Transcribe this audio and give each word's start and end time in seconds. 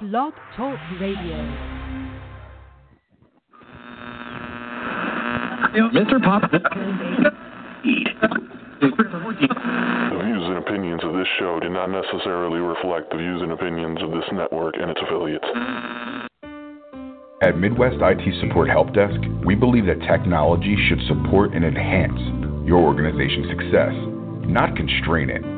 Blog 0.00 0.32
Talk 0.56 0.78
Radio. 1.00 1.34
Mr. 5.90 6.22
Pop. 6.22 6.48
The 6.52 6.60
views 10.22 10.44
and 10.46 10.58
opinions 10.58 11.02
of 11.02 11.14
this 11.14 11.26
show 11.40 11.58
do 11.60 11.68
not 11.68 11.90
necessarily 11.90 12.60
reflect 12.60 13.10
the 13.10 13.16
views 13.16 13.42
and 13.42 13.50
opinions 13.50 14.00
of 14.00 14.12
this 14.12 14.22
network 14.32 14.76
and 14.80 14.88
its 14.88 15.00
affiliates. 15.02 15.44
At 17.42 17.58
Midwest 17.58 17.96
IT 18.00 18.40
Support 18.40 18.68
Help 18.68 18.94
Desk, 18.94 19.18
we 19.44 19.56
believe 19.56 19.86
that 19.86 20.00
technology 20.06 20.76
should 20.88 21.02
support 21.08 21.54
and 21.54 21.64
enhance 21.64 22.20
your 22.64 22.78
organization's 22.78 23.48
success, 23.48 23.94
not 24.46 24.76
constrain 24.76 25.28
it. 25.28 25.57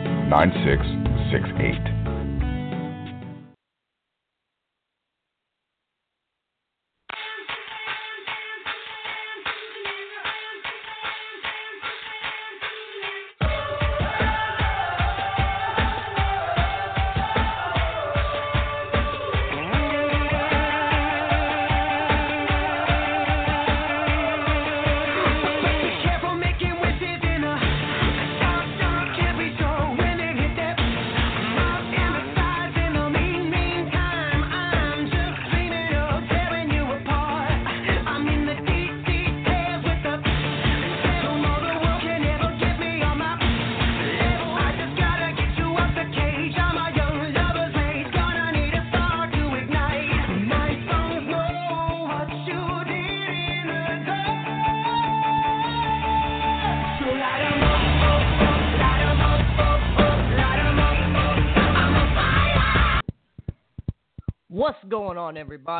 9668. 0.31 2.00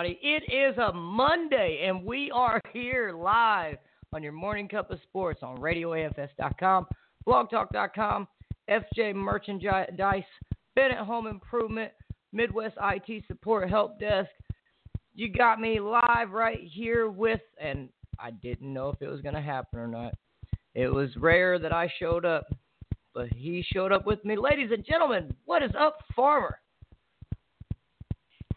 Everybody? 0.01 0.19
It 0.23 0.51
is 0.51 0.77
a 0.77 0.93
Monday, 0.93 1.83
and 1.85 2.03
we 2.03 2.31
are 2.31 2.59
here 2.73 3.13
live 3.13 3.77
on 4.13 4.23
your 4.23 4.31
morning 4.31 4.67
cup 4.67 4.89
of 4.89 4.99
sports 5.03 5.41
on 5.43 5.57
RadioAFS.com, 5.57 6.87
BlogTalk.com, 7.27 8.27
FJ 8.69 9.13
Merchandise, 9.13 10.23
Bennett 10.75 10.97
Home 10.97 11.27
Improvement, 11.27 11.91
Midwest 12.33 12.77
IT 12.81 13.25
Support 13.27 13.69
Help 13.69 13.99
Desk. 13.99 14.29
You 15.13 15.31
got 15.31 15.59
me 15.59 15.79
live 15.79 16.31
right 16.31 16.59
here 16.63 17.09
with, 17.09 17.41
and 17.61 17.89
I 18.19 18.31
didn't 18.31 18.73
know 18.73 18.89
if 18.89 19.01
it 19.01 19.07
was 19.07 19.21
going 19.21 19.35
to 19.35 19.41
happen 19.41 19.77
or 19.79 19.87
not. 19.87 20.13
It 20.73 20.87
was 20.87 21.09
rare 21.17 21.59
that 21.59 21.73
I 21.73 21.91
showed 21.99 22.25
up, 22.25 22.47
but 23.13 23.27
he 23.33 23.63
showed 23.71 23.91
up 23.91 24.07
with 24.07 24.23
me. 24.25 24.35
Ladies 24.35 24.71
and 24.71 24.85
gentlemen, 24.85 25.35
what 25.45 25.61
is 25.61 25.71
up, 25.77 25.97
Farmer? 26.15 26.57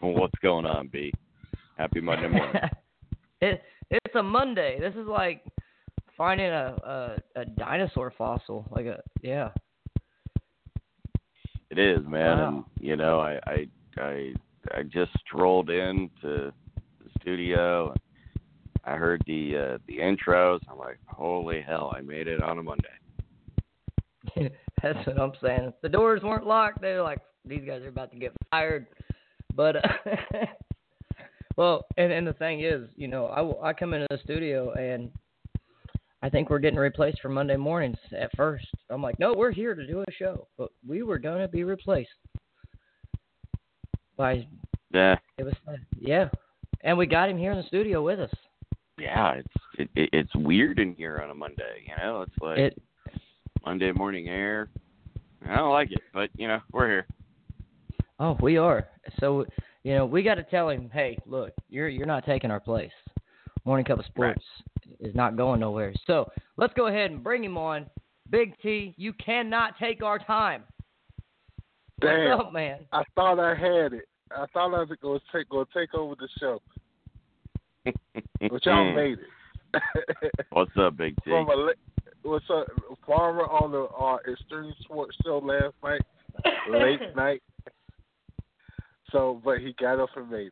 What's 0.01 0.39
going 0.43 0.65
on, 0.65 0.89
B? 0.89 1.13
Happy 1.77 2.01
Monday 2.01 2.29
morning. 2.29 2.63
it, 3.41 3.63
it's 3.91 4.15
a 4.15 4.23
Monday. 4.23 4.79
This 4.81 4.95
is 4.95 5.07
like 5.07 5.45
finding 6.17 6.47
a, 6.47 6.77
a 7.37 7.41
a 7.41 7.45
dinosaur 7.45 8.13
fossil. 8.17 8.67
Like 8.71 8.87
a 8.87 9.01
yeah. 9.23 9.51
It 11.71 11.79
is, 11.79 12.07
man. 12.07 12.39
Wow. 12.39 12.49
And 12.49 12.65
you 12.79 12.97
know, 12.97 13.21
I 13.21 13.39
I 13.47 13.67
I 13.97 14.35
I 14.73 14.83
just 14.85 15.11
strolled 15.27 15.71
into 15.71 16.13
the 16.23 16.53
studio. 17.21 17.91
And 17.91 18.01
I 18.85 18.97
heard 18.97 19.23
the 19.27 19.57
uh, 19.57 19.79
the 19.89 19.99
intros. 19.99 20.61
I'm 20.71 20.79
like, 20.79 20.99
holy 21.07 21.61
hell! 21.61 21.93
I 21.97 22.01
made 22.03 22.29
it 22.29 22.43
on 22.43 22.59
a 22.59 22.63
Monday. 22.63 22.89
That's 24.83 25.07
what 25.07 25.19
I'm 25.19 25.33
saying. 25.43 25.65
If 25.65 25.75
the 25.83 25.89
doors 25.89 26.23
weren't 26.23 26.47
locked, 26.47 26.81
they're 26.81 27.03
like, 27.03 27.21
these 27.45 27.63
guys 27.67 27.83
are 27.83 27.89
about 27.89 28.13
to 28.13 28.19
get 28.19 28.33
fired. 28.51 28.87
But, 29.55 29.77
uh, 29.77 29.89
well, 31.57 31.87
and, 31.97 32.13
and 32.13 32.27
the 32.27 32.33
thing 32.35 32.61
is, 32.61 32.89
you 32.97 33.09
know, 33.09 33.27
I, 33.27 33.71
I 33.71 33.73
come 33.73 33.95
into 33.95 34.07
the 34.11 34.19
studio 34.25 34.73
and 34.73 35.11
I 36.23 36.29
think 36.31 36.49
we're 36.51 36.59
getting 36.59 36.79
replaced 36.79 37.21
for 37.21 37.29
Monday 37.29 37.57
mornings 37.57 37.99
at 38.19 38.31
first. 38.37 38.67
I'm 38.91 39.03
like, 39.03 39.19
no, 39.19 39.35
we're 39.35 39.51
here 39.53 39.75
to 39.75 39.87
do 39.87 40.01
a 40.01 40.13
show. 40.13 40.49
But 40.57 40.71
we 40.87 41.03
were 41.03 41.19
going 41.19 41.41
to 41.41 41.49
be 41.49 41.65
replaced 41.65 42.11
by, 44.17 44.47
Yeah, 44.93 45.17
it 45.39 45.43
was, 45.45 45.55
yeah. 45.99 46.29
And 46.83 46.97
we 46.97 47.07
got 47.07 47.29
him 47.29 47.37
here 47.39 47.53
in 47.53 47.59
the 47.59 47.67
studio 47.67 48.03
with 48.03 48.21
us. 48.21 48.31
yeah. 48.99 49.33
It's 49.35 49.49
it, 49.79 49.89
it, 49.97 50.11
it's 50.13 50.35
weird 50.37 50.79
in 50.79 50.95
here 50.95 51.21
on 51.23 51.31
a 51.31 51.35
Monday. 51.35 51.83
You 51.87 51.95
know, 52.03 52.23
it's 52.23 52.39
like 52.41 52.59
It, 52.59 52.83
Monday 53.67 53.91
morning 53.93 54.29
air. 54.29 54.69
I 55.49 55.57
don't 55.57 55.73
like 55.73 55.91
it, 55.93 56.01
but 56.13 56.31
you 56.37 56.47
know, 56.49 56.61
we're 56.73 56.89
here. 56.89 57.07
Oh, 58.21 58.37
we 58.41 58.57
are. 58.57 58.87
So, 59.19 59.45
you 59.85 59.95
know, 59.95 60.07
we 60.07 60.23
got 60.23 60.37
to 60.37 60.43
tell 60.45 60.71
him, 60.71 60.91
hey, 60.93 61.17
look, 61.27 61.53
you're 61.69 61.89
you're 61.89 62.07
not 62.07 62.25
taking 62.27 62.51
our 62.51 62.61
place. 62.61 62.91
Morning 63.65 63.85
Cup 63.85 63.99
of 63.99 64.07
Sports 64.07 64.45
is 65.01 65.15
not 65.15 65.37
going 65.37 65.61
nowhere. 65.61 65.93
So 66.07 66.31
let's 66.57 66.75
go 66.75 66.89
ahead 66.89 67.11
and 67.11 67.23
bring 67.23 67.45
him 67.45 67.57
on. 67.57 67.87
Big 68.31 68.55
T, 68.63 68.95
you 68.97 69.13
cannot 69.15 69.79
take 69.79 70.03
our 70.03 70.19
time. 70.19 70.65
Damn, 72.01 72.31
What's 72.31 72.47
up, 72.47 72.53
man? 72.53 72.81
I 72.93 73.03
thought 73.15 73.39
I 73.39 73.55
had 73.55 73.93
it. 73.93 74.09
I 74.31 74.47
thought 74.53 74.75
I 74.75 74.81
was 74.81 74.89
going 75.01 75.21
to 75.21 75.39
take 75.39 75.49
going 75.49 75.67
to 75.67 75.79
take 75.79 75.95
over 75.95 76.15
the 76.19 76.29
show, 76.41 76.61
but 78.41 78.67
y'all 78.67 78.95
made 78.95 79.19
it. 79.19 80.33
What's 80.51 80.71
up, 80.79 80.97
Big 80.97 81.15
T? 81.25 81.31
From 81.31 81.49
a 81.49 81.73
what's 82.23 82.45
up, 82.51 82.67
Farmer 83.07 83.43
on 83.43 83.71
the 83.71 83.85
uh, 83.85 84.17
Extreme 84.31 84.73
Sports 84.83 85.17
Show 85.25 85.39
last 85.39 85.75
night, 85.83 86.01
late 86.71 87.01
night. 87.17 87.43
So, 89.15 89.41
but 89.45 89.61
he 89.61 89.73
got 89.79 90.01
up 90.01 90.11
and 90.17 90.29
made. 90.29 90.51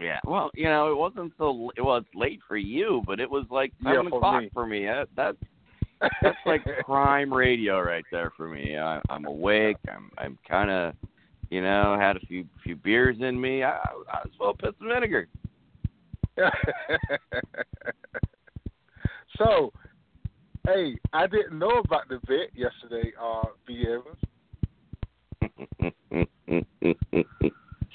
Yeah, 0.00 0.20
well, 0.24 0.52
you 0.54 0.68
know, 0.68 0.92
it 0.92 0.96
wasn't 0.96 1.32
so. 1.36 1.72
Well, 1.76 1.96
it's 1.96 2.06
late 2.14 2.38
for 2.46 2.56
you, 2.56 3.02
but 3.04 3.18
it 3.18 3.28
was 3.28 3.44
like 3.50 3.72
Yeah, 3.80 3.94
seven 3.94 4.08
for 4.08 4.18
o'clock 4.18 4.42
me. 4.42 4.50
for 4.54 4.66
me. 4.66 4.84
That, 4.84 5.08
that's 5.16 5.36
that's 6.22 6.38
like 6.46 6.62
prime 6.86 7.34
radio 7.34 7.80
right 7.80 8.04
there 8.12 8.32
for 8.36 8.48
me. 8.48 8.78
I, 8.78 9.00
I'm 9.10 9.24
awake. 9.26 9.78
I'm 9.88 10.10
I'm 10.16 10.38
kind 10.48 10.70
of, 10.70 10.94
you 11.50 11.60
know, 11.60 11.98
had 11.98 12.16
a 12.16 12.20
few 12.20 12.44
few 12.62 12.76
beers 12.76 13.16
in 13.20 13.38
me. 13.40 13.64
I, 13.64 13.72
I 13.72 14.22
was 14.24 14.32
well 14.38 14.54
pissed 14.54 14.76
and 14.80 14.88
vinegar. 14.88 15.26
so, 19.38 19.72
hey, 20.66 20.96
I 21.12 21.26
didn't 21.26 21.58
know 21.58 21.80
about 21.80 22.08
the 22.08 22.20
bet 22.28 22.54
yesterday, 22.54 23.12
uh, 23.20 23.46
B. 23.66 23.86
Evans. 23.88 24.21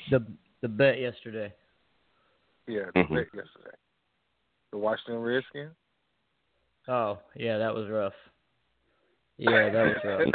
The 0.09 0.25
the 0.61 0.67
bet 0.67 0.99
yesterday. 0.99 1.53
Yeah, 2.67 2.85
the 2.93 3.01
Mhm. 3.01 3.09
bet 3.15 3.27
yesterday. 3.33 3.75
The 4.71 4.77
Washington 4.77 5.21
Redskins. 5.21 5.75
Oh 6.87 7.19
yeah, 7.35 7.57
that 7.57 7.73
was 7.73 7.89
rough. 7.89 8.13
Yeah, 9.37 9.69
that 9.69 9.83
was 9.85 10.03
rough. 10.03 10.33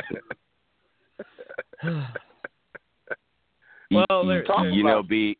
You- 3.90 4.04
Well, 4.08 4.22
you, 4.22 4.28
there- 4.28 4.44
Talk 4.44 4.64
you 4.72 4.82
know, 4.84 5.00
about- 5.00 5.08
B, 5.08 5.36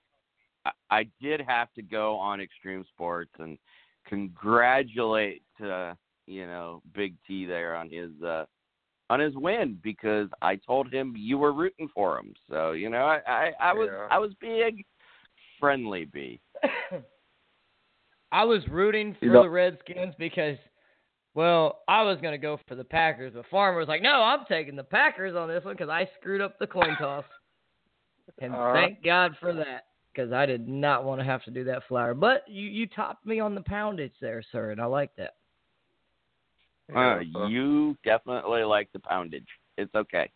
I, 0.67 0.73
I 0.91 1.05
did 1.23 1.41
have 1.41 1.73
to 1.75 1.83
go 1.83 2.17
on 2.19 2.41
Extreme 2.41 2.85
Sports 2.93 3.31
and 3.39 3.57
congratulate, 4.05 5.43
uh, 5.65 5.95
you 6.27 6.47
know, 6.47 6.83
Big 6.95 7.15
T 7.27 7.47
there 7.47 7.75
on 7.75 7.89
his 7.89 8.11
uh, 8.23 8.45
on 9.13 9.21
his 9.21 9.35
win 9.37 9.79
because 9.83 10.29
I 10.41 10.57
told 10.57 10.93
him 10.93 11.15
you 11.17 11.37
were 11.39 11.53
rooting 11.53 11.89
for 11.95 12.19
him. 12.19 12.33
So 12.49 12.73
you 12.73 12.89
know, 12.91 13.05
I 13.05 13.21
I, 13.27 13.53
I 13.61 13.73
was 13.75 13.89
Yeah. 13.93 14.07
I 14.11 14.19
was 14.19 14.33
being 14.41 14.83
friendly, 15.61 16.05
B. 16.07 16.41
I 18.33 18.45
was 18.45 18.67
rooting 18.69 19.15
for 19.19 19.27
You 19.27 19.33
know- 19.33 19.43
the 19.43 19.51
Redskins 19.51 20.15
because, 20.19 20.57
well, 21.35 21.83
I 21.87 22.03
was 22.03 22.19
going 22.23 22.33
to 22.33 22.39
go 22.39 22.59
for 22.67 22.75
the 22.75 22.85
Packers, 22.85 23.33
but 23.35 23.45
Farmer 23.51 23.79
was 23.79 23.89
like, 23.89 24.01
no, 24.03 24.23
I'm 24.23 24.45
taking 24.49 24.75
the 24.77 24.83
Packers 24.85 25.37
on 25.37 25.49
this 25.49 25.65
one 25.65 25.75
because 25.75 25.91
I 25.91 26.09
screwed 26.19 26.41
up 26.41 26.59
the 26.59 26.67
coin 26.67 26.97
toss. 26.99 27.25
And 28.41 28.55
Uh-huh. 28.55 28.73
thank 28.73 29.05
God 29.05 29.37
for 29.41 29.53
that 29.53 29.85
because 30.13 30.33
I 30.33 30.47
did 30.47 30.67
not 30.67 31.05
want 31.05 31.21
to 31.21 31.25
have 31.25 31.45
to 31.45 31.51
do 31.51 31.65
that 31.65 31.83
flower. 31.89 32.15
But 32.15 32.45
you, 32.49 32.67
you 32.69 32.87
topped 32.87 33.27
me 33.27 33.39
on 33.41 33.55
the 33.55 33.61
poundage 33.61 34.15
there, 34.21 34.43
sir, 34.51 34.71
and 34.71 34.81
I 34.81 34.87
like 34.87 35.15
that. 35.17 35.35
Uh, 36.95 37.21
so- 37.33 37.47
you 37.47 37.97
definitely 38.05 38.65
like 38.65 38.91
the 38.93 38.99
poundage. 38.99 39.47
It's 39.79 39.95
okay. 39.95 40.31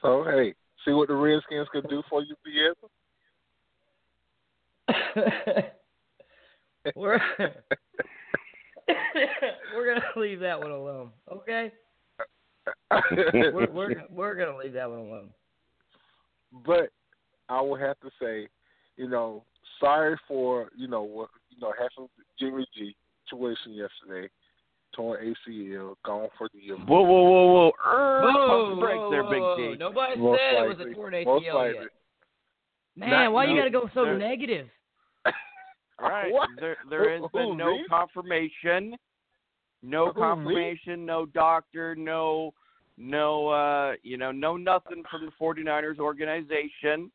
So 0.00 0.24
hey, 0.24 0.54
see 0.84 0.92
what 0.92 1.06
the 1.08 1.14
Redskins 1.14 1.68
can 1.70 1.82
do 1.88 2.02
for 2.10 2.22
you, 2.22 2.34
B. 2.44 2.70
We're 6.96 7.20
we're 9.74 9.94
gonna 9.94 10.04
leave 10.16 10.40
that 10.40 10.58
one 10.58 10.72
alone, 10.72 11.10
okay? 11.30 11.70
We're 13.12 13.70
we're 13.70 14.02
we're 14.10 14.34
gonna 14.34 14.56
leave 14.58 14.72
that 14.72 14.90
one 14.90 14.98
alone. 14.98 15.30
but 16.66 16.90
I 17.48 17.60
will 17.60 17.76
have 17.76 18.00
to 18.00 18.10
say, 18.20 18.48
you 18.96 19.08
know, 19.08 19.44
sorry 19.82 20.16
for 20.28 20.68
you 20.76 20.88
know 20.88 21.02
what 21.02 21.28
you 21.50 21.60
know 21.60 21.72
happened 21.72 22.08
with 22.16 22.26
Jimmy 22.38 22.66
G 22.74 22.94
situation 23.28 23.72
yesterday, 23.74 24.28
torn 24.94 25.34
ACL, 25.48 25.94
gone 26.04 26.28
for 26.38 26.48
the 26.54 26.60
year. 26.60 26.76
Whoa, 26.76 27.02
whoa, 27.02 27.22
whoa, 27.22 27.46
whoa! 27.52 27.72
Er, 27.86 28.22
Whoa, 28.24 28.48
pump 28.48 28.80
the 28.80 28.86
whoa, 28.86 29.10
there, 29.10 29.24
whoa, 29.24 29.30
Big 29.30 29.40
whoa. 29.40 29.56
T. 29.72 29.76
Nobody 29.78 30.20
Most 30.20 30.40
said 30.40 30.64
it 30.64 30.68
was 30.68 30.86
a 30.90 30.94
torn 30.94 31.14
ACL 31.14 31.54
likely. 31.54 31.74
yet. 31.80 31.88
Man, 32.96 33.10
Not- 33.10 33.32
why 33.32 33.44
you 33.46 33.56
gotta 33.56 33.70
go 33.70 33.88
so 33.94 34.04
there- 34.04 34.18
negative? 34.18 34.68
Right. 36.00 36.32
What? 36.32 36.48
There 36.58 36.76
there 36.90 37.12
has 37.20 37.30
been 37.32 37.56
no 37.56 37.72
me? 37.76 37.84
confirmation. 37.88 38.96
No 39.84 40.10
Who, 40.10 40.20
me? 40.20 40.26
confirmation, 40.26 41.06
no 41.06 41.26
doctor, 41.26 41.94
no 41.94 42.52
no 42.98 43.48
uh 43.48 43.92
you 44.02 44.16
know, 44.16 44.32
no 44.32 44.56
nothing 44.56 45.04
from 45.10 45.26
the 45.26 45.32
49ers 45.40 45.98
organization. 46.00 47.10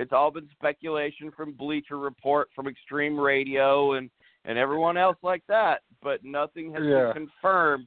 It's 0.00 0.12
all 0.12 0.30
been 0.30 0.48
speculation 0.52 1.30
from 1.36 1.52
Bleacher 1.52 1.98
Report, 1.98 2.48
from 2.56 2.66
Extreme 2.66 3.20
Radio 3.20 3.92
and 3.92 4.10
and 4.46 4.56
everyone 4.56 4.96
else 4.96 5.18
like 5.22 5.42
that, 5.48 5.82
but 6.02 6.24
nothing 6.24 6.72
has 6.72 6.82
Yeah. 6.82 7.12
been 7.12 7.26
confirmed 7.28 7.86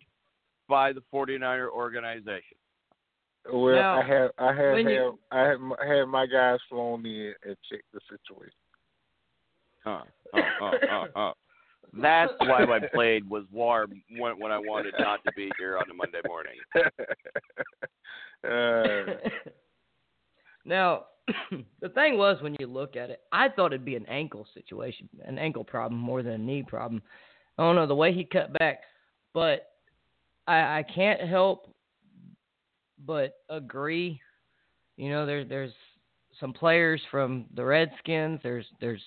by 0.69 0.93
the 0.93 1.01
49er 1.11 1.69
organization. 1.69 2.57
Well, 3.51 3.75
Now, 3.75 3.99
I 3.99 4.05
have 4.05 4.31
I 4.37 4.53
have, 4.53 4.73
when 4.73 4.85
had 4.85 4.93
you- 4.93 5.19
I 5.31 5.39
have 5.39 5.59
my, 5.59 5.75
had 5.83 6.03
my 6.05 6.25
guys 6.27 6.59
flown 6.69 7.03
in 7.07 7.33
and 7.43 7.57
checked 7.67 7.91
the 7.91 7.99
situation. 8.07 8.53
Huh. 9.83 10.03
Uh, 10.33 10.41
uh, 10.61 10.71
uh, 10.91 11.07
uh. 11.19 11.33
That's 11.93 12.33
why 12.39 12.65
my 12.65 12.79
blade 12.93 13.27
was 13.27 13.43
warm 13.51 14.03
when, 14.17 14.39
when 14.39 14.51
I 14.51 14.59
wanted 14.59 14.93
not 14.99 15.23
to 15.25 15.31
be 15.35 15.51
here 15.57 15.77
on 15.79 15.89
a 15.89 15.93
Monday 15.93 16.21
morning. 16.27 16.59
now, 20.65 21.05
the 21.81 21.89
thing 21.89 22.17
was, 22.17 22.41
when 22.41 22.55
you 22.59 22.67
look 22.67 22.95
at 22.95 23.09
it, 23.09 23.21
I 23.31 23.49
thought 23.49 23.73
it'd 23.73 23.85
be 23.85 23.95
an 23.95 24.05
ankle 24.07 24.47
situation, 24.53 25.07
an 25.25 25.37
ankle 25.37 25.63
problem 25.63 25.99
more 25.99 26.21
than 26.21 26.33
a 26.33 26.37
knee 26.37 26.63
problem. 26.63 27.01
I 27.57 27.63
don't 27.63 27.75
know 27.75 27.87
the 27.87 27.95
way 27.95 28.13
he 28.13 28.23
cut 28.25 28.57
back, 28.59 28.81
but 29.33 29.67
I, 30.47 30.79
I 30.79 30.85
can't 30.93 31.21
help 31.21 31.73
but 33.05 33.35
agree. 33.49 34.19
You 34.97 35.09
know, 35.09 35.25
there, 35.25 35.45
there's 35.45 35.73
some 36.39 36.53
players 36.53 37.01
from 37.11 37.45
the 37.55 37.63
Redskins. 37.63 38.39
There's 38.43 38.65
there's 38.79 39.01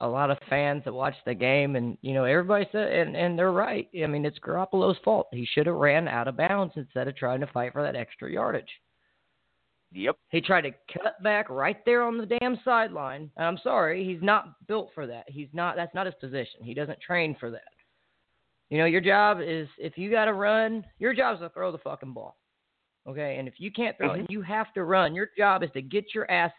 a 0.00 0.08
lot 0.08 0.30
of 0.30 0.38
fans 0.48 0.82
that 0.84 0.92
watch 0.92 1.14
the 1.24 1.34
game, 1.34 1.76
and 1.76 1.96
you 2.02 2.14
know 2.14 2.24
everybody 2.24 2.66
said, 2.72 2.92
and 2.92 3.16
and 3.16 3.38
they're 3.38 3.52
right. 3.52 3.88
I 4.02 4.06
mean, 4.06 4.24
it's 4.24 4.38
Garoppolo's 4.38 4.98
fault. 5.04 5.28
He 5.32 5.46
should 5.46 5.66
have 5.66 5.76
ran 5.76 6.08
out 6.08 6.28
of 6.28 6.36
bounds 6.36 6.74
instead 6.76 7.08
of 7.08 7.16
trying 7.16 7.40
to 7.40 7.46
fight 7.48 7.72
for 7.72 7.82
that 7.82 7.96
extra 7.96 8.30
yardage. 8.30 8.70
Yep. 9.94 10.16
He 10.30 10.40
tried 10.40 10.62
to 10.62 10.72
cut 10.92 11.22
back 11.22 11.48
right 11.48 11.76
there 11.86 12.02
on 12.02 12.18
the 12.18 12.26
damn 12.26 12.58
sideline. 12.64 13.30
And 13.36 13.46
I'm 13.46 13.58
sorry, 13.62 14.04
he's 14.04 14.22
not 14.22 14.66
built 14.66 14.90
for 14.94 15.06
that. 15.06 15.24
He's 15.28 15.48
not. 15.52 15.76
That's 15.76 15.94
not 15.94 16.06
his 16.06 16.16
position. 16.20 16.64
He 16.64 16.74
doesn't 16.74 17.00
train 17.00 17.36
for 17.38 17.50
that. 17.52 17.62
You 18.70 18.78
know, 18.78 18.86
your 18.86 19.00
job 19.00 19.38
is 19.40 19.68
if 19.78 19.96
you 19.96 20.10
got 20.10 20.24
to 20.24 20.32
run, 20.32 20.84
your 20.98 21.14
job 21.14 21.34
is 21.36 21.40
to 21.40 21.48
throw 21.50 21.70
the 21.70 21.78
fucking 21.78 22.12
ball. 22.12 22.36
Okay, 23.06 23.36
and 23.38 23.46
if 23.46 23.54
you 23.58 23.70
can't 23.70 23.96
throw 23.98 24.14
it 24.14 24.20
and 24.20 24.28
you 24.30 24.40
have 24.40 24.72
to 24.72 24.82
run, 24.82 25.14
your 25.14 25.28
job 25.36 25.62
is 25.62 25.70
to 25.74 25.82
get 25.82 26.06
your 26.14 26.28
ass 26.30 26.52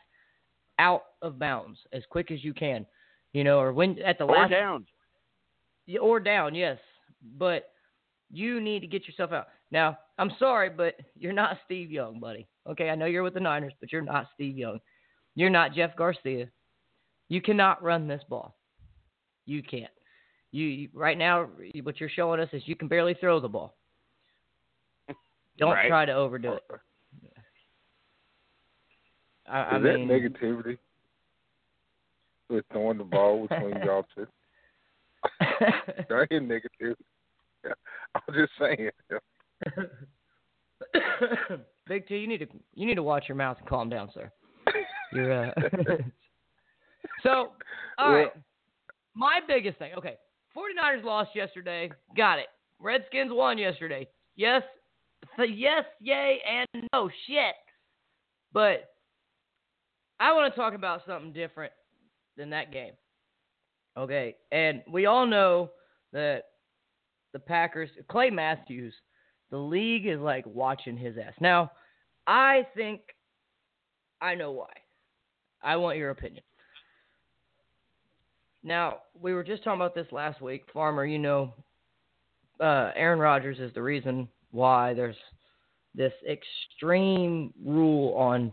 out 0.78 1.02
of 1.22 1.40
bounds 1.40 1.80
as 1.92 2.04
quick 2.10 2.32
as 2.32 2.44
you 2.44 2.54
can. 2.54 2.86
You 3.34 3.44
know, 3.44 3.60
or 3.60 3.74
when 3.74 4.00
at 4.00 4.18
the 4.18 4.26
Or 4.26 4.36
last 4.36 4.52
down. 4.52 4.86
or 6.00 6.20
down, 6.20 6.56
yes. 6.56 6.78
But 7.38 7.72
you 8.32 8.62
need 8.62 8.80
to 8.82 8.88
get 8.88 9.08
yourself 9.08 9.32
out. 9.32 9.48
Now, 9.72 9.98
I'm 10.18 10.32
sorry, 10.40 10.70
but 10.70 10.96
you're 11.18 11.34
not 11.34 11.60
Steve 11.66 11.92
Young, 11.92 12.20
buddy. 12.20 12.48
Okay, 12.70 12.90
I 12.90 12.96
know 12.96 13.06
you're 13.06 13.24
with 13.24 13.34
the 13.34 13.40
Niners, 13.40 13.74
but 13.80 13.92
you're 13.92 14.02
not 14.02 14.28
Steve 14.34 14.58
Young. 14.58 14.80
You're 15.36 15.50
not 15.50 15.74
Jeff 15.74 15.96
Garcia. 15.96 16.50
You 17.28 17.42
cannot 17.42 17.84
run 17.84 18.08
this 18.08 18.24
ball. 18.30 18.56
You 19.46 19.62
can't. 19.62 19.92
You, 20.52 20.66
you 20.66 20.90
right 20.94 21.18
now, 21.18 21.50
what 21.84 22.00
you're 22.00 22.10
showing 22.10 22.40
us 22.40 22.50
is 22.54 22.64
you 22.66 22.76
can 22.76 22.88
barely 22.88 23.16
throw 23.16 23.40
the 23.40 23.50
ball. 23.50 23.76
Don't 25.58 25.74
Right. 25.74 25.90
try 25.90 26.06
to 26.06 26.14
overdo 26.14 26.54
it. 26.54 26.64
I, 29.48 29.60
I 29.60 29.78
is 29.78 29.84
that 29.84 30.00
mean, 30.00 30.08
negativity? 30.08 30.78
With 32.50 32.66
throwing 32.72 32.98
the 32.98 33.04
ball 33.04 33.48
between 33.48 33.84
y'all 33.84 34.06
two? 34.16 34.28
I 35.42 36.26
hear 36.30 36.42
negativity. 36.42 36.96
I'm 38.16 38.34
just 38.34 38.52
saying. 38.60 38.92
Big 41.88 42.08
T, 42.08 42.18
you 42.18 42.28
need 42.28 42.40
to 42.40 42.48
you 42.74 42.86
need 42.86 42.96
to 42.96 43.04
watch 43.04 43.26
your 43.28 43.36
mouth 43.36 43.58
and 43.60 43.68
calm 43.68 43.90
down, 43.90 44.10
sir. 44.14 44.32
You're 45.14 45.46
uh... 45.48 45.52
so 47.24 47.52
all 47.98 48.14
right. 48.14 48.32
My 49.16 49.40
biggest 49.48 49.80
thing, 49.80 49.92
okay. 49.98 50.16
49ers 50.56 51.04
lost 51.04 51.32
yesterday. 51.36 51.90
Got 52.16 52.40
it. 52.40 52.48
Redskins 52.80 53.32
won 53.32 53.58
yesterday. 53.58 54.08
Yes, 54.36 54.64
yes, 55.40 55.86
yay, 56.02 56.40
and 56.50 56.88
no 56.94 57.10
shit. 57.28 57.56
But 58.54 58.90
I 60.20 60.34
want 60.34 60.54
to 60.54 60.60
talk 60.60 60.74
about 60.74 61.02
something 61.06 61.34
different. 61.34 61.72
than 62.38 62.50
that 62.50 62.72
game. 62.72 62.94
Okay, 63.98 64.36
and 64.52 64.82
we 64.92 65.06
all 65.06 65.26
know 65.26 65.72
that 66.12 66.44
the 67.32 67.40
Packers, 67.40 67.90
Clay 68.10 68.30
Matthews, 68.30 68.94
the 69.52 69.58
league 69.58 70.08
is 70.08 70.20
like 70.20 70.46
watching 70.46 70.98
his 70.98 71.16
ass. 71.18 71.34
Now, 71.40 71.72
I 72.28 72.68
think 72.76 73.02
I 74.22 74.36
know 74.36 74.52
why. 74.52 74.72
I 75.64 75.76
want 75.78 75.98
your 75.98 76.12
opinion. 76.12 76.44
Now, 78.64 79.00
we 79.20 79.34
were 79.34 79.44
just 79.44 79.64
talking 79.64 79.80
about 79.80 79.94
this 79.94 80.08
last 80.12 80.42
week. 80.42 80.66
Farmer, 80.74 81.06
you 81.06 81.20
know, 81.20 81.54
uh, 82.60 82.92
Aaron 82.96 83.20
Rodgers 83.20 83.60
is 83.60 83.72
the 83.74 83.82
reason 83.82 84.28
why 84.52 84.94
there's 84.94 85.16
this 85.94 86.14
extreme 86.28 87.54
rule 87.64 88.14
on 88.16 88.52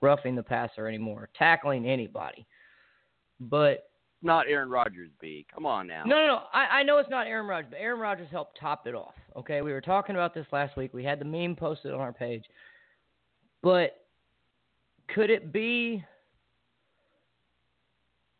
roughing 0.00 0.36
the 0.36 0.42
passer 0.42 0.86
anymore, 0.86 1.28
tackling 1.36 1.86
anybody. 1.86 2.46
But 3.40 3.85
not 4.22 4.46
Aaron 4.48 4.70
Rodgers, 4.70 5.10
B. 5.20 5.46
Come 5.52 5.66
on 5.66 5.86
now. 5.86 6.04
No, 6.04 6.16
no, 6.16 6.26
no. 6.26 6.40
I, 6.52 6.78
I 6.78 6.82
know 6.82 6.98
it's 6.98 7.10
not 7.10 7.26
Aaron 7.26 7.46
Rodgers, 7.46 7.70
but 7.70 7.78
Aaron 7.80 8.00
Rodgers 8.00 8.28
helped 8.30 8.58
top 8.58 8.86
it 8.86 8.94
off. 8.94 9.14
Okay, 9.36 9.60
we 9.62 9.72
were 9.72 9.80
talking 9.80 10.16
about 10.16 10.34
this 10.34 10.46
last 10.52 10.76
week. 10.76 10.94
We 10.94 11.04
had 11.04 11.20
the 11.20 11.24
meme 11.24 11.56
posted 11.56 11.92
on 11.92 12.00
our 12.00 12.12
page. 12.12 12.44
But 13.62 13.98
could 15.14 15.30
it 15.30 15.52
be 15.52 16.04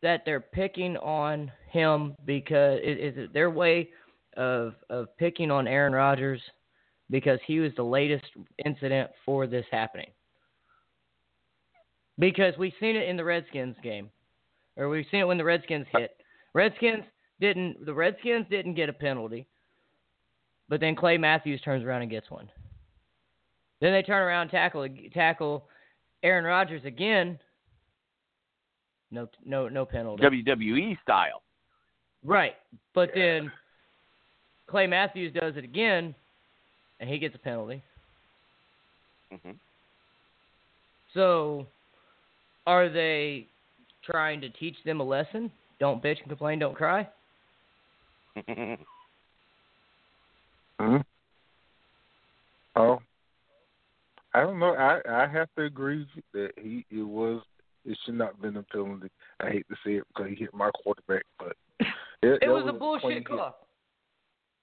that 0.02 0.22
they're 0.24 0.40
picking 0.40 0.96
on 0.98 1.50
him 1.70 2.16
because 2.24 2.80
is, 2.82 3.12
is 3.12 3.18
it 3.18 3.32
their 3.32 3.50
way 3.50 3.90
of 4.36 4.74
of 4.90 5.08
picking 5.16 5.50
on 5.50 5.66
Aaron 5.66 5.92
Rodgers 5.92 6.40
because 7.10 7.38
he 7.46 7.60
was 7.60 7.72
the 7.76 7.82
latest 7.82 8.24
incident 8.64 9.10
for 9.24 9.46
this 9.46 9.64
happening? 9.70 10.10
Because 12.18 12.54
we've 12.58 12.72
seen 12.80 12.96
it 12.96 13.08
in 13.08 13.16
the 13.16 13.24
Redskins 13.24 13.76
game, 13.82 14.10
or 14.76 14.88
we've 14.88 15.06
seen 15.10 15.20
it 15.20 15.26
when 15.26 15.38
the 15.38 15.44
Redskins 15.44 15.86
hit. 15.92 16.16
Redskins 16.54 17.04
didn't. 17.40 17.84
The 17.84 17.94
Redskins 17.94 18.46
didn't 18.50 18.74
get 18.74 18.88
a 18.88 18.92
penalty, 18.92 19.46
but 20.68 20.80
then 20.80 20.94
Clay 20.96 21.18
Matthews 21.18 21.60
turns 21.62 21.84
around 21.84 22.02
and 22.02 22.10
gets 22.10 22.30
one. 22.30 22.48
Then 23.80 23.92
they 23.92 24.02
turn 24.02 24.22
around 24.22 24.42
and 24.42 24.50
tackle 24.50 24.88
tackle 25.12 25.64
Aaron 26.22 26.44
Rodgers 26.44 26.84
again. 26.84 27.38
No, 29.10 29.28
no, 29.44 29.68
no 29.68 29.84
penalty. 29.84 30.22
WWE 30.22 31.00
style. 31.02 31.42
Right, 32.24 32.54
but 32.94 33.10
then 33.14 33.52
Clay 34.66 34.86
Matthews 34.86 35.32
does 35.32 35.56
it 35.56 35.64
again, 35.64 36.14
and 36.98 37.08
he 37.08 37.18
gets 37.18 37.34
a 37.34 37.38
penalty. 37.38 37.82
Mm-hmm. 39.32 39.52
So, 41.14 41.66
are 42.66 42.88
they 42.88 43.46
trying 44.08 44.40
to 44.40 44.48
teach 44.50 44.76
them 44.84 45.00
a 45.00 45.04
lesson? 45.04 45.50
Don't 45.78 46.02
bitch 46.02 46.20
and 46.20 46.28
complain, 46.28 46.58
don't 46.58 46.76
cry. 46.76 47.08
hmm 50.78 50.96
Oh, 52.76 52.98
I 54.34 54.42
don't 54.42 54.58
know. 54.58 54.74
I 54.74 55.00
I 55.08 55.26
have 55.26 55.48
to 55.56 55.64
agree 55.64 56.06
that 56.34 56.50
he 56.58 56.84
it 56.90 57.02
was 57.02 57.42
it 57.86 57.96
should 58.04 58.14
not 58.14 58.32
have 58.32 58.42
been 58.42 58.58
a 58.58 58.62
penalty. 58.64 59.08
I 59.40 59.48
hate 59.48 59.66
to 59.70 59.76
say 59.84 59.92
it 59.94 60.04
because 60.08 60.30
he 60.30 60.36
hit 60.36 60.52
my 60.52 60.70
quarterback, 60.82 61.22
but 61.38 61.56
it, 62.22 62.42
it 62.42 62.48
was, 62.48 62.64
was, 62.64 62.74
a 62.74 62.78
bullshit 62.78 63.26
call. 63.26 63.56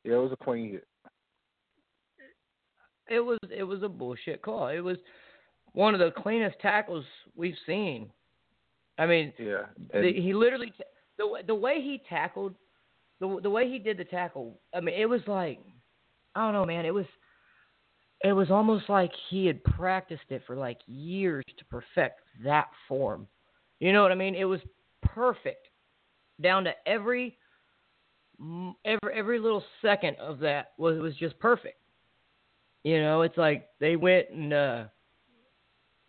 Hit. 0.03 0.11
Yeah, 0.11 0.17
it 0.17 0.21
was 0.21 0.31
a 0.31 0.43
clean 0.43 0.71
hit. 0.73 0.87
It 3.09 3.19
was 3.19 3.39
it 3.49 3.63
was 3.63 3.81
a 3.81 3.89
bullshit 3.89 4.43
call. 4.43 4.67
It 4.67 4.79
was 4.79 4.97
one 5.73 5.95
of 5.95 5.99
the 5.99 6.11
cleanest 6.21 6.59
tackles 6.59 7.05
we've 7.35 7.57
seen. 7.65 8.11
I 8.97 9.05
mean, 9.05 9.33
yeah, 9.39 9.63
the, 9.91 10.13
he 10.13 10.33
literally 10.33 10.71
the 11.17 11.43
the 11.47 11.55
way 11.55 11.81
he 11.81 12.01
tackled, 12.09 12.55
the 13.19 13.39
the 13.41 13.49
way 13.49 13.69
he 13.69 13.79
did 13.79 13.97
the 13.97 14.05
tackle. 14.05 14.59
I 14.73 14.81
mean, 14.81 14.95
it 14.95 15.07
was 15.07 15.21
like 15.27 15.59
I 16.35 16.45
don't 16.45 16.53
know, 16.53 16.65
man. 16.65 16.85
It 16.85 16.93
was 16.93 17.05
it 18.23 18.33
was 18.33 18.49
almost 18.49 18.89
like 18.89 19.11
he 19.29 19.45
had 19.45 19.63
practiced 19.63 20.29
it 20.29 20.43
for 20.47 20.55
like 20.55 20.79
years 20.87 21.43
to 21.57 21.65
perfect 21.65 22.21
that 22.43 22.67
form. 22.87 23.27
You 23.79 23.91
know 23.91 24.01
what 24.01 24.11
I 24.11 24.15
mean? 24.15 24.35
It 24.35 24.45
was 24.45 24.61
perfect 25.01 25.67
down 26.41 26.63
to 26.63 26.71
every 26.85 27.37
every 28.85 29.13
every 29.13 29.39
little 29.39 29.63
second 29.81 30.17
of 30.17 30.39
that 30.39 30.71
was 30.77 30.99
was 30.99 31.15
just 31.17 31.37
perfect. 31.39 31.79
You 32.83 33.01
know, 33.01 33.21
it's 33.21 33.37
like 33.37 33.67
they 33.79 33.95
went 33.95 34.29
and 34.29 34.53
uh 34.53 34.83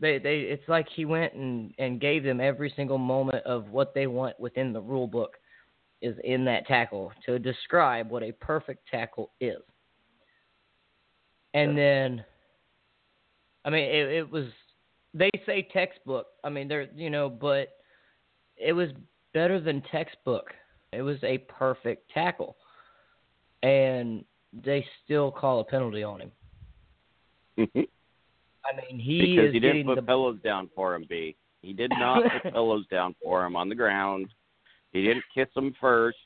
they 0.04 0.18
they 0.18 0.40
it's 0.40 0.68
like 0.68 0.86
he 0.94 1.06
went 1.06 1.32
and 1.32 1.72
and 1.78 2.00
gave 2.00 2.22
them 2.22 2.40
every 2.40 2.72
single 2.76 2.98
moment 2.98 3.42
of 3.46 3.70
what 3.70 3.94
they 3.94 4.06
want 4.06 4.38
within 4.38 4.72
the 4.72 4.80
rule 4.80 5.06
book 5.06 5.38
is 6.02 6.14
in 6.24 6.44
that 6.44 6.66
tackle 6.66 7.10
to 7.24 7.38
describe 7.38 8.10
what 8.10 8.22
a 8.22 8.32
perfect 8.32 8.86
tackle 8.90 9.32
is. 9.40 9.62
And 11.54 11.78
then 11.78 12.22
I 13.64 13.70
mean 13.70 13.84
it, 13.84 14.08
it 14.10 14.30
was 14.30 14.44
they 15.14 15.30
say 15.46 15.66
textbook. 15.72 16.26
I 16.44 16.50
mean 16.50 16.68
they're 16.68 16.88
you 16.94 17.08
know, 17.08 17.30
but 17.30 17.68
it 18.58 18.74
was 18.74 18.90
better 19.32 19.58
than 19.58 19.82
textbook. 19.90 20.50
It 20.92 21.00
was 21.00 21.16
a 21.22 21.38
perfect 21.38 22.10
tackle. 22.12 22.56
And 23.62 24.26
they 24.52 24.84
still 25.02 25.30
call 25.30 25.60
a 25.60 25.64
penalty 25.64 26.02
on 26.02 26.20
him. 27.56 27.86
I 28.66 28.76
mean, 28.76 28.98
he 28.98 29.34
because 29.34 29.48
is 29.48 29.52
he 29.54 29.60
didn't 29.60 29.84
put 29.84 29.96
the... 29.96 30.02
pillows 30.02 30.38
down 30.42 30.70
for 30.74 30.94
him. 30.94 31.06
B. 31.08 31.36
He 31.62 31.72
did 31.72 31.90
not 31.98 32.22
put 32.42 32.52
pillows 32.52 32.86
down 32.90 33.14
for 33.22 33.44
him 33.44 33.56
on 33.56 33.68
the 33.68 33.74
ground. 33.74 34.26
He 34.92 35.02
didn't 35.02 35.24
kiss 35.34 35.48
him 35.56 35.74
first. 35.80 36.18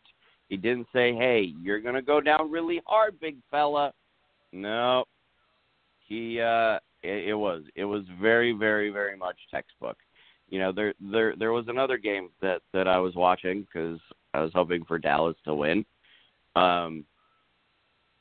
He 0.49 0.57
didn't 0.57 0.87
say, 0.93 1.15
"Hey, 1.15 1.53
you're 1.61 1.81
gonna 1.81 2.03
go 2.03 2.21
down 2.21 2.51
really 2.51 2.81
hard, 2.87 3.19
big 3.21 3.37
fella." 3.51 3.93
No, 4.53 5.05
he. 6.07 6.41
uh 6.41 6.79
it, 7.03 7.29
it 7.29 7.35
was. 7.35 7.63
It 7.75 7.85
was 7.85 8.03
very, 8.21 8.53
very, 8.53 8.91
very 8.91 9.17
much 9.17 9.37
textbook. 9.51 9.97
You 10.49 10.59
know, 10.59 10.73
there, 10.73 10.95
there, 11.01 11.35
there 11.37 11.53
was 11.53 11.67
another 11.69 11.99
game 11.99 12.31
that 12.41 12.63
that 12.73 12.89
I 12.89 12.99
was 12.99 13.15
watching 13.15 13.63
because 13.63 14.01
I 14.35 14.41
was 14.41 14.51
hoping 14.55 14.85
for 14.85 14.99
Dallas 14.99 15.37
to 15.45 15.55
win. 15.55 15.85
Um, 16.57 17.05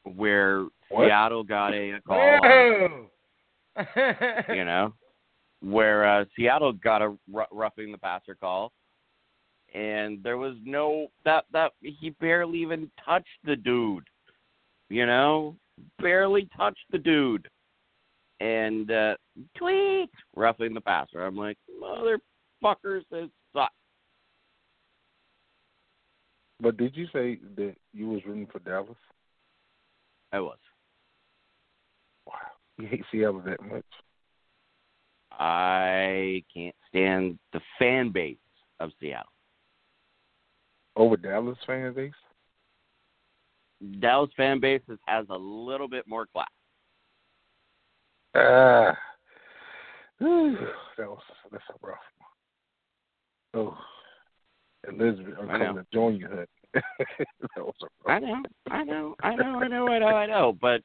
where 0.04 0.66
what? 0.90 1.08
Seattle 1.08 1.44
got 1.44 1.74
a, 1.74 1.92
a 1.92 2.02
call. 2.02 3.08
On, 3.78 3.86
you 4.56 4.66
know, 4.66 4.94
where 5.62 6.08
uh, 6.08 6.26
Seattle 6.36 6.74
got 6.74 7.02
a 7.02 7.16
r- 7.34 7.48
roughing 7.52 7.92
the 7.92 7.98
passer 7.98 8.36
call, 8.36 8.72
and 9.74 10.22
there 10.24 10.38
was 10.38 10.56
no 10.64 11.08
that 11.26 11.46
that 11.54 11.74
he 11.82 12.12
barely 12.20 12.60
even 12.60 12.90
touched 13.04 13.28
the 13.44 13.56
dude. 13.56 14.08
You 14.90 15.06
know, 15.06 15.56
barely 16.00 16.48
touched 16.56 16.86
the 16.92 16.98
dude, 16.98 17.48
and 18.40 18.90
uh, 18.92 19.16
tweet 19.58 20.10
roughing 20.36 20.74
the 20.74 20.82
passer. 20.82 21.26
I'm 21.26 21.36
like, 21.38 21.58
motherfuckers, 21.82 23.02
this 23.12 23.30
sucks. 23.54 23.74
But 26.60 26.78
did 26.78 26.96
you 26.96 27.06
say 27.14 27.40
that 27.56 27.76
you 27.94 28.10
was 28.10 28.22
rooting 28.26 28.48
for 28.52 28.60
Dallas? 28.60 28.98
I 30.32 30.40
was. 30.40 30.58
You 32.78 32.88
hate 32.88 33.04
Seattle 33.12 33.42
that 33.46 33.62
much? 33.62 33.86
I 35.32 36.44
can't 36.54 36.76
stand 36.90 37.38
the 37.54 37.62
fan 37.80 38.12
base 38.12 38.38
of 38.80 38.92
Seattle. 39.00 39.32
Over 40.96 41.18
Dallas 41.18 41.58
fan 41.66 41.94
base? 41.94 42.12
Dallas 44.00 44.32
fan 44.36 44.60
base 44.60 44.82
has 45.06 45.26
a 45.30 45.38
little 45.38 45.88
bit 45.88 46.08
more 46.08 46.26
class. 46.26 46.48
Ah, 48.36 48.90
uh, 48.90 48.94
that 50.20 51.08
was 51.08 51.22
that's 51.52 51.64
a 51.70 51.88
rough 51.88 51.98
one. 53.54 53.68
Oh, 53.68 53.78
Elizabeth, 54.88 55.36
I'm 55.40 55.48
coming 55.48 55.76
to 55.76 55.86
join 55.94 56.16
you, 56.16 56.28
Hut. 56.28 56.50
that 56.74 56.84
was 57.58 57.74
a 57.84 58.10
I 58.10 58.14
rough 58.14 58.22
know, 58.24 58.44
I 58.70 58.84
know, 58.84 59.16
I 59.22 59.36
know, 59.36 59.60
I 59.60 59.68
know, 59.68 59.88
I 59.88 60.00
know, 60.00 60.08
I 60.08 60.26
know. 60.26 60.58
But 60.60 60.82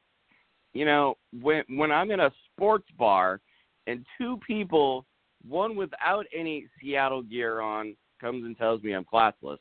you 0.75 0.85
know, 0.85 1.17
when 1.41 1.65
when 1.69 1.91
I'm 1.91 2.11
in 2.11 2.21
a 2.21 2.33
sports 2.51 2.89
bar 2.99 3.41
and 3.87 4.05
two 4.19 4.39
people, 4.47 5.05
one 5.47 5.77
without 5.77 6.27
any 6.35 6.67
Seattle 6.81 7.23
gear 7.23 7.61
on, 7.61 7.97
comes 8.21 8.45
and 8.45 8.57
tells 8.57 8.83
me 8.83 8.93
I'm 8.93 9.05
classless, 9.05 9.59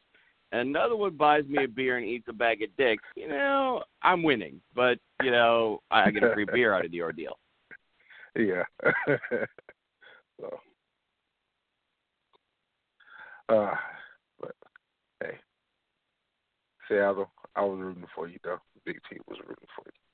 and 0.52 0.62
another 0.62 0.96
one 0.96 1.16
buys 1.16 1.46
me 1.46 1.64
a 1.64 1.68
beer 1.68 1.98
and 1.98 2.06
eats 2.06 2.28
a 2.30 2.34
bag 2.34 2.62
of 2.62 2.76
dicks, 2.78 3.04
you 3.16 3.28
know, 3.28 3.84
I'm 4.04 4.24
winning. 4.24 4.62
But 4.76 5.00
you 5.24 5.32
know, 5.32 5.82
I 5.92 6.12
get 6.12 6.24
a 6.24 6.34
free 6.34 6.46
beer 6.52 6.74
out 6.74 6.86
of 6.86 6.92
the 6.92 7.02
ordeal. 7.02 7.38
Yeah. 8.34 8.64
so, 10.40 10.60
uh, 13.50 13.76
but 14.40 14.56
hey, 15.22 15.38
Seattle, 16.88 17.30
I 17.58 17.66
was 17.66 17.78
rooting 17.78 18.06
for 18.16 18.30
you 18.30 18.40
though. 18.42 18.60
Big 18.86 19.02
T 19.10 19.18
was 19.28 19.38
rooting 19.46 19.68
for 19.76 19.84
you. 19.86 20.11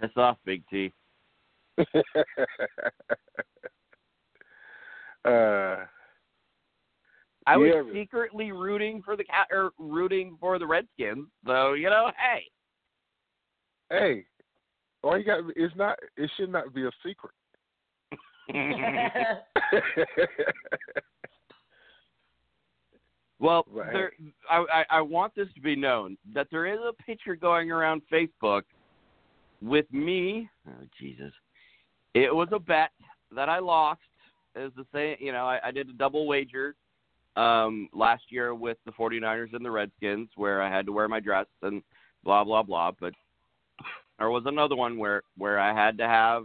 Piss 0.00 0.10
off, 0.16 0.38
Big 0.44 0.64
T. 0.68 0.92
uh, 5.24 5.84
I 7.46 7.56
was 7.56 7.72
Yeah. 7.74 7.82
secretly 7.92 8.52
rooting 8.52 9.02
for 9.02 9.16
the 9.16 9.24
cat 9.24 9.48
or 9.50 9.72
rooting 9.78 10.36
for 10.40 10.58
the 10.58 10.66
Redskins. 10.66 11.28
So 11.46 11.72
you 11.74 11.90
know, 11.90 12.10
hey, 12.16 12.44
Hey, 13.90 14.24
all 15.02 15.18
you 15.18 15.24
got 15.24 15.40
it's 15.56 15.74
not 15.76 15.98
it 16.16 16.30
should 16.36 16.50
not 16.50 16.72
be 16.74 16.86
a 16.86 16.90
secret. 17.04 17.34
well, 23.38 23.64
Right. 23.70 23.92
there, 23.92 24.12
I, 24.50 24.64
I 24.72 24.84
I 24.90 25.00
want 25.00 25.34
this 25.34 25.48
to 25.54 25.60
be 25.60 25.76
known 25.76 26.16
that 26.34 26.48
there 26.50 26.66
is 26.66 26.80
a 26.80 26.92
picture 27.02 27.36
going 27.36 27.70
around 27.70 28.02
Facebook 28.10 28.62
with 29.64 29.90
me. 29.92 30.48
Oh 30.68 30.84
Jesus! 31.00 31.32
It 32.14 32.34
was 32.34 32.48
a 32.52 32.58
bet 32.58 32.90
that 33.34 33.48
I 33.48 33.58
lost. 33.58 34.00
Is 34.56 34.72
the 34.76 34.86
say, 34.92 35.16
you 35.18 35.32
know, 35.32 35.46
I, 35.46 35.58
I 35.64 35.70
did 35.70 35.88
a 35.88 35.94
double 35.94 36.26
wager 36.26 36.76
um 37.36 37.88
last 37.92 38.22
year 38.28 38.54
with 38.54 38.76
the 38.86 38.92
49ers 38.92 39.54
and 39.54 39.64
the 39.64 39.70
Redskins 39.70 40.28
where 40.36 40.62
I 40.62 40.70
had 40.70 40.86
to 40.86 40.92
wear 40.92 41.08
my 41.08 41.18
dress 41.18 41.46
and 41.62 41.82
blah 42.22 42.44
blah 42.44 42.62
blah, 42.62 42.92
but 43.00 43.12
there 44.18 44.30
was 44.30 44.44
another 44.46 44.76
one 44.76 44.98
where 44.98 45.22
where 45.36 45.58
I 45.58 45.74
had 45.74 45.98
to 45.98 46.06
have 46.06 46.44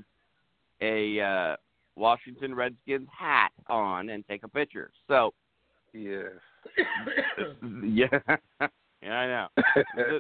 a 0.81 1.19
uh 1.19 1.55
Washington 1.95 2.55
Redskins 2.55 3.07
hat 3.15 3.51
on 3.67 4.09
and 4.09 4.25
take 4.27 4.43
a 4.43 4.47
picture. 4.47 4.89
So, 5.07 5.33
yes. 5.93 6.31
yeah. 7.83 8.07
yeah, 9.03 9.13
I 9.13 9.27
know. 9.27 9.47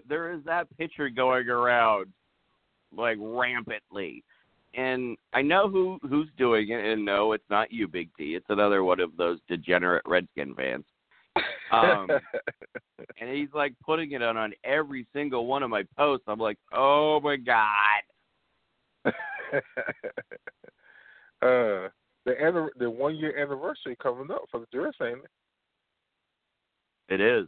There 0.07 0.33
is 0.33 0.41
that 0.45 0.67
picture 0.77 1.09
going 1.09 1.47
around 1.47 2.07
like 2.95 3.17
rampantly. 3.19 4.23
And 4.75 5.17
I 5.33 5.41
know 5.41 5.67
who 5.69 5.99
who's 6.07 6.29
doing 6.37 6.69
it 6.69 6.85
and 6.85 7.03
no, 7.03 7.33
it's 7.33 7.49
not 7.49 7.71
you, 7.71 7.87
Big 7.87 8.09
T. 8.17 8.35
It's 8.35 8.45
another 8.49 8.83
one 8.83 8.99
of 8.99 9.17
those 9.17 9.39
degenerate 9.47 10.03
Redskin 10.05 10.53
fans. 10.55 10.85
Um, 11.71 12.07
and 13.19 13.29
he's 13.35 13.49
like 13.53 13.73
putting 13.83 14.11
it 14.11 14.21
on 14.21 14.37
on 14.37 14.53
every 14.63 15.07
single 15.13 15.47
one 15.47 15.63
of 15.63 15.69
my 15.69 15.83
posts. 15.97 16.25
I'm 16.27 16.39
like, 16.39 16.57
"Oh 16.73 17.19
my 17.21 17.35
god." 17.37 18.03
uh 21.41 21.89
the 22.25 22.69
the 22.77 22.89
one 22.89 23.15
year 23.15 23.37
anniversary 23.37 23.95
coming 24.01 24.29
up 24.31 24.43
for 24.51 24.59
the 24.59 24.67
dress, 24.71 24.93
ain't 25.01 25.19
It 27.07 27.21
is. 27.21 27.47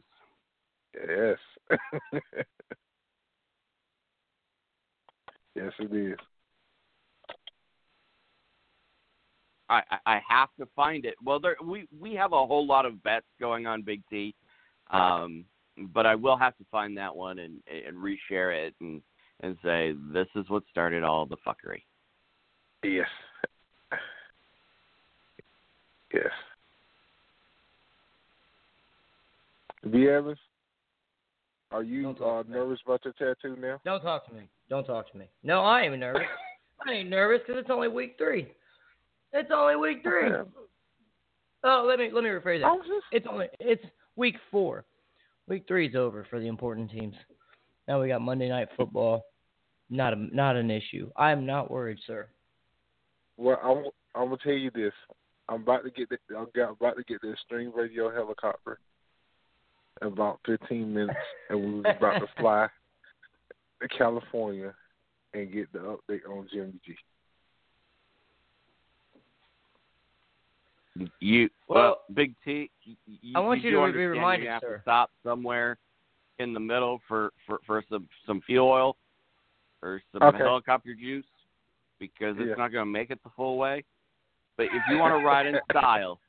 Yes. 0.96 1.38
yes 5.56 5.72
it 5.80 5.94
is. 5.94 6.18
I, 9.70 9.82
I 9.90 9.98
I 10.06 10.22
have 10.28 10.50
to 10.60 10.68
find 10.76 11.06
it. 11.06 11.16
Well, 11.24 11.40
there 11.40 11.56
we 11.64 11.88
we 12.00 12.14
have 12.16 12.34
a 12.34 12.46
whole 12.46 12.66
lot 12.66 12.86
of 12.86 13.02
bets 13.04 13.26
going 13.40 13.66
on 13.66 13.82
Big 13.82 14.02
T, 14.10 14.36
um, 14.92 15.46
but 15.94 16.06
I 16.06 16.16
will 16.16 16.38
have 16.38 16.58
to 16.58 16.66
find 16.70 16.98
that 16.98 17.16
one 17.16 17.40
and 17.40 17.62
and 17.68 17.96
reshare 17.98 18.54
it 18.54 18.76
and 18.82 19.02
and 19.42 19.58
say 19.64 19.94
this 20.14 20.28
is 20.36 20.50
what 20.50 20.64
started 20.70 21.04
all 21.04 21.26
the 21.26 21.38
fuckery. 21.48 21.84
Yes. 22.84 23.08
Yes. 26.14 26.32
B. 29.90 30.08
Evans, 30.08 30.38
are 31.72 31.84
you 31.84 32.10
uh, 32.10 32.44
nervous 32.48 32.80
about 32.86 33.02
your 33.06 33.14
tattoo 33.14 33.56
now? 33.60 33.80
Don't 33.86 34.02
talk 34.02 34.28
to 34.28 34.34
me. 34.34 34.42
Don't 34.72 34.86
talk 34.86 35.12
to 35.12 35.18
me. 35.18 35.26
No, 35.44 35.64
I 35.64 35.82
ain't 35.82 36.00
nervous. 36.00 36.22
I 36.88 36.94
ain't 36.94 37.10
nervous 37.10 37.42
because 37.46 37.60
it's 37.60 37.70
only 37.70 37.90
week 37.90 38.16
three. 38.18 38.48
It's 39.34 39.50
only 39.54 39.76
week 39.76 40.02
three. 40.02 40.30
Oh, 41.66 41.86
let 41.86 42.00
me 42.00 42.10
let 42.12 42.24
me 42.24 42.30
rephrase 42.30 42.64
I 42.64 42.78
that. 42.78 43.02
It's 43.12 43.28
only 43.30 43.48
it's 43.60 43.84
week 44.16 44.38
four. 44.50 44.86
Week 45.50 45.66
three 45.68 45.90
is 45.90 45.96
over 45.96 46.26
for 46.30 46.40
the 46.40 46.48
important 46.48 46.90
teams. 46.90 47.16
Now 47.90 48.02
we 48.02 48.08
got 48.08 48.22
Monday 48.22 48.48
night 48.48 48.70
football. 48.78 49.26
Not 49.90 50.14
a 50.14 50.16
not 50.34 50.56
an 50.56 50.72
issue. 50.72 51.12
I'm 51.18 51.46
not 51.46 51.70
worried, 51.70 52.00
sir. 52.08 52.30
well. 53.36 53.60
I'm, 53.62 53.84
I'm 54.16 54.30
gonna 54.30 54.38
tell 54.42 54.54
you 54.54 54.72
this. 54.74 54.94
I'm 55.50 55.64
about 55.64 55.84
to 55.84 55.92
get 55.92 56.08
the, 56.08 56.18
I'm 56.34 56.48
about 56.72 56.96
to 56.96 57.04
get 57.04 57.20
the 57.22 57.36
string 57.46 57.74
radio 57.76 58.10
helicopter 58.10 58.80
in 60.02 60.08
about 60.08 60.40
15 60.46 60.94
minutes, 60.94 61.20
and 61.50 61.60
we 61.60 61.72
was 61.82 61.96
about 61.98 62.20
to 62.20 62.28
fly 62.40 62.70
California 63.88 64.74
and 65.34 65.52
get 65.52 65.72
the 65.74 65.80
update 65.80 66.22
on 66.30 66.48
Jimmy 66.52 66.74
G. 66.86 66.96
You 71.20 71.50
Well, 71.68 71.84
well, 71.84 72.02
Big 72.14 72.36
T. 72.44 72.70
You, 72.84 72.96
you, 73.06 73.38
I 73.38 73.40
want 73.40 73.62
you 73.62 73.72
do 73.72 73.86
to 73.88 73.94
be 73.94 74.06
reminded, 74.06 74.46
you 74.46 74.50
have 74.52 74.62
sir. 74.62 74.76
to 74.78 74.82
stop 74.82 75.10
somewhere 75.24 75.78
in 76.40 76.54
the 76.54 76.60
middle 76.60 77.00
for 77.08 77.32
for 77.46 77.60
for 77.66 77.84
some 77.90 78.08
some 78.26 78.42
fuel 78.42 78.68
oil 78.68 78.98
or 79.82 80.02
some 80.12 80.24
Okay. 80.24 80.38
helicopter 80.38 80.94
juice 80.94 81.26
because 82.00 82.36
it's 82.40 82.50
Yeah. 82.50 82.56
not 82.56 82.72
going 82.72 82.82
to 82.86 82.92
make 82.92 83.10
it 83.10 83.22
the 83.24 83.30
full 83.30 83.58
way. 83.58 83.84
But 84.58 84.68
if 84.68 84.84
you 84.90 84.98
want 84.98 85.14
to 85.14 85.26
ride 85.26 85.46
in 85.46 85.60
style, 85.72 86.20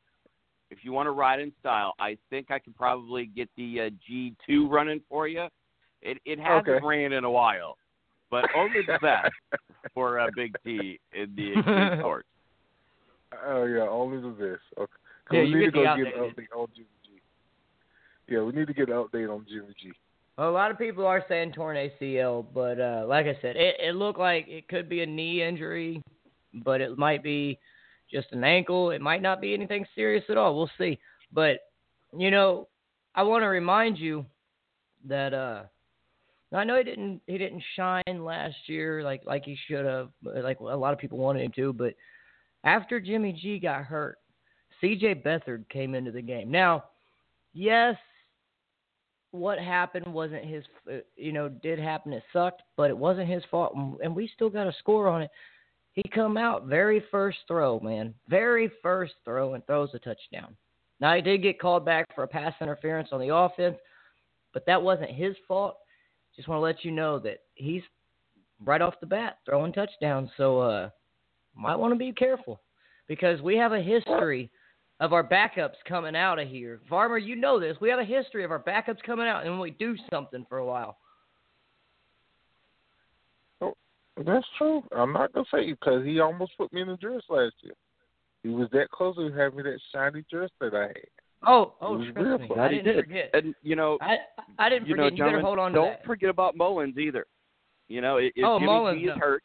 if 0.70 0.84
you 0.84 0.92
want 0.92 1.06
to 1.06 1.10
ride 1.10 1.40
in 1.40 1.52
style, 1.60 1.94
I 1.98 2.16
think 2.30 2.50
I 2.50 2.58
can 2.58 2.72
probably 2.72 3.26
get 3.26 3.50
the 3.56 3.80
uh, 3.80 3.90
G2 4.08 4.70
running 4.70 5.00
for 5.08 5.26
you. 5.28 5.48
It 6.02 6.18
it 6.24 6.38
hasn't 6.38 6.68
Okay. 6.68 6.84
ran 6.84 7.12
in 7.12 7.24
a 7.24 7.30
while, 7.30 7.76
but 8.30 8.44
only 8.56 8.82
the 8.82 8.98
best 9.02 9.32
for 9.94 10.18
uh, 10.20 10.28
Big 10.34 10.54
T 10.64 10.98
in 11.12 11.34
the 11.36 11.54
extreme 11.58 11.98
sports. 12.00 12.28
Oh 13.46 13.64
yeah, 13.64 13.88
only 13.88 14.20
the 14.20 14.28
best. 14.28 14.62
Okay. 14.78 14.92
'Cause 15.24 15.36
Yeah, 15.36 15.42
we 15.42 15.48
you 15.48 15.54
need 15.56 15.60
get 15.60 15.66
to 15.66 15.70
the 15.72 15.84
go 15.84 15.96
get 15.96 16.06
an 16.06 16.12
update. 16.20 16.34
update 16.34 16.56
on 16.56 16.66
Jimmy 16.74 16.88
G. 17.04 17.22
Yeah, 18.28 18.42
we 18.42 18.52
need 18.52 18.66
to 18.66 18.74
get 18.74 18.88
an 18.88 18.94
update 18.96 19.32
on 19.32 19.46
Jimmy 19.48 19.72
G. 19.80 19.92
Well, 20.36 20.50
a 20.50 20.52
lot 20.52 20.70
of 20.70 20.78
people 20.78 21.06
are 21.06 21.24
saying 21.28 21.52
torn 21.52 21.76
ACL, 21.76 22.44
but 22.52 22.80
uh, 22.80 23.04
like 23.06 23.26
I 23.26 23.38
said, 23.40 23.56
it, 23.56 23.76
it 23.78 23.94
looked 23.94 24.18
like 24.18 24.48
it 24.48 24.66
could 24.68 24.88
be 24.88 25.02
a 25.02 25.06
knee 25.06 25.42
injury, 25.42 26.02
but 26.64 26.80
it 26.80 26.98
might 26.98 27.22
be 27.22 27.58
just 28.10 28.32
an 28.32 28.42
ankle. 28.42 28.90
It 28.90 29.00
might 29.00 29.22
not 29.22 29.40
be 29.40 29.54
anything 29.54 29.86
serious 29.94 30.24
at 30.28 30.36
all. 30.36 30.56
We'll 30.56 30.70
see. 30.78 30.98
But 31.32 31.60
you 32.16 32.30
know, 32.30 32.68
I 33.14 33.22
want 33.22 33.42
to 33.42 33.48
remind 33.48 33.98
you 33.98 34.26
that 35.06 35.32
uh, 35.34 35.64
I 36.54 36.64
know 36.64 36.76
he 36.76 36.84
didn't 36.84 37.20
he 37.26 37.38
didn't 37.38 37.62
shine 37.76 38.24
last 38.24 38.56
year 38.66 39.02
like 39.02 39.22
like 39.24 39.44
he 39.44 39.56
should 39.66 39.86
have, 39.86 40.10
like 40.22 40.60
a 40.60 40.64
lot 40.64 40.92
of 40.92 40.98
people 40.98 41.18
wanted 41.18 41.42
him 41.42 41.52
to. 41.56 41.72
But 41.72 41.94
after 42.64 43.00
Jimmy 43.00 43.32
G 43.32 43.58
got 43.58 43.84
hurt, 43.84 44.18
C.J. 44.80 45.22
Beathard 45.24 45.68
came 45.68 45.94
into 45.94 46.10
the 46.10 46.22
game. 46.22 46.50
Now, 46.50 46.84
yes, 47.54 47.96
what 49.30 49.58
happened 49.58 50.06
wasn't 50.12 50.44
his, 50.44 50.64
uh, 50.90 50.98
you 51.16 51.32
know, 51.32 51.48
did 51.48 51.78
happen. 51.78 52.12
It 52.12 52.22
sucked, 52.32 52.62
but 52.76 52.90
it 52.90 52.96
wasn't 52.96 53.28
his 53.28 53.42
fault, 53.50 53.74
and 54.02 54.14
we 54.14 54.30
still 54.34 54.50
got 54.50 54.66
a 54.66 54.74
score 54.78 55.08
on 55.08 55.22
it. 55.22 55.30
He 55.94 56.02
come 56.14 56.36
out 56.36 56.66
very 56.66 57.02
first 57.10 57.38
throw, 57.46 57.78
man, 57.80 58.14
very 58.28 58.70
first 58.82 59.14
throw, 59.24 59.54
and 59.54 59.64
throws 59.66 59.90
a 59.94 59.98
touchdown. 59.98 60.56
Now 61.00 61.14
he 61.14 61.22
did 61.22 61.42
get 61.42 61.60
called 61.60 61.84
back 61.84 62.14
for 62.14 62.24
a 62.24 62.28
pass 62.28 62.54
interference 62.60 63.08
on 63.12 63.20
the 63.20 63.34
offense, 63.34 63.76
but 64.52 64.64
that 64.66 64.82
wasn't 64.82 65.10
his 65.10 65.34
fault. 65.46 65.76
Just 66.36 66.48
want 66.48 66.58
to 66.58 66.62
let 66.62 66.84
you 66.84 66.90
know 66.90 67.18
that 67.20 67.38
he's 67.54 67.82
right 68.64 68.80
off 68.80 68.94
the 69.00 69.06
bat 69.06 69.38
throwing 69.44 69.72
touchdowns. 69.72 70.30
So 70.36 70.60
uh, 70.60 70.90
might 71.54 71.76
want 71.76 71.92
to 71.92 71.98
be 71.98 72.12
careful 72.12 72.60
because 73.08 73.40
we 73.42 73.56
have 73.56 73.72
a 73.72 73.82
history 73.82 74.50
of 75.00 75.12
our 75.12 75.24
backups 75.24 75.76
coming 75.86 76.14
out 76.16 76.38
of 76.38 76.48
here. 76.48 76.80
Farmer, 76.88 77.18
you 77.18 77.36
know 77.36 77.58
this. 77.58 77.76
We 77.80 77.90
have 77.90 77.98
a 77.98 78.04
history 78.04 78.44
of 78.44 78.50
our 78.50 78.62
backups 78.62 79.02
coming 79.04 79.26
out, 79.26 79.46
and 79.46 79.58
we 79.60 79.72
do 79.72 79.96
something 80.10 80.46
for 80.48 80.58
a 80.58 80.64
while. 80.64 80.96
That's 84.24 84.46
true. 84.58 84.82
I'm 84.94 85.12
not 85.12 85.32
gonna 85.32 85.46
say 85.52 85.70
because 85.70 86.04
he 86.04 86.20
almost 86.20 86.52
put 86.58 86.72
me 86.72 86.82
in 86.82 86.88
the 86.88 86.96
dress 86.96 87.22
last 87.28 87.54
year. 87.62 87.74
He 88.42 88.50
was 88.50 88.68
that 88.72 88.90
close 88.90 89.16
to 89.16 89.32
having 89.32 89.64
that 89.64 89.80
shiny 89.92 90.24
dress 90.30 90.50
that 90.60 90.74
I 90.74 90.88
had. 90.88 91.21
Oh, 91.46 91.74
oh, 91.80 91.96
trust 92.12 92.42
me. 92.42 92.48
I 92.58 92.68
didn't 92.68 92.84
did. 92.84 93.04
forget. 93.04 93.30
And 93.34 93.54
you 93.62 93.76
know, 93.76 93.98
I 94.00 94.16
I 94.58 94.68
didn't 94.68 94.86
you 94.88 94.94
forget. 94.94 95.12
know, 95.12 95.16
you 95.16 95.32
better 95.32 95.40
hold 95.40 95.58
on 95.58 95.72
to 95.72 95.78
don't 95.78 96.04
forget 96.04 96.30
about 96.30 96.56
Mullens 96.56 96.96
either. 96.98 97.26
You 97.88 98.00
know, 98.00 98.16
if, 98.18 98.32
if 98.36 98.44
Oh, 98.44 98.58
Jimmy 98.58 98.72
Mullens, 98.72 99.00
G 99.00 99.06
is 99.08 99.18
hurt, 99.18 99.42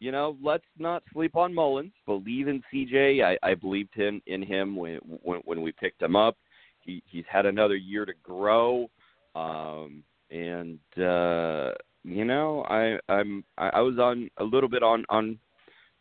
you 0.00 0.12
know, 0.12 0.36
let's 0.42 0.64
not 0.78 1.02
sleep 1.12 1.36
on 1.36 1.54
Mullens. 1.54 1.92
Believe 2.06 2.48
in 2.48 2.62
CJ. 2.72 3.24
I, 3.24 3.38
I 3.48 3.54
believed 3.54 3.94
him 3.94 4.20
in 4.26 4.42
him 4.42 4.76
when, 4.76 4.96
when 5.22 5.40
when 5.44 5.62
we 5.62 5.72
picked 5.72 6.02
him 6.02 6.16
up. 6.16 6.36
He 6.80 7.02
he's 7.06 7.24
had 7.28 7.46
another 7.46 7.76
year 7.76 8.04
to 8.04 8.12
grow, 8.22 8.88
um, 9.34 10.02
and 10.30 10.78
uh, 10.96 11.72
you 12.04 12.24
know, 12.24 12.64
I 12.68 12.98
I'm 13.12 13.44
I, 13.56 13.70
I 13.74 13.80
was 13.80 13.98
on 13.98 14.30
a 14.38 14.44
little 14.44 14.68
bit 14.68 14.82
on 14.82 15.04
on 15.08 15.38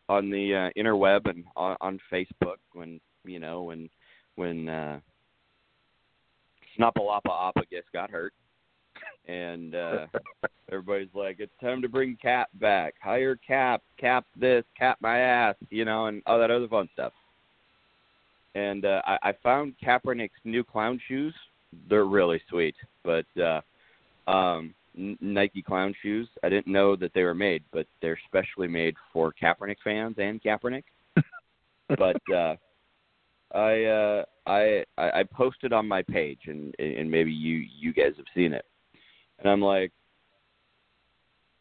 on 0.10 0.30
the 0.30 0.72
uh, 0.72 0.82
interweb 0.82 1.30
and 1.30 1.44
on, 1.56 1.76
on 1.82 2.00
Facebook 2.12 2.58
when 2.74 3.00
you 3.26 3.40
know 3.40 3.64
when 3.64 3.90
when 4.38 4.70
uh, 4.70 5.00
Snapalapa 6.80 7.52
Apagus 7.52 7.84
got 7.92 8.10
hurt, 8.10 8.34
and 9.28 9.76
uh, 9.76 10.06
everybody's 10.72 11.14
like, 11.14 11.38
"It's 11.40 11.52
time 11.60 11.82
to 11.82 11.90
bring 11.90 12.18
Cap 12.22 12.50
back. 12.54 12.94
Hire 13.02 13.36
Cap. 13.36 13.82
Cap 14.00 14.26
this. 14.40 14.64
Cap 14.78 14.98
my 15.02 15.20
ass." 15.20 15.56
You 15.70 15.86
know, 15.86 16.06
and 16.06 16.22
all 16.26 16.40
that 16.40 16.52
other 16.52 16.68
fun 16.68 16.88
stuff. 16.94 17.14
and 18.56 18.86
uh, 18.86 19.02
I, 19.06 19.18
I 19.30 19.34
found 19.44 19.74
Kaepernick's 19.84 20.40
new 20.46 20.64
clown 20.64 21.00
shoes. 21.08 21.34
They're 21.90 22.06
really 22.06 22.42
sweet, 22.50 22.76
but 23.04 23.26
uh, 23.42 23.62
um, 24.30 24.74
Nike 24.96 25.62
clown 25.62 25.94
shoes. 26.02 26.28
I 26.44 26.50
didn't 26.50 26.68
know 26.72 26.96
that 26.96 27.14
they 27.14 27.24
were 27.24 27.36
made, 27.36 27.64
but 27.72 27.86
they're 28.02 28.20
specially 28.28 28.68
made 28.68 28.96
for 29.14 29.34
Kaepernick 29.42 29.78
fans 29.84 30.16
and 30.18 30.42
Kaepernick. 30.42 30.84
but 31.98 32.22
uh, 32.34 32.56
I, 33.54 33.84
uh, 33.86 34.26
I 34.46 34.84
I 34.98 35.24
posted 35.24 35.74
on 35.74 35.88
my 35.88 36.02
page, 36.02 36.42
and 36.48 36.76
and 36.80 37.10
maybe 37.10 37.32
you 37.32 37.66
you 37.80 37.94
guys 37.94 38.14
have 38.18 38.26
seen 38.36 38.54
it, 38.54 38.66
and 39.40 39.50
I'm 39.50 39.62
like, 39.62 39.92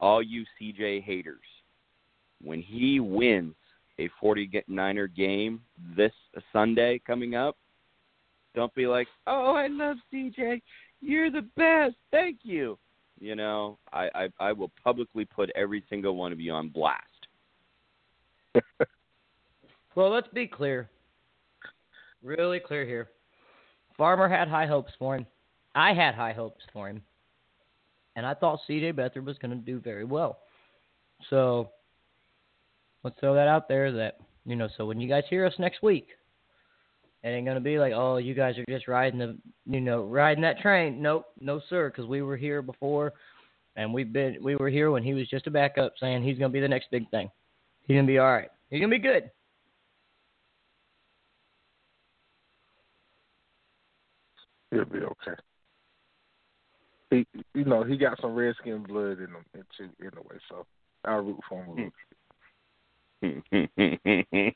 all 0.00 0.22
you 0.22 0.44
CJ 0.60 1.02
haters, 1.02 1.38
when 2.42 2.60
he 2.60 3.00
wins 3.00 3.54
a 3.98 4.10
49er 4.22 5.14
game 5.14 5.62
this 5.96 6.12
Sunday 6.52 7.00
coming 7.06 7.34
up, 7.34 7.56
don't 8.54 8.74
be 8.74 8.86
like, 8.86 9.08
"Oh, 9.26 9.54
I 9.54 9.68
love 9.68 9.96
CJ. 10.12 10.60
You're 11.00 11.30
the 11.30 11.46
best. 11.56 11.96
Thank 12.10 12.38
you." 12.42 12.78
You 13.20 13.36
know, 13.36 13.78
I 13.92 14.08
I, 14.14 14.28
I 14.40 14.52
will 14.52 14.72
publicly 14.82 15.24
put 15.24 15.50
every 15.54 15.84
single 15.88 16.16
one 16.16 16.32
of 16.32 16.40
you 16.40 16.52
on 16.52 16.68
blast. 16.68 17.02
Well, 19.96 20.10
let's 20.10 20.28
be 20.28 20.46
clear. 20.46 20.90
Really 22.22 22.60
clear 22.60 22.84
here. 22.84 23.08
Farmer 23.96 24.28
had 24.28 24.48
high 24.48 24.66
hopes 24.66 24.92
for 24.98 25.16
him. 25.16 25.26
I 25.74 25.92
had 25.92 26.14
high 26.14 26.32
hopes 26.32 26.64
for 26.72 26.88
him. 26.88 27.02
And 28.14 28.24
I 28.24 28.34
thought 28.34 28.60
CJ 28.68 28.94
Beathard 28.94 29.24
was 29.24 29.38
going 29.38 29.50
to 29.50 29.56
do 29.56 29.78
very 29.78 30.04
well. 30.04 30.38
So 31.30 31.70
let's 33.04 33.18
throw 33.20 33.34
that 33.34 33.48
out 33.48 33.68
there 33.68 33.92
that, 33.92 34.18
you 34.44 34.56
know, 34.56 34.68
so 34.76 34.86
when 34.86 35.00
you 35.00 35.08
guys 35.08 35.24
hear 35.28 35.44
us 35.44 35.54
next 35.58 35.82
week, 35.82 36.08
it 37.22 37.28
ain't 37.28 37.46
going 37.46 37.56
to 37.56 37.60
be 37.60 37.78
like, 37.78 37.92
oh, 37.94 38.16
you 38.16 38.34
guys 38.34 38.56
are 38.58 38.64
just 38.68 38.88
riding 38.88 39.18
the, 39.18 39.36
you 39.66 39.80
know, 39.80 40.04
riding 40.04 40.42
that 40.42 40.60
train. 40.60 41.02
Nope, 41.02 41.26
no, 41.40 41.60
sir, 41.68 41.90
because 41.90 42.06
we 42.06 42.22
were 42.22 42.36
here 42.36 42.62
before 42.62 43.12
and 43.76 43.92
we've 43.92 44.12
been, 44.12 44.38
we 44.42 44.56
were 44.56 44.70
here 44.70 44.90
when 44.90 45.02
he 45.02 45.12
was 45.12 45.28
just 45.28 45.46
a 45.46 45.50
backup 45.50 45.94
saying 46.00 46.22
he's 46.22 46.38
going 46.38 46.50
to 46.50 46.54
be 46.54 46.60
the 46.60 46.68
next 46.68 46.90
big 46.90 47.10
thing. 47.10 47.30
He's 47.82 47.96
going 47.96 48.06
to 48.06 48.12
be 48.12 48.18
all 48.18 48.32
right. 48.32 48.48
He's 48.70 48.80
going 48.80 48.90
to 48.90 48.96
be 48.96 49.02
good. 49.02 49.30
He'll 54.76 54.84
be 54.84 54.98
okay. 54.98 55.40
He, 57.10 57.26
you 57.54 57.64
know, 57.64 57.84
he 57.84 57.96
got 57.96 58.20
some 58.20 58.34
redskin 58.34 58.82
blood 58.82 59.18
in 59.18 59.28
him, 59.28 59.44
too, 59.76 59.88
anyway. 60.00 60.38
So 60.48 60.66
I'll 61.04 61.20
root 61.20 61.38
for 61.48 61.62
him 61.62 61.68
a 61.68 61.74
little 61.74 61.92
bit. 63.22 63.42
Hmm. 63.46 64.48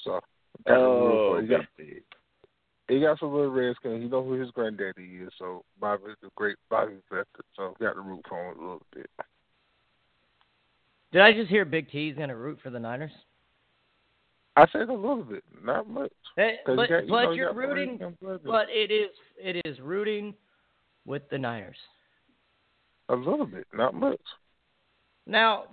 So 0.00 0.20
got 0.66 0.74
to 0.74 0.80
root 0.80 1.10
for 1.10 1.38
oh, 1.38 1.40
he 1.40 1.46
got, 1.48 1.64
he 2.88 3.00
got 3.00 3.18
some 3.18 3.32
little 3.32 3.50
redskin. 3.50 4.02
You 4.02 4.08
know 4.08 4.24
who 4.24 4.34
his 4.34 4.50
granddaddy 4.50 5.20
is. 5.22 5.30
So 5.38 5.64
Bobby's 5.80 6.16
the 6.22 6.30
great 6.36 6.56
Bobby 6.70 6.94
Beathard. 7.12 7.24
So 7.56 7.74
got 7.80 7.94
to 7.94 8.00
root 8.00 8.22
for 8.28 8.50
him 8.52 8.58
a 8.58 8.62
little 8.62 8.82
bit. 8.94 9.10
Did 11.12 11.22
I 11.22 11.32
just 11.32 11.50
hear 11.50 11.64
Big 11.64 11.90
T's 11.90 12.16
going 12.16 12.28
to 12.28 12.36
root 12.36 12.58
for 12.62 12.70
the 12.70 12.80
Niners? 12.80 13.12
I 14.56 14.66
said 14.72 14.88
a 14.88 14.92
little 14.92 15.24
bit, 15.24 15.42
not 15.64 15.88
much. 15.88 16.12
But 16.36 16.44
you 16.68 16.76
got- 16.76 17.04
you 17.04 17.10
but 17.10 17.24
know, 17.24 17.30
you're 17.32 17.52
rooting, 17.52 17.90
redskin 17.98 18.16
blood 18.20 18.40
in 18.40 18.46
him. 18.46 18.46
but 18.46 18.70
it 18.70 18.90
is 18.90 19.10
it 19.38 19.62
is 19.66 19.80
rooting 19.80 20.34
with 21.04 21.28
the 21.30 21.38
Niners. 21.38 21.76
a 23.10 23.14
little 23.14 23.46
bit, 23.46 23.66
not 23.74 23.92
much. 23.94 24.20
Now, 25.26 25.64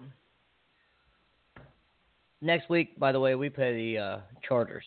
next 2.42 2.70
week, 2.70 2.98
by 3.00 3.12
the 3.12 3.20
way, 3.20 3.36
we 3.36 3.50
play 3.50 3.94
the 3.94 3.98
uh, 4.02 4.20
Chargers. 4.48 4.84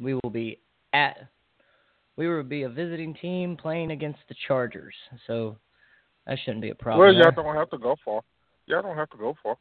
We 0.00 0.14
will 0.14 0.30
be 0.30 0.60
at 0.92 1.28
we 2.16 2.28
will 2.28 2.42
be 2.42 2.62
a 2.62 2.68
visiting 2.68 3.14
team 3.14 3.56
playing 3.56 3.90
against 3.90 4.20
the 4.28 4.34
Chargers, 4.46 4.94
so 5.26 5.56
that 6.26 6.38
shouldn't 6.44 6.62
be 6.62 6.70
a 6.70 6.74
problem. 6.74 7.00
well, 7.00 7.12
y'all 7.14 7.24
there. 7.34 7.44
don't 7.44 7.56
have 7.56 7.70
to 7.70 7.78
go 7.78 7.96
far. 8.04 8.22
Y'all 8.66 8.82
don't 8.82 8.96
have 8.96 9.10
to 9.10 9.16
go 9.16 9.34
far. 9.42 9.56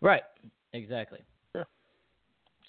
Right, 0.00 0.22
exactly. 0.72 1.20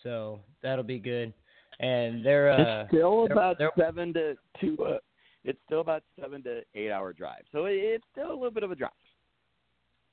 Yeah. 0.06 0.12
So 0.12 0.40
that'll 0.62 0.84
be 0.84 1.00
good, 1.00 1.34
and 1.80 2.24
they're 2.26 2.52
uh, 2.52 2.82
it's 2.84 2.90
still 2.92 3.24
they're- 3.28 3.34
about 3.34 3.58
they're- 3.58 3.72
seven 3.78 4.14
to 4.14 4.36
two. 4.62 4.78
Uh, 4.84 4.98
it's 5.44 5.60
still 5.66 5.82
about 5.82 6.04
seven 6.20 6.42
to 6.44 6.62
eight 6.76 6.92
hour 6.92 7.12
drive, 7.14 7.44
so 7.52 7.66
it, 7.66 7.74
it's 7.76 8.06
still 8.12 8.32
a 8.32 8.34
little 8.34 8.52
bit 8.52 8.64
of 8.64 8.72
a 8.72 8.76
drive. 8.76 8.92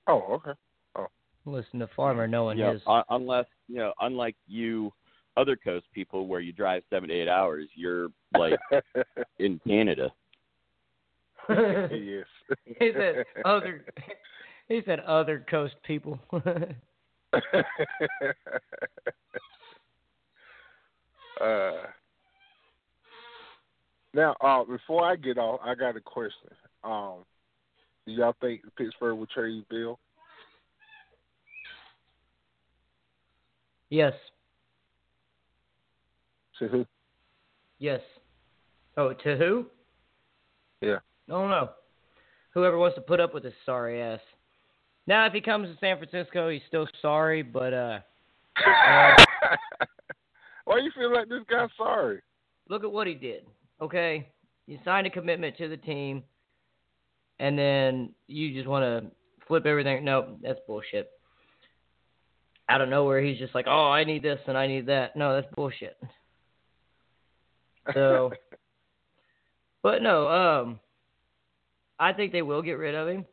Oh, 0.06 0.22
okay. 0.34 0.52
Oh, 0.96 1.06
listen 1.46 1.78
to 1.80 1.88
Farmer 1.96 2.26
knowing 2.26 2.58
Yeah, 2.58 2.72
his 2.72 2.82
un- 2.86 3.04
unless 3.10 3.46
you 3.68 3.76
know, 3.76 3.92
unlike 4.00 4.36
you, 4.46 4.92
other 5.36 5.56
coast 5.56 5.86
people, 5.94 6.26
where 6.26 6.40
you 6.40 6.52
drive 6.52 6.82
seven 6.90 7.08
to 7.08 7.14
eight 7.14 7.28
hours, 7.28 7.68
you're 7.74 8.08
like 8.38 8.58
in 9.38 9.60
Canada. 9.66 10.12
yes. 11.48 12.26
he 12.78 12.90
said 12.94 13.24
other. 13.44 13.84
He 14.68 14.80
said 14.86 15.00
other 15.00 15.44
coast 15.50 15.74
people. 15.84 16.18
uh, 21.42 21.86
now, 24.14 24.36
uh, 24.40 24.64
before 24.64 25.04
I 25.04 25.16
get 25.16 25.38
off, 25.38 25.60
I 25.64 25.74
got 25.74 25.96
a 25.96 26.00
question. 26.00 26.50
Um, 26.84 27.24
do 28.06 28.12
y'all 28.12 28.34
think 28.40 28.60
Pittsburgh 28.76 29.18
will 29.18 29.26
trade 29.26 29.64
Bill? 29.70 29.98
yes, 33.90 34.12
To 36.58 36.68
who? 36.68 36.86
yes. 37.78 38.00
Oh, 38.96 39.12
to 39.12 39.36
who? 39.36 39.66
Yeah. 40.80 40.98
Oh 41.30 41.48
no. 41.48 41.70
Whoever 42.54 42.76
wants 42.78 42.96
to 42.96 43.00
put 43.00 43.20
up 43.20 43.32
with 43.34 43.44
his 43.44 43.54
sorry 43.64 44.02
ass. 44.02 44.20
Now, 45.06 45.26
if 45.26 45.32
he 45.32 45.40
comes 45.40 45.68
to 45.68 45.76
San 45.80 45.96
Francisco, 45.98 46.48
he's 46.50 46.62
still 46.68 46.86
sorry, 47.00 47.42
but 47.42 47.72
uh, 47.72 47.98
Why 50.64 50.78
you 50.78 50.90
feel 50.94 51.12
like 51.12 51.28
this 51.28 51.42
guy's 51.50 51.68
sorry? 51.76 52.20
look 52.68 52.84
at 52.84 52.92
what 52.92 53.06
he 53.06 53.14
did. 53.14 53.44
Okay, 53.80 54.28
you 54.66 54.78
signed 54.84 55.06
a 55.06 55.10
commitment 55.10 55.56
to 55.58 55.68
the 55.68 55.76
team, 55.76 56.22
and 57.38 57.58
then 57.58 58.14
you 58.26 58.54
just 58.54 58.68
want 58.68 58.82
to 58.82 59.10
flip 59.46 59.66
everything. 59.66 60.04
No, 60.04 60.36
that's 60.42 60.60
bullshit. 60.66 61.10
Out 62.68 62.80
of 62.80 62.88
nowhere, 62.88 63.20
he's 63.20 63.38
just 63.38 63.54
like, 63.54 63.66
"Oh, 63.68 63.90
I 63.90 64.04
need 64.04 64.22
this 64.22 64.40
and 64.46 64.56
I 64.56 64.66
need 64.66 64.86
that." 64.86 65.16
No, 65.16 65.34
that's 65.34 65.52
bullshit. 65.54 65.96
So, 67.92 68.32
but 69.82 70.02
no, 70.02 70.28
um, 70.28 70.80
I 71.98 72.12
think 72.12 72.32
they 72.32 72.42
will 72.42 72.62
get 72.62 72.78
rid 72.78 72.94
of 72.94 73.08
him. 73.08 73.26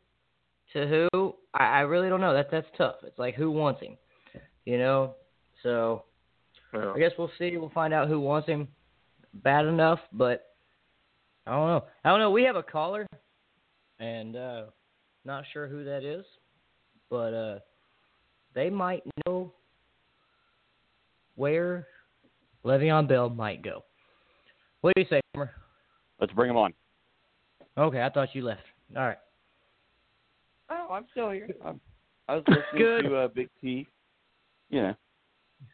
To 0.74 1.08
who? 1.12 1.34
I, 1.54 1.64
I 1.64 1.80
really 1.80 2.08
don't 2.08 2.20
know. 2.20 2.34
That 2.34 2.50
that's 2.50 2.66
tough. 2.76 2.96
It's 3.04 3.18
like 3.18 3.34
who 3.34 3.50
wants 3.50 3.80
him, 3.80 3.96
you 4.64 4.78
know. 4.78 5.14
So 5.62 6.04
Yeah. 6.72 6.92
I 6.94 6.98
guess 6.98 7.12
we'll 7.18 7.30
see. 7.38 7.56
We'll 7.56 7.70
find 7.70 7.92
out 7.92 8.08
who 8.08 8.20
wants 8.20 8.48
him 8.48 8.68
bad 9.34 9.66
enough, 9.66 10.00
but 10.12 10.54
I 11.46 11.52
don't 11.52 11.66
know. 11.66 11.84
I 12.04 12.10
don't 12.10 12.20
know. 12.20 12.30
We 12.30 12.44
have 12.44 12.56
a 12.56 12.62
caller, 12.62 13.06
and 13.98 14.36
uh, 14.36 14.62
not 15.24 15.44
sure 15.52 15.66
who 15.66 15.84
that 15.84 16.04
is, 16.04 16.24
but 17.08 17.34
uh, 17.34 17.58
they 18.54 18.70
might 18.70 19.02
know 19.26 19.52
where 21.36 21.86
Le'Veon 22.64 23.08
Bell 23.08 23.30
might 23.30 23.62
go. 23.62 23.84
What 24.80 24.92
do 24.94 25.02
you 25.02 25.06
say, 25.10 25.20
Homer? 25.34 25.50
Let's 26.20 26.32
bring 26.32 26.50
him 26.50 26.56
on. 26.56 26.72
Okay, 27.76 28.02
I 28.02 28.10
thought 28.10 28.34
you 28.34 28.44
left. 28.44 28.62
All 28.96 29.02
right. 29.02 29.18
Oh, 30.70 30.88
I'm 30.92 31.06
still 31.10 31.30
here. 31.30 31.48
I'm, 31.64 31.80
I 32.28 32.36
was 32.36 32.44
listening 32.46 32.82
Good. 32.82 33.02
to 33.02 33.16
uh, 33.16 33.28
Big 33.28 33.48
T. 33.60 33.86
Yeah. 34.68 34.92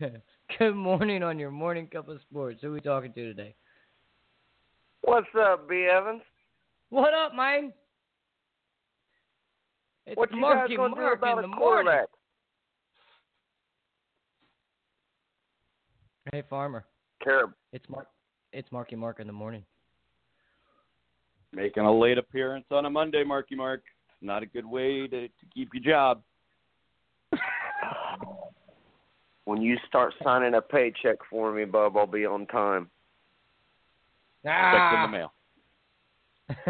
Good 0.58 0.74
morning 0.74 1.22
on 1.22 1.38
your 1.38 1.50
morning 1.50 1.86
cup 1.86 2.08
of 2.08 2.20
sports. 2.22 2.58
Who 2.62 2.68
are 2.68 2.72
we 2.72 2.80
talking 2.80 3.12
to 3.12 3.24
today? 3.24 3.54
What's 5.02 5.26
up, 5.38 5.68
B. 5.68 5.88
Evans? 5.92 6.22
What 6.90 7.14
up, 7.14 7.34
man? 7.34 7.72
It's 10.06 10.16
what 10.16 10.32
you 10.32 10.40
Marky 10.40 10.76
guys 10.76 10.76
gonna 10.76 10.94
Mark 10.94 11.20
do 11.20 11.26
about 11.26 11.38
in 11.38 11.44
a 11.44 11.48
the 11.48 11.56
morning. 11.56 11.92
Hey, 16.32 16.42
Farmer. 16.48 16.84
Care 17.22 17.54
It's 17.72 17.88
Mark. 17.88 18.08
It's 18.52 18.70
Marky 18.70 18.96
Mark 18.96 19.20
in 19.20 19.26
the 19.26 19.32
morning. 19.32 19.64
Making 21.52 21.84
a 21.84 21.98
late 21.98 22.18
appearance 22.18 22.66
on 22.70 22.86
a 22.86 22.90
Monday, 22.90 23.24
Marky 23.24 23.54
Mark. 23.54 23.82
It's 24.08 24.18
not 24.22 24.42
a 24.42 24.46
good 24.46 24.66
way 24.66 25.06
to, 25.08 25.28
to 25.28 25.46
keep 25.52 25.70
your 25.74 25.82
job. 25.82 26.22
when 29.46 29.62
you 29.62 29.78
start 29.88 30.12
signing 30.22 30.54
a 30.54 30.60
paycheck 30.60 31.16
for 31.30 31.52
me, 31.52 31.64
Bub, 31.64 31.96
I'll 31.96 32.06
be 32.06 32.26
on 32.26 32.46
time. 32.46 32.90
Check 34.44 34.52
in 34.54 35.00
the 35.00 35.06
ah. 35.06 35.06
mail. 35.06 35.32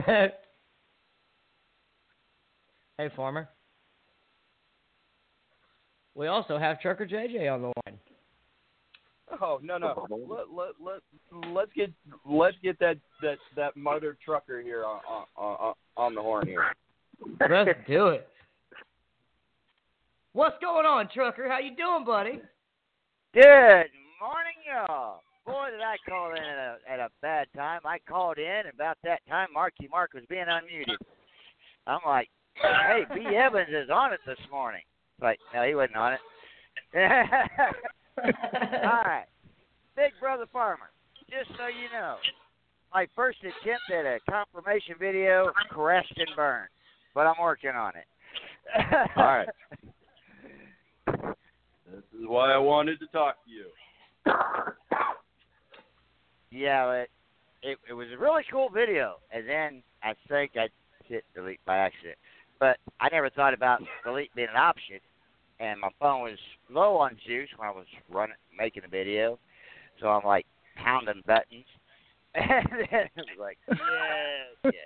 hey, 2.98 3.08
Farmer. 3.16 3.48
We 6.14 6.28
also 6.28 6.58
have 6.58 6.80
Trucker 6.80 7.06
JJ 7.06 7.52
on 7.52 7.62
the 7.62 7.72
line. 7.86 7.98
Oh 9.42 9.58
no 9.62 9.76
no. 9.76 10.06
Let 10.08 10.48
let 10.54 10.68
let 10.80 11.00
let's 11.52 11.72
get 11.74 11.92
let's 12.24 12.56
get 12.62 12.78
that 12.78 12.96
that 13.22 13.38
that 13.56 13.76
mother 13.76 14.16
trucker 14.24 14.62
here 14.62 14.84
on 14.84 15.00
on 15.08 15.26
on, 15.36 15.74
on 15.96 16.14
the 16.14 16.22
horn 16.22 16.46
here. 16.46 16.74
Let's 17.40 17.78
do 17.88 18.08
it. 18.08 18.28
What's 20.32 20.56
going 20.60 20.86
on, 20.86 21.08
trucker? 21.12 21.48
How 21.48 21.58
you 21.58 21.74
doing, 21.74 22.04
buddy? 22.04 22.40
Good 23.37 23.92
morning, 24.18 24.57
y'all. 24.64 25.20
Boy, 25.44 25.68
did 25.70 25.83
I 25.83 25.96
call 26.09 26.31
in 26.31 26.38
at 26.38 26.57
a, 26.57 26.77
at 26.90 27.01
a 27.01 27.11
bad 27.20 27.49
time. 27.55 27.81
I 27.85 27.99
called 28.09 28.38
in, 28.38 28.62
and 28.64 28.72
about 28.72 28.96
that 29.05 29.20
time, 29.29 29.49
Marky 29.53 29.88
Mark 29.90 30.14
was 30.14 30.22
being 30.31 30.46
unmuted. 30.46 30.96
I'm 31.87 32.01
like, 32.07 32.31
hey, 32.55 33.03
B. 33.14 33.37
Evans 33.37 33.68
is 33.68 33.90
on 33.92 34.14
it 34.14 34.20
this 34.27 34.38
morning. 34.51 34.81
But 35.20 35.37
no, 35.53 35.64
he 35.64 35.75
wasn't 35.75 35.96
on 35.96 36.14
it. 36.14 36.20
All 38.25 39.03
right. 39.05 39.27
Big 39.96 40.12
Brother 40.18 40.46
Farmer, 40.51 40.88
just 41.29 41.51
so 41.59 41.66
you 41.66 41.92
know, 41.92 42.16
my 42.94 43.07
first 43.14 43.40
attempt 43.40 43.90
at 43.94 44.07
a 44.07 44.18
confirmation 44.31 44.94
video 44.99 45.53
crashed 45.68 46.16
and 46.16 46.35
burned, 46.35 46.70
but 47.14 47.27
I'm 47.27 47.37
working 47.38 47.68
on 47.68 47.92
it. 47.96 48.07
All 49.14 49.25
right. 49.25 49.49
This 51.92 52.03
is 52.20 52.27
why 52.27 52.53
I 52.53 52.59
wanted 52.59 52.99
to 53.01 53.07
talk 53.07 53.37
to 53.44 53.51
you. 53.51 53.66
Yeah, 56.51 56.90
it, 56.92 57.11
it 57.62 57.79
it 57.90 57.92
was 57.92 58.09
a 58.14 58.18
really 58.18 58.42
cool 58.51 58.68
video, 58.70 59.16
and 59.33 59.49
then 59.49 59.83
I 60.03 60.14
think 60.29 60.53
I 60.57 60.68
hit 61.05 61.25
delete 61.35 61.64
by 61.64 61.77
accident. 61.77 62.16
But 62.59 62.79
I 63.01 63.09
never 63.11 63.31
thought 63.31 63.55
about 63.55 63.83
delete 64.05 64.35
being 64.35 64.49
an 64.51 64.57
option, 64.57 64.99
and 65.61 65.81
my 65.81 65.90
phone 66.01 66.22
was 66.22 66.38
low 66.70 66.96
on 66.96 67.16
juice 67.27 67.49
when 67.57 67.68
I 67.68 67.72
was 67.72 67.87
running 68.11 68.37
making 68.57 68.83
the 68.83 68.88
video, 68.88 69.38
so 70.01 70.09
I'm 70.09 70.25
like 70.25 70.46
pounding 70.77 71.22
buttons, 71.27 71.66
and 72.35 72.66
then 72.90 73.01
it 73.05 73.11
was 73.16 73.38
like, 73.38 73.59
yeah, 73.68 74.68
okay. 74.68 74.77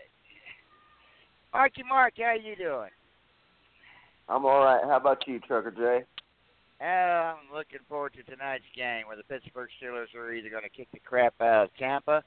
Marky 1.52 1.82
Mark, 1.88 2.14
how 2.18 2.34
you 2.34 2.56
doing? 2.56 2.90
I'm 4.28 4.44
all 4.44 4.64
right. 4.64 4.82
How 4.84 4.96
about 4.96 5.26
you, 5.26 5.40
Trucker 5.40 5.72
Jay? 5.72 6.04
I'm 6.84 7.36
looking 7.52 7.80
forward 7.88 8.14
to 8.14 8.22
tonight's 8.22 8.64
game 8.74 9.06
where 9.06 9.16
the 9.16 9.22
Pittsburgh 9.24 9.68
Steelers 9.82 10.14
are 10.14 10.32
either 10.32 10.48
going 10.48 10.62
to 10.62 10.68
kick 10.68 10.88
the 10.92 11.00
crap 11.00 11.34
out 11.40 11.64
of 11.64 11.76
Tampa 11.78 12.22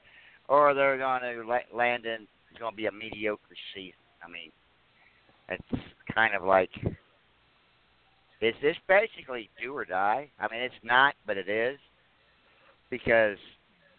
or 0.48 0.74
they're 0.74 0.98
going 0.98 1.22
to 1.22 1.76
land 1.76 2.06
in 2.06 2.26
it's 2.50 2.60
going 2.60 2.72
to 2.72 2.76
be 2.76 2.86
a 2.86 2.92
mediocre 2.92 3.42
season. 3.74 3.98
I 4.24 4.30
mean, 4.30 4.52
it's 5.48 5.84
kind 6.14 6.34
of 6.34 6.44
like 6.44 6.70
is 8.40 8.54
this 8.62 8.76
basically 8.86 9.48
do 9.60 9.74
or 9.74 9.84
die? 9.84 10.30
I 10.38 10.48
mean, 10.48 10.60
it's 10.60 10.74
not, 10.84 11.14
but 11.26 11.36
it 11.36 11.48
is 11.48 11.78
because 12.90 13.38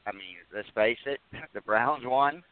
I 0.07 0.11
mean, 0.11 0.37
let's 0.53 0.69
face 0.75 0.99
it, 1.05 1.19
the 1.53 1.61
Browns 1.61 2.03
won. 2.05 2.43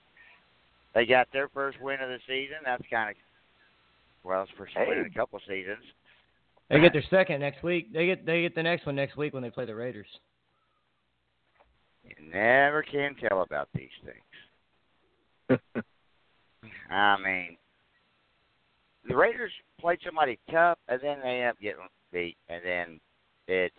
They 0.93 1.05
got 1.05 1.27
their 1.31 1.47
first 1.49 1.79
win 1.81 2.01
of 2.01 2.09
the 2.09 2.19
season. 2.27 2.57
That's 2.65 2.83
kind 2.91 3.11
of 3.11 3.15
well, 4.23 4.43
it's 4.43 4.51
first 4.57 4.73
win 4.75 4.97
in 4.99 5.05
a 5.05 5.09
couple 5.09 5.39
seasons. 5.47 5.83
They 6.69 6.79
get 6.79 6.93
their 6.93 7.03
second 7.09 7.39
next 7.41 7.63
week. 7.63 7.93
They 7.93 8.05
get 8.05 8.25
they 8.25 8.41
get 8.41 8.55
the 8.55 8.63
next 8.63 8.85
one 8.85 8.95
next 8.95 9.17
week 9.17 9.33
when 9.33 9.43
they 9.43 9.49
play 9.49 9.65
the 9.65 9.75
Raiders. 9.75 10.07
You 12.03 12.15
never 12.31 12.83
can 12.83 13.15
tell 13.15 13.41
about 13.43 13.69
these 13.73 13.89
things. 14.03 15.59
I 16.89 17.17
mean, 17.23 17.57
the 19.07 19.15
Raiders 19.15 19.51
played 19.79 19.99
somebody 20.05 20.39
tough, 20.51 20.77
and 20.87 20.99
then 21.01 21.17
they 21.21 21.41
end 21.41 21.49
up 21.49 21.59
getting 21.61 21.87
beat, 22.11 22.37
and 22.49 22.61
then 22.63 22.99
it's 23.47 23.75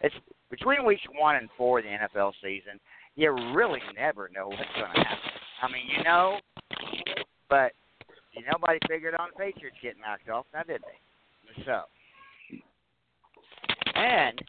it's 0.00 0.14
between 0.50 0.84
weeks 0.84 1.02
one 1.18 1.36
and 1.36 1.48
four 1.56 1.78
of 1.78 1.84
the 1.84 1.90
NFL 1.90 2.32
season. 2.42 2.78
You 3.14 3.30
really 3.54 3.80
never 3.96 4.28
know 4.34 4.48
what's 4.48 4.62
going 4.74 4.92
to 4.94 5.00
happen. 5.00 5.30
I 5.62 5.68
mean, 5.68 5.86
you 5.96 6.04
know, 6.04 6.38
but 7.48 7.72
you 8.32 8.42
nobody 8.52 8.78
figured 8.88 9.14
on 9.14 9.28
the 9.32 9.44
Patriots 9.44 9.76
getting 9.82 10.02
knocked 10.02 10.28
off, 10.28 10.44
now 10.52 10.62
did 10.62 10.82
they? 10.82 10.98
So, 11.64 11.82
and 13.94 14.40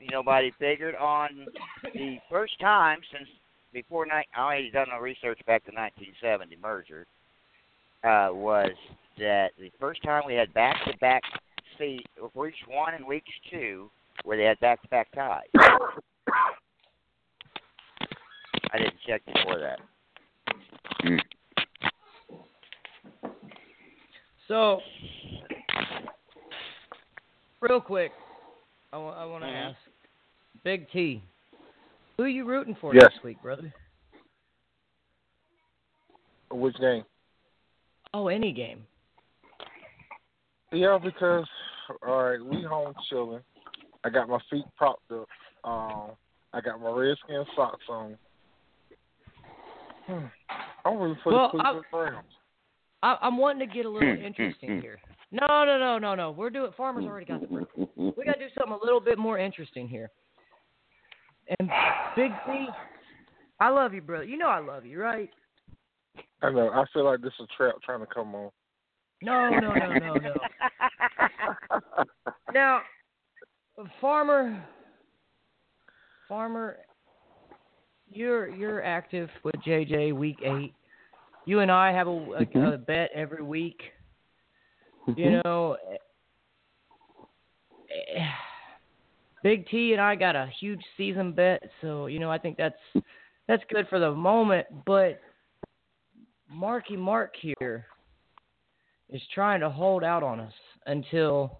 you 0.00 0.08
know, 0.10 0.18
nobody 0.18 0.50
figured 0.58 0.94
on 0.96 1.46
the 1.94 2.16
first 2.30 2.58
time 2.60 2.98
since 3.12 3.28
before 3.72 4.06
night. 4.06 4.26
I 4.36 4.56
ain't 4.56 4.72
done 4.72 4.88
no 4.90 4.98
research 4.98 5.38
back 5.46 5.64
to 5.66 5.72
1970 5.72 6.56
merger. 6.60 7.06
Uh, 8.02 8.30
was 8.32 8.72
that 9.18 9.50
the 9.58 9.70
first 9.78 10.02
time 10.02 10.22
we 10.26 10.34
had 10.34 10.52
back-to-back 10.54 11.22
see 11.78 12.04
weeks 12.34 12.56
one 12.68 12.94
and 12.94 13.06
weeks 13.06 13.30
two 13.50 13.90
where 14.24 14.36
they 14.36 14.44
had 14.44 14.58
back-to-back 14.60 15.08
ties. 15.12 15.44
I 18.72 18.78
didn't 18.78 18.94
check 19.06 19.22
before 19.26 19.58
that. 19.58 19.80
So, 24.48 24.80
real 27.60 27.80
quick, 27.80 28.12
I 28.92 28.98
want 28.98 29.16
I 29.18 29.24
want 29.24 29.44
to 29.44 29.48
Mhm. 29.48 29.70
ask 29.70 29.78
Big 30.64 30.90
T, 30.90 31.22
who 32.16 32.24
are 32.24 32.28
you 32.28 32.44
rooting 32.44 32.74
for 32.74 32.94
Yes. 32.94 33.04
next 33.04 33.22
week, 33.22 33.40
brother? 33.42 33.72
Which 36.50 36.76
game? 36.76 37.04
Oh, 38.12 38.28
any 38.28 38.52
game. 38.52 38.86
Yeah, 40.72 40.98
because 40.98 41.48
all 42.02 42.24
right, 42.24 42.40
we 42.40 42.62
home 42.62 42.94
chilling. 43.08 43.44
I 44.04 44.10
got 44.10 44.28
my 44.28 44.38
feet 44.50 44.64
propped 44.76 45.10
up. 45.12 45.28
Um, 45.64 46.16
I 46.52 46.60
got 46.60 46.80
my 46.80 46.90
redskin 46.90 47.44
socks 47.54 47.88
on. 47.88 48.18
Hmm. 50.06 50.26
I'm 50.84 50.98
rooting 50.98 51.22
for 51.22 51.32
Well, 51.32 51.46
the 51.46 51.58
Cleveland 51.58 51.86
Browns. 51.90 52.36
I, 53.02 53.16
I'm 53.22 53.38
wanting 53.38 53.66
to 53.66 53.74
get 53.74 53.86
a 53.86 53.88
little 53.88 54.14
Hmm, 54.14 54.22
interesting 54.22 54.76
hmm, 54.76 54.80
here. 54.80 54.98
No, 55.32 55.46
no, 55.64 55.78
no, 55.78 55.98
no, 55.98 56.14
no. 56.14 56.30
We're 56.32 56.50
doing. 56.50 56.70
Farmers 56.76 57.04
already 57.04 57.26
got 57.26 57.40
the 57.40 57.46
break. 57.46 57.68
We 57.96 58.24
got 58.24 58.34
to 58.34 58.40
do 58.40 58.52
something 58.58 58.78
a 58.80 58.84
little 58.84 59.00
bit 59.00 59.18
more 59.18 59.38
interesting 59.38 59.88
here. 59.88 60.10
And 61.58 61.70
Big 62.16 62.30
T, 62.46 62.66
I 63.58 63.68
love 63.68 63.94
you, 63.94 64.02
brother. 64.02 64.24
You 64.24 64.38
know 64.38 64.48
I 64.48 64.60
love 64.60 64.84
you, 64.84 65.00
right? 65.00 65.30
I 66.42 66.50
know. 66.50 66.70
I 66.70 66.84
feel 66.92 67.04
like 67.04 67.20
this 67.20 67.32
is 67.40 67.46
a 67.52 67.56
trap 67.56 67.74
trying 67.84 68.00
to 68.00 68.06
come 68.06 68.34
on. 68.34 68.50
No, 69.22 69.50
no, 69.50 69.74
no, 69.74 69.94
no, 69.98 70.14
no. 70.14 70.34
Now, 72.54 72.80
Farmer, 74.00 74.64
Farmer, 76.28 76.78
you're 78.10 78.48
you're 78.48 78.82
active 78.82 79.28
with 79.44 79.54
JJ 79.66 80.14
week 80.14 80.38
eight. 80.42 80.74
You 81.46 81.60
and 81.60 81.70
I 81.70 81.92
have 81.92 82.06
a, 82.06 82.46
a, 82.54 82.72
a 82.74 82.78
bet 82.78 83.10
every 83.14 83.42
week. 83.42 83.80
You 85.16 85.40
know, 85.44 85.76
Big 89.42 89.66
T 89.68 89.92
and 89.92 90.00
I 90.00 90.14
got 90.14 90.36
a 90.36 90.50
huge 90.60 90.82
season 90.96 91.32
bet, 91.32 91.62
so 91.80 92.06
you 92.06 92.18
know 92.18 92.30
I 92.30 92.38
think 92.38 92.56
that's 92.56 92.76
that's 93.48 93.62
good 93.72 93.88
for 93.88 93.98
the 93.98 94.12
moment. 94.12 94.66
But 94.86 95.20
Marky 96.48 96.96
Mark 96.96 97.34
here 97.40 97.86
is 99.08 99.22
trying 99.34 99.60
to 99.60 99.70
hold 99.70 100.04
out 100.04 100.22
on 100.22 100.40
us 100.40 100.52
until 100.86 101.58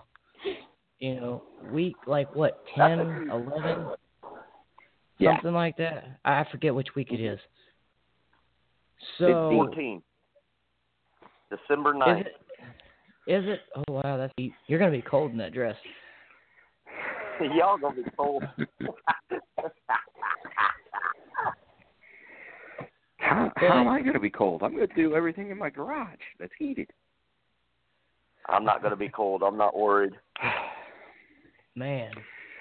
you 0.98 1.16
know 1.16 1.42
week 1.72 1.96
like 2.06 2.34
what 2.34 2.62
10 2.76 3.28
11 3.30 3.86
Yeah. 5.18 5.34
something 5.34 5.54
like 5.54 5.76
that 5.78 6.18
i 6.24 6.44
forget 6.50 6.74
which 6.74 6.94
week 6.94 7.08
it 7.10 7.20
is 7.20 7.38
so 9.18 9.50
14. 9.50 10.02
December 11.50 11.94
is 11.94 12.00
9th. 12.00 12.20
it 12.20 12.26
is 13.26 13.44
it 13.46 13.60
oh 13.76 13.92
wow 13.92 14.16
that's 14.16 14.32
you're 14.66 14.78
gonna 14.78 14.90
be 14.90 15.02
cold 15.02 15.32
in 15.32 15.38
that 15.38 15.52
dress 15.52 15.76
Y'all 17.54 17.78
gonna 17.78 17.96
be 17.96 18.10
cold. 18.16 18.44
How, 23.16 23.52
how 23.56 23.80
am 23.80 23.88
I 23.88 24.00
going 24.00 24.14
to 24.14 24.18
be 24.18 24.30
cold? 24.30 24.62
I'm 24.62 24.74
going 24.74 24.88
to 24.88 24.94
do 24.94 25.14
everything 25.14 25.50
in 25.50 25.58
my 25.58 25.70
garage 25.70 26.18
that's 26.40 26.52
heated. 26.58 26.90
I'm 28.48 28.64
not 28.64 28.82
gonna 28.82 28.96
be 28.96 29.08
cold. 29.08 29.42
I'm 29.44 29.56
not 29.56 29.76
worried. 29.76 30.14
man 31.76 32.10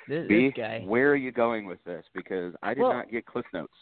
this, 0.07 0.27
B, 0.27 0.47
this 0.47 0.53
guy 0.55 0.83
where 0.85 1.11
are 1.11 1.15
you 1.15 1.31
going 1.31 1.65
with 1.65 1.83
this? 1.85 2.05
Because 2.13 2.53
I 2.61 2.73
did 2.75 2.81
Well- 2.81 2.93
not 2.93 3.09
get 3.09 3.25
Cliff 3.25 3.45
Notes. 3.53 3.73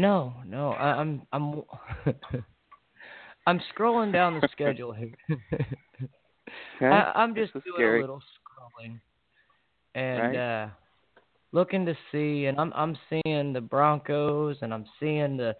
No 0.00 0.34
no 0.46 0.70
I, 0.70 0.94
i'm 0.94 1.22
i'm 1.32 1.62
i'm 3.46 3.60
scrolling 3.76 4.12
down 4.12 4.40
the 4.40 4.48
schedule 4.52 4.92
here 4.92 5.14
Okay? 6.76 6.86
I, 6.86 7.12
I'm 7.14 7.34
just 7.34 7.52
doing 7.52 7.64
scary. 7.74 7.98
a 7.98 8.00
little 8.00 8.22
scrolling 8.40 9.00
and 9.94 10.18
Right. 10.18 10.36
uh 10.36 10.68
looking 11.52 11.84
to 11.84 11.94
see 12.10 12.46
and 12.46 12.58
I'm 12.58 12.72
I'm 12.74 12.96
seeing 13.08 13.52
the 13.52 13.60
Broncos 13.60 14.56
and 14.62 14.72
I'm 14.72 14.86
seeing 14.98 15.36
the 15.36 15.54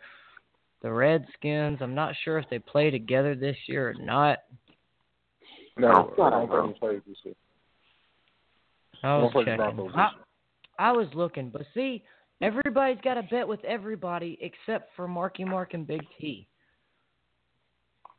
the 0.83 0.91
Redskins. 0.91 1.79
I'm 1.83 1.95
not 1.95 2.15
sure 2.25 2.39
if 2.39 2.49
they 2.49 2.59
play 2.59 2.91
together 2.91 3.35
this 3.35 3.57
year 3.67 3.91
or 3.91 3.95
not. 3.95 4.39
No, 5.77 6.15
I 6.19 6.31
don't 6.31 6.49
think 6.49 6.67
we 6.67 6.73
played 6.79 7.03
this 7.07 7.19
year. 7.23 7.35
I 9.03 9.19
was 9.19 9.25
don't 9.25 9.33
play 9.33 9.57
the 9.57 9.63
checking. 9.63 9.91
I. 9.95 10.11
I 10.79 10.93
was 10.93 11.09
looking, 11.13 11.51
but 11.51 11.67
see, 11.75 12.03
everybody's 12.41 13.01
got 13.03 13.19
a 13.19 13.23
bet 13.25 13.47
with 13.47 13.65
everybody 13.65 14.39
except 14.41 14.91
for 14.97 15.07
Marky 15.09 15.45
Mark 15.45 15.75
and 15.75 15.87
Big 15.87 16.03
T. 16.19 16.47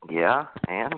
Yeah, 0.10 0.46
and 0.68 0.94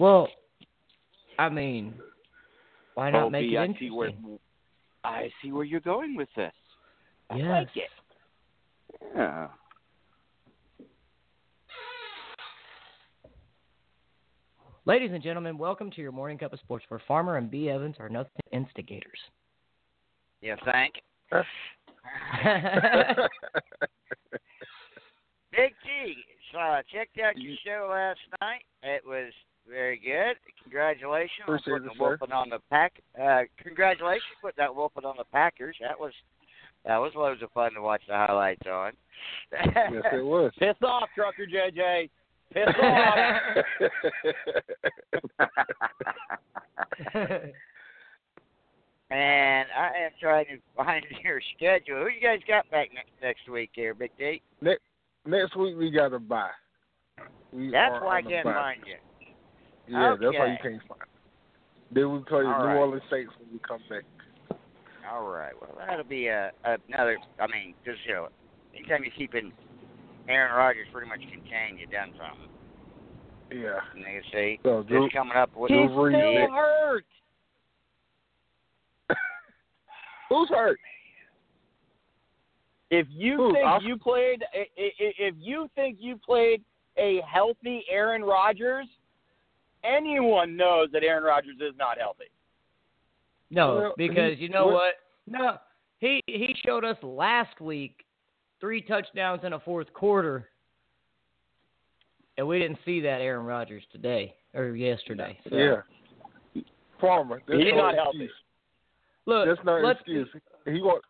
Well, 0.00 0.28
I 1.38 1.50
mean, 1.50 1.92
why 2.94 3.10
not 3.10 3.24
Oh, 3.24 3.30
make 3.30 3.50
B, 3.50 3.56
it 3.56 3.58
I 3.58 3.64
interesting? 3.64 3.88
see 3.88 3.94
where 3.94 4.10
I 5.04 5.30
see 5.42 5.52
where 5.52 5.64
you're 5.64 5.80
going 5.80 6.16
with 6.16 6.28
this. 6.36 6.52
I 7.28 7.36
yes. 7.36 7.46
like 7.48 7.68
it. 7.76 7.90
Yeah. 9.14 9.48
Ladies 14.90 15.12
and 15.12 15.22
gentlemen, 15.22 15.56
welcome 15.56 15.88
to 15.92 16.00
your 16.00 16.10
morning 16.10 16.36
cup 16.36 16.52
of 16.52 16.58
sports 16.58 16.84
where 16.88 17.00
Farmer 17.06 17.36
and 17.36 17.48
B. 17.48 17.70
Evans 17.70 17.94
are 18.00 18.08
nothing 18.08 18.32
but 18.34 18.52
instigators. 18.52 19.20
You 20.40 20.56
think? 20.64 20.94
Big 25.52 25.74
T, 25.84 26.16
so 26.50 26.58
I 26.58 26.82
checked 26.92 27.20
out 27.20 27.38
your 27.38 27.54
show 27.64 27.88
last 27.88 28.18
night. 28.40 28.62
It 28.82 29.02
was 29.06 29.32
very 29.68 29.96
good. 29.96 30.34
Congratulations 30.64 31.44
on 31.46 31.54
Appreciate 31.54 31.72
putting 31.72 31.86
it, 31.86 31.90
the 31.90 31.94
sir. 31.96 32.10
whooping 32.10 32.32
on 32.32 32.50
the 32.50 32.58
pack. 32.68 32.94
Uh, 33.14 33.42
congratulations 33.62 34.24
putting 34.42 34.56
that 34.58 34.74
whooping 34.74 35.04
on 35.04 35.14
the 35.16 35.24
Packers. 35.32 35.76
That 35.80 36.00
was 36.00 36.12
that 36.84 36.98
was 36.98 37.12
loads 37.14 37.42
of 37.42 37.52
fun 37.52 37.74
to 37.74 37.80
watch 37.80 38.02
the 38.08 38.14
highlights 38.14 38.66
on. 38.68 38.90
yes, 39.52 40.04
it 40.12 40.24
was. 40.24 40.50
Piss 40.58 40.74
off, 40.82 41.08
Trucker 41.14 41.46
JJ. 41.46 42.10
Piss 42.52 42.66
off. 42.82 43.36
and 49.10 49.66
I 49.76 49.90
am 50.04 50.10
trying 50.20 50.46
to 50.46 50.58
find 50.76 51.04
your 51.24 51.40
schedule. 51.56 52.02
Who 52.02 52.08
you 52.08 52.20
guys 52.20 52.40
got 52.46 52.70
back 52.70 52.88
next 52.94 53.10
next 53.22 53.48
week 53.48 53.70
here, 53.74 53.94
Big 53.94 54.10
T? 54.18 54.42
next 54.60 54.82
next 55.26 55.56
week 55.56 55.76
we 55.76 55.90
got 55.90 56.12
a 56.12 56.18
buy. 56.18 56.50
We 57.52 57.70
That's 57.70 58.02
why 58.02 58.18
I 58.18 58.22
can't 58.22 58.44
bye. 58.44 58.52
find 58.52 58.80
you. 58.86 58.96
Yeah, 59.88 60.16
that's 60.20 60.34
why 60.36 60.46
you 60.52 60.58
can't 60.62 60.82
find. 60.88 61.00
Then 61.92 62.12
we 62.12 62.18
play 62.20 62.44
All 62.44 62.60
New 62.60 62.66
right. 62.66 62.76
Orleans 62.76 63.02
Saints 63.10 63.32
when 63.40 63.52
we 63.52 63.58
come 63.66 63.80
back. 63.90 64.04
All 65.10 65.26
right. 65.26 65.52
Well, 65.60 65.76
that'll 65.76 66.04
be 66.04 66.28
a, 66.28 66.52
another. 66.64 67.18
I 67.40 67.46
mean, 67.48 67.74
just 67.84 67.98
you 68.06 68.14
know, 68.14 68.28
anytime 68.74 69.02
you're 69.02 69.12
keeping 69.16 69.52
Aaron 70.28 70.54
Rodgers 70.54 70.86
pretty 70.92 71.08
much 71.08 71.20
contained, 71.20 71.78
you've 71.80 71.90
done 71.90 72.10
something. 72.12 72.48
Yeah. 73.62 73.80
And 73.94 74.00
you 74.14 74.22
see, 74.32 74.60
So 74.62 74.82
Drew, 74.84 75.06
just 75.06 75.14
coming 75.16 75.36
up 75.36 75.50
with 75.56 75.70
Drew 75.70 75.82
He's 75.82 75.90
Brees 75.90 76.18
still 76.20 76.34
next. 76.34 76.52
hurt. 76.52 77.04
Who's 80.28 80.48
hurt? 80.50 80.78
If 82.90 83.06
you 83.10 83.36
Who, 83.36 83.52
think 83.52 83.66
Oscar? 83.66 83.88
you 83.88 83.96
played, 83.96 84.44
i- 84.54 84.58
i- 84.58 84.92
if 84.98 85.34
you 85.38 85.68
think 85.74 85.98
you 86.00 86.16
played 86.16 86.62
a 86.96 87.20
healthy 87.22 87.84
Aaron 87.88 88.22
Rodgers, 88.24 88.86
anyone 89.84 90.56
knows 90.56 90.90
that 90.92 91.02
Aaron 91.04 91.22
Rodgers 91.24 91.56
is 91.60 91.74
not 91.76 91.98
healthy. 91.98 92.24
No, 93.50 93.92
because 93.96 94.38
you 94.38 94.48
know 94.48 94.66
what- 94.66 94.74
what? 94.74 94.94
No, 95.26 95.58
he 95.98 96.20
he 96.26 96.54
showed 96.64 96.84
us 96.84 96.96
last 97.02 97.60
week 97.60 98.04
three 98.60 98.82
touchdowns 98.82 99.42
in 99.44 99.52
a 99.54 99.60
fourth 99.60 99.92
quarter, 99.92 100.48
and 102.36 102.46
we 102.46 102.58
didn't 102.58 102.78
see 102.84 103.00
that 103.00 103.20
Aaron 103.20 103.46
Rodgers 103.46 103.82
today 103.92 104.34
or 104.54 104.74
yesterday. 104.76 105.38
So, 105.48 105.56
Yeah. 105.56 106.62
Farmer. 107.00 107.40
That's 107.48 107.62
He's 107.62 107.72
no 107.72 107.78
not 107.78 107.94
healthy. 107.94 108.24
excuse. 108.24 108.32
Look, 109.26 109.46
That's 109.48 109.64
not 109.64 109.82
let's 109.82 110.00
excuse. 110.00 110.28
He 110.66 110.82
want 110.82 111.02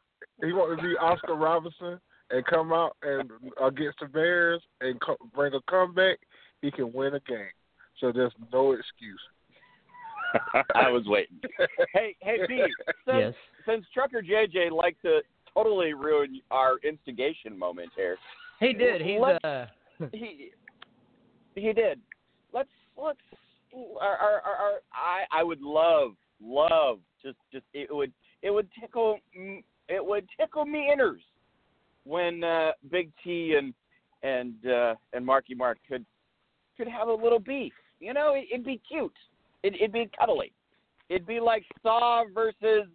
he 0.45 0.53
want 0.53 0.79
to 0.79 0.87
be 0.87 0.95
Oscar 0.97 1.35
Robinson 1.35 2.01
and 2.31 2.45
come 2.47 2.73
out 2.73 2.97
and 3.03 3.31
against 3.61 3.99
the 4.01 4.07
Bears 4.07 4.63
and 4.81 5.01
co- 5.01 5.17
bring 5.35 5.53
a 5.55 5.61
comeback. 5.69 6.19
He 6.63 6.71
can 6.71 6.93
win 6.93 7.15
a 7.15 7.21
game. 7.21 7.51
So 7.99 8.13
there's 8.13 8.33
no 8.53 8.73
excuse. 8.73 9.21
I 10.75 10.89
was 10.91 11.03
waiting. 11.07 11.41
Hey, 11.93 12.15
hey, 12.21 12.39
B. 12.47 12.63
Since, 13.05 13.19
yes. 13.19 13.35
since 13.67 13.85
Trucker 13.93 14.23
JJ 14.23 14.71
liked 14.71 15.03
to 15.03 15.21
totally 15.55 15.95
ruined 15.95 16.41
our 16.51 16.79
instigation 16.85 17.59
moment 17.59 17.91
here, 17.97 18.17
He 18.61 18.73
did. 18.73 19.01
He's 19.01 19.21
Let's- 19.21 19.45
uh 19.45 19.67
he 20.13 20.51
he 21.55 21.73
did. 21.73 22.01
Let's 22.53 22.71
let's. 22.97 23.19
Our, 23.73 24.17
our, 24.17 24.41
our, 24.41 24.57
our, 24.57 24.73
I 24.93 25.25
I 25.31 25.43
would 25.43 25.61
love 25.61 26.13
love 26.43 26.99
just 27.23 27.37
just 27.53 27.65
it 27.75 27.95
would 27.95 28.13
it 28.43 28.51
would 28.51 28.69
tickle 28.81 29.19
it 29.35 30.05
would 30.05 30.27
tickle 30.39 30.65
me 30.65 30.91
inners 30.95 31.21
when 32.05 32.43
uh, 32.43 32.73
Big 32.91 33.11
T 33.23 33.57
and 33.59 33.75
and 34.23 34.55
uh, 34.67 34.95
and 35.13 35.25
Marky 35.25 35.55
Mark 35.55 35.79
could 35.89 36.05
could 36.77 36.89
have 36.89 37.09
a 37.09 37.15
little 37.15 37.39
beef. 37.39 37.73
You 38.01 38.15
know, 38.15 38.35
it, 38.35 38.47
it'd 38.51 38.65
be 38.65 38.81
cute. 38.89 39.13
It, 39.63 39.75
it'd 39.75 39.93
be 39.93 40.11
cuddly. 40.19 40.53
It'd 41.11 41.27
be 41.27 41.41
like 41.41 41.65
Saw 41.83 42.25
versus 42.35 42.89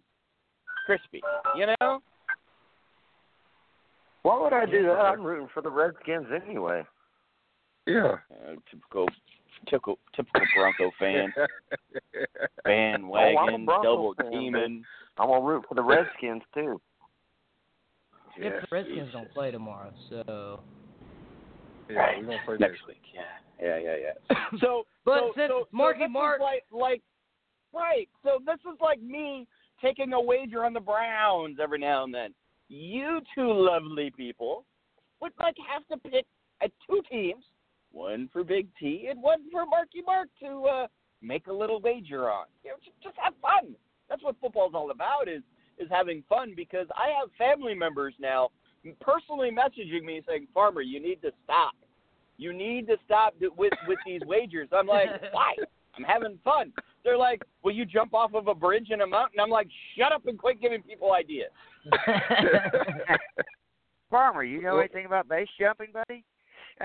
Crispy. 0.84 1.22
You 1.56 1.66
know. 1.80 2.00
Why 4.26 4.42
would 4.42 4.52
I 4.52 4.66
do 4.66 4.82
that? 4.82 4.90
I'm 4.90 5.22
rooting 5.22 5.48
for 5.54 5.62
the 5.62 5.70
Redskins 5.70 6.26
anyway. 6.44 6.82
Yeah. 7.86 8.16
Uh, 8.28 8.56
typical, 8.68 9.06
typical, 9.68 9.98
typical 10.16 10.42
Bronco 10.56 10.90
fan. 10.98 11.32
Oh, 12.16 12.70
I'm 12.70 12.94
a 12.94 12.98
bandwagon, 13.02 13.64
Bronco 13.66 13.82
double 13.84 14.14
fan, 14.14 14.30
teaming. 14.32 14.84
I'm 15.18 15.28
gonna 15.28 15.44
root 15.44 15.64
for 15.68 15.74
the 15.74 15.82
Redskins 15.82 16.42
too. 16.52 16.80
if 18.36 18.60
the 18.60 18.66
Redskins 18.70 19.12
don't 19.12 19.32
play 19.32 19.50
tomorrow, 19.50 19.92
so 20.08 20.60
Yeah, 21.88 22.18
we're 22.18 22.26
gonna 22.26 22.38
play 22.44 22.56
next 22.58 22.86
week. 22.88 23.02
Yeah, 23.14 23.22
yeah, 23.62 23.78
yeah, 23.78 23.96
yeah. 24.30 24.36
So, 24.60 24.84
But 25.04 25.18
so, 25.18 25.32
since 25.36 25.50
so, 25.50 25.60
so 25.60 25.68
Marky 25.72 26.00
this 26.00 26.06
is 26.08 26.12
Mark- 26.12 26.40
like, 26.40 26.64
like, 26.72 27.02
right. 27.72 28.08
So 28.24 28.38
this 28.44 28.58
is 28.60 28.78
like 28.80 29.00
me 29.00 29.46
taking 29.80 30.12
a 30.12 30.20
wager 30.20 30.64
on 30.64 30.72
the 30.72 30.80
Browns 30.80 31.58
every 31.62 31.78
now 31.78 32.04
and 32.04 32.12
then. 32.14 32.34
You 32.68 33.20
two 33.34 33.52
lovely 33.52 34.10
people 34.16 34.64
would 35.20 35.32
like 35.40 35.56
have 35.70 35.86
to 35.88 36.10
pick 36.10 36.26
uh, 36.62 36.68
two 36.88 37.00
teams, 37.10 37.44
one 37.92 38.28
for 38.32 38.44
Big 38.44 38.68
T 38.78 39.06
and 39.10 39.22
one 39.22 39.50
for 39.50 39.64
Marky 39.66 40.02
Mark 40.04 40.28
to 40.40 40.64
uh, 40.64 40.86
make 41.22 41.46
a 41.46 41.52
little 41.52 41.80
wager 41.80 42.30
on. 42.30 42.46
You 42.64 42.70
know, 42.70 42.76
just, 42.84 43.00
just 43.02 43.16
have 43.22 43.34
fun. 43.40 43.74
That's 44.08 44.22
what 44.22 44.36
football's 44.40 44.72
all 44.74 44.90
about 44.90 45.28
is 45.28 45.42
is 45.78 45.88
having 45.90 46.22
fun 46.28 46.54
because 46.56 46.86
I 46.94 47.08
have 47.18 47.28
family 47.36 47.74
members 47.74 48.14
now 48.18 48.48
personally 49.00 49.50
messaging 49.50 50.04
me 50.04 50.22
saying, 50.26 50.48
"Farmer, 50.54 50.80
you 50.80 51.00
need 51.00 51.20
to 51.22 51.30
stop. 51.44 51.74
You 52.38 52.52
need 52.52 52.86
to 52.88 52.96
stop 53.04 53.38
th- 53.38 53.52
with 53.56 53.72
with 53.86 53.98
these 54.06 54.20
wagers." 54.26 54.68
I'm 54.72 54.86
like, 54.86 55.08
"Why? 55.32 55.54
I'm 55.96 56.04
having 56.04 56.38
fun." 56.44 56.72
They're 57.04 57.16
like, 57.16 57.42
"Will 57.62 57.72
you 57.72 57.84
jump 57.84 58.14
off 58.14 58.34
of 58.34 58.48
a 58.48 58.54
bridge 58.54 58.90
in 58.90 59.00
a 59.02 59.06
mountain?" 59.06 59.40
I'm 59.40 59.50
like, 59.50 59.68
"Shut 59.96 60.12
up 60.12 60.26
and 60.26 60.38
quit 60.38 60.60
giving 60.60 60.82
people 60.82 61.12
ideas." 61.12 61.50
Farmer, 64.10 64.44
you 64.44 64.62
know 64.62 64.78
anything 64.78 65.06
about 65.06 65.28
base 65.28 65.48
jumping, 65.58 65.88
buddy? 65.92 66.24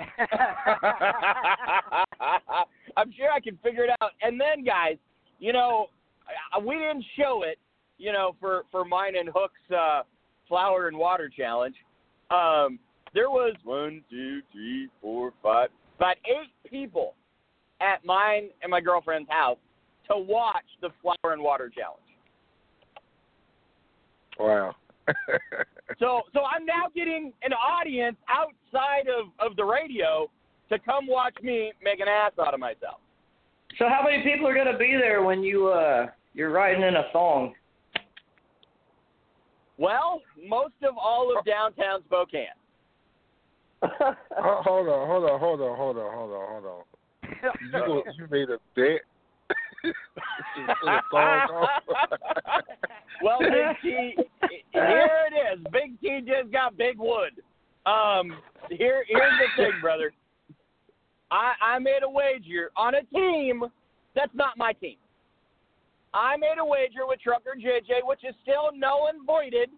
I'm 2.98 3.12
sure 3.16 3.32
I 3.32 3.40
can 3.44 3.58
figure 3.64 3.84
it 3.84 3.92
out. 4.02 4.12
And 4.22 4.40
then, 4.40 4.64
guys, 4.64 4.98
you 5.40 5.54
know, 5.54 5.88
we 6.66 6.76
didn't 6.76 7.06
show 7.18 7.44
it, 7.44 7.60
you 7.98 8.12
know, 8.12 8.36
for 8.40 8.64
for 8.72 8.86
mine 8.86 9.16
and 9.18 9.30
Hook's 9.34 9.72
uh, 9.76 10.04
flower 10.48 10.88
and 10.88 10.98
water 10.98 11.30
challenge. 11.36 11.76
Um, 12.30 12.80
there 13.14 13.30
was 13.30 13.56
one, 13.64 14.04
two, 14.10 14.42
three, 14.52 14.88
four, 15.02 15.34
five, 15.44 15.70
about 15.98 16.16
eight 16.26 16.52
people 16.70 17.16
at 17.82 18.06
mine 18.06 18.50
and 18.62 18.70
my 18.70 18.82
girlfriend's 18.82 19.30
house 19.30 19.58
to 20.10 20.18
watch 20.18 20.66
the 20.82 20.90
flower 21.02 21.34
and 21.34 21.42
water 21.42 21.72
challenge. 21.74 22.00
Wow. 24.40 24.76
So 26.00 26.22
so 26.34 26.42
I'm 26.44 26.66
now 26.66 26.86
getting 26.96 27.34
an 27.44 27.52
audience 27.54 28.18
outside 28.30 29.08
of, 29.08 29.28
of 29.46 29.56
the 29.56 29.64
radio 29.64 30.30
to 30.70 30.80
come 30.80 31.06
watch 31.06 31.36
me 31.42 31.74
make 31.84 32.00
an 32.00 32.08
ass 32.08 32.32
out 32.40 32.54
of 32.54 32.60
myself. 32.60 33.00
So 33.78 33.86
how 33.90 34.02
many 34.04 34.24
people 34.24 34.48
are 34.48 34.56
gonna 34.56 34.78
be 34.78 34.98
there 35.00 35.22
when 35.22 35.44
you 35.44 35.68
uh 35.68 36.08
you're 36.34 36.52
riding 36.52 36.84
in 36.84 36.96
a 36.96 37.04
thong? 37.12 37.54
Well, 39.78 40.22
most 40.48 40.76
of 40.84 40.96
all 40.98 41.36
of 41.38 41.44
downtown 41.46 42.04
Spokane. 42.06 42.46
Hold 43.84 44.88
on, 44.88 45.08
hold 45.08 45.24
on, 45.26 45.40
hold 45.40 45.62
on, 45.62 45.76
hold 45.76 45.98
on, 45.98 46.14
hold 46.14 46.32
on, 46.32 46.48
hold 46.50 46.66
on. 46.66 46.84
You 47.62 47.72
go, 47.72 48.04
you 48.18 48.28
made 48.30 48.50
a 48.50 48.58
bet. 48.76 49.02
To 49.84 49.94
put 50.82 50.90
a 50.90 51.02
thong 51.12 51.50
on? 51.50 51.68
well, 53.24 53.40
Big 53.40 53.78
T, 53.82 54.16
here 54.72 55.10
it 55.32 55.60
is. 55.60 55.66
Big 55.72 56.00
T 56.00 56.22
just 56.22 56.52
got 56.52 56.78
big 56.78 56.98
wood. 56.98 57.42
Um, 57.86 58.38
here, 58.70 59.04
here's 59.08 59.34
the 59.40 59.64
thing, 59.64 59.72
brother. 59.82 60.14
I, 61.32 61.54
I 61.62 61.80
made 61.80 62.04
a 62.04 62.10
wager 62.10 62.72
on 62.76 62.96
a 62.96 63.04
team 63.14 63.64
that's 64.16 64.34
not 64.34 64.58
my 64.58 64.74
team. 64.74 64.98
I 66.14 66.36
made 66.38 66.56
a 66.60 66.66
wager 66.66 67.08
with 67.08 67.22
Trucker 67.22 67.56
JJ, 67.58 68.06
which 68.06 68.24
is 68.28 68.36
still 68.44 68.70
null 68.76 69.10
and 69.14 69.26
voided 69.26 69.70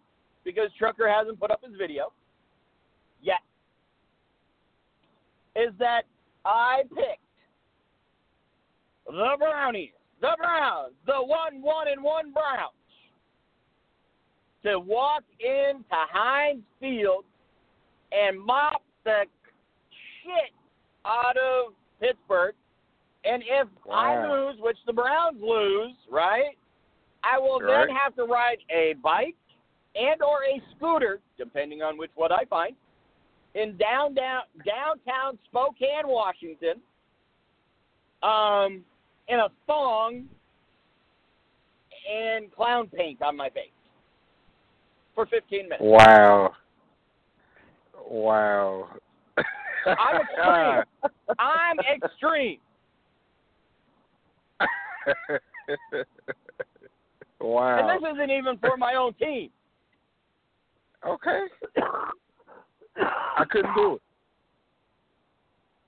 because 0.44 0.70
Trucker 0.78 1.08
hasn't 1.08 1.40
put 1.40 1.52
up 1.52 1.62
his 1.64 1.76
video 1.78 2.12
yet. 3.22 3.42
Is 5.56 5.72
that 5.78 6.04
I 6.44 6.82
picked 6.90 7.22
the 9.06 9.36
Brownies, 9.38 9.92
the 10.22 10.36
Browns, 10.38 10.94
the 11.06 11.14
one, 11.14 11.62
one, 11.62 11.88
and 11.88 12.04
one 12.04 12.32
Browns 12.32 12.74
to 14.64 14.80
walk 14.80 15.24
into 15.40 15.84
Heinz 15.92 16.64
Field 16.80 17.26
and 18.12 18.40
mop 18.40 18.82
the 19.04 19.24
shit 20.24 20.54
out 21.06 21.36
of 21.38 21.74
Pittsburgh. 22.00 22.56
And 23.26 23.44
if 23.46 23.68
I 23.92 24.28
lose, 24.28 24.56
which 24.60 24.78
the 24.86 24.94
Browns 24.94 25.42
lose, 25.42 25.94
right, 26.10 26.58
I 27.24 27.40
will 27.40 27.60
Right. 27.60 27.88
then 27.88 27.96
have 27.96 28.16
to 28.16 28.24
ride 28.26 28.60
a 28.70 28.94
bike 28.96 29.36
and 29.96 30.22
or 30.22 30.44
a 30.46 30.62
scooter, 30.76 31.22
depending 31.38 31.82
on 31.82 31.98
which 31.98 32.12
one 32.16 32.32
I 32.32 32.46
find, 32.46 32.76
in 33.54 33.78
down, 33.78 34.14
down 34.14 34.44
downtown 34.66 35.38
Spokane, 35.46 36.08
Washington, 36.08 36.82
um, 38.24 38.84
in 39.28 39.40
a 39.40 39.48
thong 39.68 40.26
and 42.12 42.52
clown 42.54 42.88
paint 42.88 43.22
on 43.22 43.38
my 43.38 43.50
face 43.50 43.70
for 45.16 45.26
15 45.26 45.64
minutes. 45.64 45.82
Wow. 45.82 46.54
Wow. 48.10 48.90
I'm 49.86 50.22
extreme. 50.22 50.84
I'm 51.40 51.78
extreme. 51.80 52.60
wow. 57.42 57.80
And 57.80 58.04
this 58.04 58.12
isn't 58.14 58.32
even 58.32 58.58
for 58.58 58.78
my 58.78 58.96
own 58.96 59.14
team. 59.16 59.50
Okay. 61.08 61.42
I 62.98 63.44
couldn't 63.50 63.76
do 63.76 63.96
it. 63.96 64.02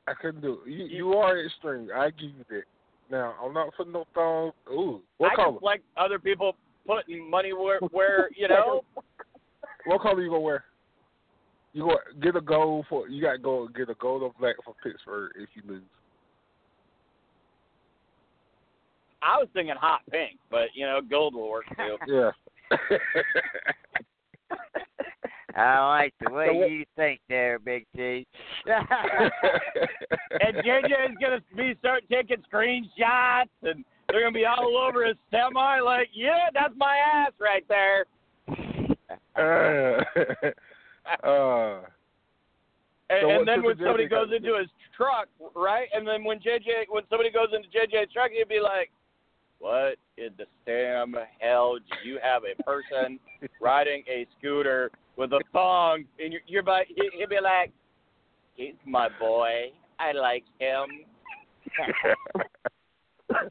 I 0.07 0.13
couldn't 0.13 0.41
do 0.41 0.59
it. 0.65 0.69
You 0.69 0.85
you 0.85 1.13
are 1.13 1.43
extreme. 1.43 1.89
I 1.95 2.09
give 2.11 2.31
you 2.37 2.45
that. 2.49 2.63
Now 3.09 3.35
I'm 3.43 3.53
not 3.53 3.73
putting 3.75 3.93
no 3.93 4.05
thongs. 4.13 4.53
Ooh, 4.69 5.01
what 5.17 5.31
I 5.31 5.35
color? 5.35 5.53
just 5.53 5.63
like 5.63 5.81
other 5.97 6.19
people 6.19 6.55
putting 6.87 7.29
money 7.29 7.53
where, 7.53 7.79
where 7.91 8.29
you 8.35 8.47
know. 8.47 8.83
What 9.87 10.01
color 10.01 10.23
you 10.23 10.29
gonna 10.29 10.39
wear? 10.39 10.63
You 11.73 11.83
go 11.83 11.97
get 12.19 12.35
a 12.35 12.41
gold 12.41 12.87
for 12.89 13.07
you 13.07 13.21
got 13.21 13.33
to 13.33 13.37
go 13.37 13.67
get 13.67 13.87
a 13.87 13.93
gold 13.93 14.23
or 14.23 14.33
black 14.39 14.55
for 14.65 14.73
Pittsburgh 14.81 15.31
if 15.35 15.49
you 15.53 15.61
lose. 15.67 15.83
I 19.21 19.37
was 19.37 19.47
thinking 19.53 19.75
hot 19.79 20.01
pink, 20.09 20.39
but 20.49 20.69
you 20.73 20.87
know, 20.87 21.01
gold 21.07 21.35
will 21.35 21.49
work 21.49 21.65
too. 21.77 21.97
Yeah. 22.07 22.31
I 25.55 25.87
like 25.87 26.13
the 26.21 26.31
way 26.33 26.47
So 26.47 26.65
you 26.65 26.85
think 26.95 27.21
there, 27.29 27.59
Big 27.59 27.85
T. 27.95 28.27
and 28.65 28.77
JJ 30.57 30.85
is 30.85 31.17
gonna 31.21 31.41
be 31.55 31.75
start 31.79 32.03
taking 32.11 32.43
screenshots, 32.51 33.49
and 33.63 33.85
they're 34.09 34.21
gonna 34.21 34.31
be 34.33 34.45
all 34.45 34.77
over 34.77 35.05
his 35.05 35.15
semi. 35.31 35.79
Like, 35.79 36.09
yeah, 36.13 36.49
that's 36.53 36.73
my 36.75 36.97
ass 36.97 37.31
right 37.39 37.65
there. 37.69 38.05
uh, 39.37 40.03
uh, 41.27 41.81
And, 43.09 43.21
So 43.21 43.29
and 43.29 43.47
then 43.47 43.63
when 43.63 43.77
the 43.77 43.83
somebody 43.85 44.05
JJ 44.07 44.09
goes 44.09 44.29
into 44.35 44.57
his 44.57 44.67
truck, 44.95 45.27
right? 45.55 45.87
And 45.93 46.07
then 46.07 46.23
when 46.23 46.39
JJ, 46.39 46.87
when 46.89 47.03
somebody 47.09 47.31
goes 47.31 47.49
into 47.53 47.69
JJ's 47.69 48.11
truck, 48.11 48.31
he'd 48.31 48.49
be 48.49 48.59
like, 48.59 48.91
"What 49.59 49.97
in 50.17 50.31
the 50.37 50.45
damn 50.65 51.15
hell 51.39 51.77
do 51.77 52.07
you 52.09 52.19
have 52.21 52.43
a 52.43 52.61
person 52.63 53.19
riding 53.61 54.03
a 54.09 54.25
scooter 54.37 54.91
with 55.17 55.33
a 55.33 55.41
thong?" 55.51 56.05
And 56.19 56.31
you're, 56.33 56.41
you're 56.47 56.63
by, 56.63 56.83
he- 56.87 57.09
he'd 57.17 57.29
be 57.29 57.39
like, 57.41 57.71
"He's 58.55 58.75
my 58.85 59.09
boy. 59.19 59.71
I 59.99 60.11
like 60.11 60.43
him." 60.59 60.85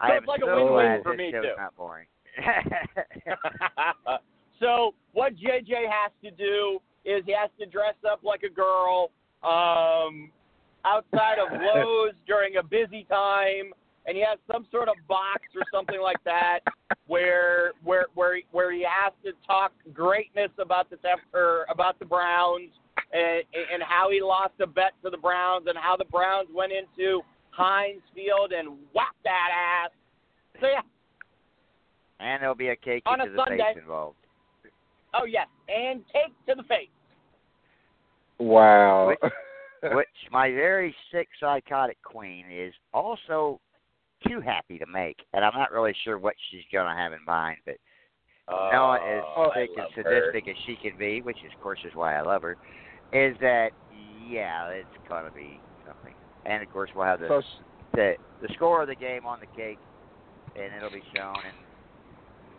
I 0.00 0.08
So 0.08 0.14
it's 0.16 0.26
like 0.26 0.40
a 0.42 0.46
so 0.46 0.54
win-win 0.56 0.72
glad 0.72 1.02
for 1.02 1.14
me, 1.14 1.30
too. 1.32 1.42
not 1.56 1.76
boring. 1.76 2.06
so 4.60 4.94
what 5.12 5.34
JJ 5.34 5.88
has 5.88 6.10
to 6.22 6.30
do 6.30 6.80
is 7.04 7.22
he 7.26 7.32
has 7.32 7.50
to 7.60 7.66
dress 7.66 7.94
up 8.10 8.20
like 8.22 8.42
a 8.42 8.50
girl 8.52 9.10
um, 9.42 10.30
outside 10.84 11.38
of 11.38 11.60
Lowe's 11.60 12.14
during 12.26 12.56
a 12.56 12.62
busy 12.62 13.04
time, 13.08 13.72
and 14.06 14.16
he 14.16 14.22
has 14.22 14.38
some 14.50 14.66
sort 14.70 14.88
of 14.88 14.96
box 15.08 15.42
or 15.56 15.62
something 15.72 16.00
like 16.00 16.22
that 16.24 16.60
where 17.06 17.72
where 17.82 18.06
where 18.14 18.38
where 18.52 18.72
he 18.72 18.82
has 18.88 19.12
to 19.24 19.32
talk 19.46 19.72
greatness 19.92 20.50
about 20.58 20.90
the 20.90 20.96
Def- 20.96 21.32
or 21.32 21.66
about 21.70 21.98
the 21.98 22.04
Browns 22.04 22.70
and 23.12 23.42
and 23.72 23.82
how 23.82 24.10
he 24.10 24.20
lost 24.20 24.54
a 24.60 24.66
bet 24.66 24.92
to 25.02 25.10
the 25.10 25.16
Browns 25.16 25.66
and 25.68 25.78
how 25.78 25.96
the 25.96 26.04
Browns 26.06 26.48
went 26.54 26.72
into 26.72 27.20
Heinz 27.50 28.02
Field 28.14 28.52
and 28.52 28.76
whacked 28.94 29.22
that 29.24 29.84
ass. 29.84 29.90
So 30.60 30.66
yeah, 30.68 30.82
and 32.20 32.42
there'll 32.42 32.54
be 32.54 32.68
a 32.68 32.76
cake 32.76 33.02
On 33.06 33.20
a 33.20 33.24
to 33.26 33.30
the 33.30 33.36
Sunday. 33.36 33.58
face 33.74 33.82
involved. 33.82 34.16
Oh 35.14 35.24
yes, 35.24 35.46
and 35.68 36.02
cake 36.12 36.34
to 36.48 36.54
the 36.54 36.62
face. 36.64 36.88
wow. 38.38 39.08
Which, 39.08 39.32
which 39.94 40.08
my 40.30 40.50
very 40.50 40.94
sick 41.12 41.28
psychotic 41.38 41.98
queen 42.02 42.46
is 42.50 42.72
also 42.92 43.60
too 44.28 44.40
happy 44.40 44.78
to 44.78 44.86
make, 44.86 45.24
and 45.32 45.44
I'm 45.44 45.54
not 45.54 45.72
really 45.72 45.94
sure 46.04 46.18
what 46.18 46.34
she's 46.50 46.64
gonna 46.72 46.96
have 46.96 47.12
in 47.12 47.24
mind, 47.26 47.58
but 47.64 47.76
Noah, 48.48 48.98
as 49.00 49.22
Oh, 49.36 49.50
sick 49.54 49.70
and 49.76 49.86
sadistic 49.94 50.48
as 50.48 50.56
she 50.66 50.76
can 50.76 50.96
be, 50.98 51.22
which 51.22 51.42
is, 51.44 51.52
of 51.52 51.60
course 51.60 51.80
is 51.84 51.94
why 51.94 52.16
I 52.16 52.20
love 52.20 52.42
her, 52.42 52.56
is 53.12 53.36
that 53.40 53.72
yeah, 53.90 54.68
it's 54.68 54.88
gonna 55.08 55.30
be 55.30 55.62
something. 55.86 56.14
And 56.46 56.62
of 56.62 56.68
course 56.68 56.90
we'll 56.94 57.06
have 57.06 57.20
the 57.20 57.28
so 57.28 57.42
the 57.94 58.16
the 58.40 58.52
score 58.54 58.82
of 58.82 58.88
the 58.88 58.96
game 58.96 59.24
on 59.24 59.40
the 59.40 59.46
cake, 59.46 59.80
and 60.56 60.74
it'll 60.74 60.90
be 60.90 61.04
shown. 61.14 61.36
And 61.44 61.56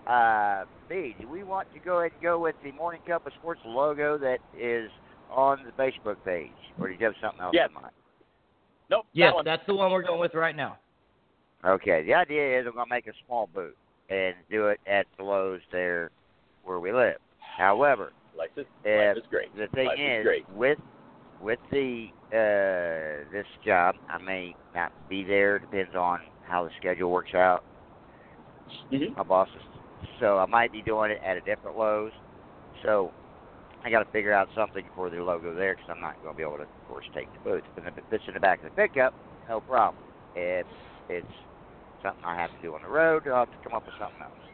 uh, 0.07 0.65
B, 0.87 1.15
do 1.19 1.27
we 1.27 1.43
want 1.43 1.67
to 1.73 1.79
go 1.79 1.99
ahead 1.99 2.11
and 2.13 2.21
go 2.21 2.39
with 2.39 2.55
the 2.63 2.71
Morning 2.71 3.01
Cup 3.05 3.25
of 3.25 3.33
Sports 3.33 3.61
logo 3.65 4.17
that 4.17 4.39
is 4.53 4.89
on 5.29 5.63
the 5.65 5.71
Facebook 5.71 6.17
page, 6.23 6.55
or 6.79 6.87
do 6.87 6.93
you 6.93 7.05
have 7.05 7.15
something 7.21 7.41
else 7.41 7.53
Yes. 7.53 7.69
in 7.69 7.73
mind? 7.81 7.93
Nope. 8.89 9.05
Yes, 9.13 9.33
that 9.37 9.45
that's 9.45 9.65
the 9.67 9.73
one 9.73 9.91
we're 9.91 10.03
going 10.03 10.19
with 10.19 10.33
right 10.35 10.55
now. 10.55 10.77
Okay, 11.63 12.03
the 12.03 12.13
idea 12.13 12.59
is 12.59 12.65
I'm 12.67 12.73
going 12.73 12.85
to 12.85 12.89
make 12.93 13.07
a 13.07 13.13
small 13.25 13.47
booth 13.53 13.73
and 14.09 14.35
do 14.49 14.67
it 14.67 14.79
at 14.87 15.07
the 15.17 15.23
Lowe's 15.23 15.61
there 15.71 16.11
where 16.63 16.79
we 16.79 16.91
live. 16.91 17.17
However, 17.57 18.11
Life 18.37 18.49
is, 18.57 18.65
if 18.83 19.15
life 19.15 19.23
is 19.23 19.29
great. 19.29 19.55
the 19.55 19.67
thing 19.73 19.85
Life 19.87 19.99
is 19.99 20.19
is, 20.19 20.23
great. 20.23 20.45
with 20.55 20.79
with 21.39 21.59
the 21.71 22.07
uh 22.31 23.29
this 23.31 23.45
job, 23.63 23.95
I 24.09 24.17
may 24.17 24.55
not 24.73 24.91
be 25.09 25.23
there. 25.23 25.59
Depends 25.59 25.95
on 25.95 26.19
how 26.41 26.63
the 26.65 26.69
schedule 26.77 27.11
works 27.11 27.33
out. 27.33 27.63
Mhm. 28.91 29.15
My 29.15 29.23
boss 29.23 29.47
is, 29.55 29.61
so 30.19 30.37
I 30.37 30.45
might 30.47 30.71
be 30.71 30.81
doing 30.81 31.11
it 31.11 31.21
at 31.23 31.37
a 31.37 31.41
different 31.41 31.77
Lowe's. 31.77 32.11
So 32.83 33.11
I 33.83 33.89
got 33.89 33.99
to 33.99 34.11
figure 34.11 34.33
out 34.33 34.49
something 34.55 34.83
for 34.95 35.09
the 35.09 35.23
logo 35.23 35.53
there 35.55 35.75
because 35.75 35.89
I'm 35.89 36.01
not 36.01 36.21
going 36.21 36.33
to 36.33 36.37
be 36.37 36.43
able 36.43 36.57
to, 36.57 36.63
of 36.63 36.87
course, 36.87 37.05
take 37.13 37.31
the 37.33 37.39
booth. 37.49 37.63
But 37.75 37.85
if 37.87 37.97
it 37.97 38.03
fits 38.09 38.23
in 38.27 38.33
the 38.33 38.39
back 38.39 38.63
of 38.63 38.65
the 38.65 38.81
pickup, 38.81 39.13
no 39.47 39.61
problem. 39.61 40.03
If 40.35 40.65
it's 41.09 41.35
something 42.03 42.23
I 42.23 42.35
have 42.35 42.51
to 42.51 42.61
do 42.61 42.75
on 42.75 42.81
the 42.81 42.89
road, 42.89 43.27
I'll 43.27 43.45
have 43.45 43.51
to 43.51 43.63
come 43.63 43.73
up 43.73 43.85
with 43.85 43.95
something 43.99 44.21
else. 44.21 44.45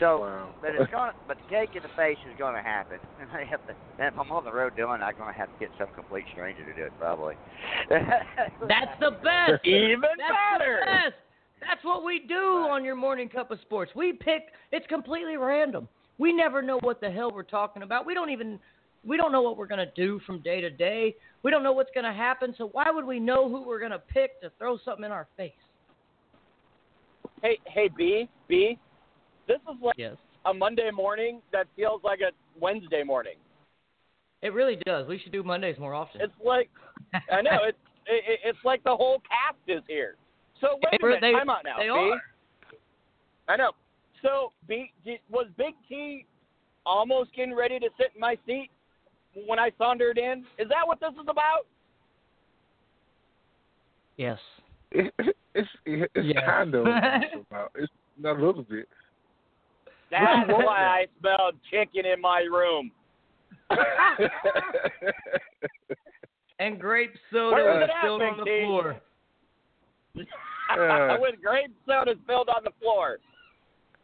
So, 0.00 0.20
wow. 0.20 0.48
but 0.62 0.70
it's 0.74 0.90
going, 0.90 1.12
to 1.12 1.16
but 1.28 1.36
the 1.36 1.48
cake 1.54 1.76
in 1.76 1.82
the 1.82 1.92
face 1.94 2.16
is 2.24 2.36
going 2.38 2.54
to 2.54 2.62
happen. 2.62 2.98
And 3.20 3.28
I 3.36 3.44
have 3.44 3.64
to, 3.66 3.74
and 3.98 4.12
if 4.12 4.18
I'm 4.18 4.32
on 4.32 4.44
the 4.44 4.52
road 4.52 4.74
doing 4.74 5.00
it, 5.00 5.04
I'm 5.04 5.16
going 5.16 5.32
to 5.32 5.38
have 5.38 5.52
to 5.52 5.58
get 5.60 5.68
some 5.78 5.88
complete 5.94 6.24
stranger 6.32 6.64
to 6.64 6.74
do 6.74 6.84
it, 6.84 6.92
probably. 6.98 7.34
That's 7.90 8.96
the 8.98 9.12
best. 9.22 9.60
Even 9.64 10.00
That's 10.00 10.58
better. 10.58 10.80
the 10.80 10.86
best. 10.86 11.14
That's 11.60 11.84
what 11.84 12.02
we 12.04 12.24
do 12.26 12.64
on 12.72 12.84
your 12.84 12.96
morning 12.96 13.28
cup 13.28 13.50
of 13.50 13.60
sports. 13.60 13.92
We 13.94 14.14
pick. 14.14 14.48
It's 14.72 14.86
completely 14.86 15.36
random. 15.36 15.86
We 16.16 16.32
never 16.32 16.62
know 16.62 16.78
what 16.80 17.02
the 17.02 17.10
hell 17.10 17.30
we're 17.30 17.42
talking 17.42 17.82
about. 17.82 18.06
We 18.06 18.14
don't 18.14 18.30
even. 18.30 18.58
We 19.04 19.16
don't 19.16 19.32
know 19.32 19.42
what 19.42 19.56
we're 19.56 19.66
going 19.66 19.86
to 19.86 19.92
do 19.96 20.20
from 20.26 20.40
day 20.40 20.60
to 20.60 20.70
day. 20.70 21.14
We 21.42 21.50
don't 21.50 21.62
know 21.62 21.72
what's 21.72 21.90
going 21.94 22.04
to 22.04 22.12
happen. 22.12 22.54
So 22.58 22.68
why 22.72 22.90
would 22.90 23.04
we 23.06 23.18
know 23.18 23.48
who 23.48 23.62
we're 23.66 23.78
going 23.78 23.92
to 23.92 23.98
pick 23.98 24.40
to 24.42 24.50
throw 24.58 24.78
something 24.84 25.04
in 25.04 25.10
our 25.12 25.26
face? 25.36 25.52
Hey, 27.42 27.58
hey, 27.66 27.88
B, 27.96 28.28
B. 28.48 28.78
This 29.48 29.56
is 29.62 29.76
like 29.82 29.94
Yes. 29.96 30.16
a 30.44 30.52
Monday 30.52 30.90
morning 30.92 31.40
that 31.52 31.66
feels 31.76 32.02
like 32.04 32.20
a 32.20 32.30
Wednesday 32.60 33.02
morning. 33.02 33.34
It 34.42 34.52
really 34.52 34.76
does. 34.86 35.06
We 35.08 35.18
should 35.18 35.32
do 35.32 35.42
Mondays 35.42 35.78
more 35.78 35.94
often. 35.94 36.20
It's 36.20 36.32
like 36.44 36.68
I 37.32 37.40
know 37.42 37.58
it's 37.66 37.78
it, 38.06 38.40
it's 38.44 38.58
like 38.64 38.82
the 38.84 38.94
whole 38.94 39.20
cast 39.20 39.58
is 39.68 39.82
here. 39.88 40.16
So 40.60 40.78
wait 40.84 40.94
a 40.94 40.98
They- 41.00 41.06
minute, 41.08 41.20
they- 41.20 41.32
time 41.32 41.50
out 41.50 41.64
now. 41.64 41.76
they 41.78 41.84
B. 41.84 41.90
are. 41.90 42.20
I 43.48 43.56
know. 43.56 43.72
So 44.22 44.52
B 44.68 44.92
was 45.30 45.46
Big 45.56 45.74
T 45.88 46.26
almost 46.86 47.34
getting 47.34 47.54
ready 47.54 47.78
to 47.78 47.88
sit 47.98 48.08
in 48.14 48.20
my 48.20 48.36
seat 48.46 48.70
when 49.46 49.58
I 49.58 49.70
sauntered 49.78 50.18
in? 50.18 50.44
Is 50.58 50.68
that 50.68 50.86
what 50.86 51.00
this 51.00 51.12
is 51.12 51.26
about? 51.28 51.66
Yes. 54.16 54.38
It, 54.90 55.12
it's 55.54 55.68
it's 55.84 56.12
Yes. 56.16 56.42
kind 56.46 56.74
of 56.74 56.86
about. 57.50 57.72
It's 57.74 57.92
not 58.18 58.38
a 58.38 58.44
little 58.44 58.62
bit. 58.62 58.88
That's 60.10 60.48
why 60.48 60.84
I 60.84 61.06
smelled 61.20 61.54
chicken 61.70 62.04
in 62.04 62.20
my 62.20 62.40
room. 62.40 62.90
And 66.60 66.78
grape 66.78 67.14
soda 67.32 67.56
was 67.56 67.88
was 67.88 67.90
spilled 68.00 68.20
on 68.22 68.36
the 68.36 68.44
Big 68.44 68.64
floor. 68.64 69.00
Uh. 70.70 71.16
With 71.18 71.40
grape 71.42 71.74
soda 71.86 72.12
spilled 72.22 72.50
on 72.50 72.62
the 72.64 72.70
floor. 72.78 73.16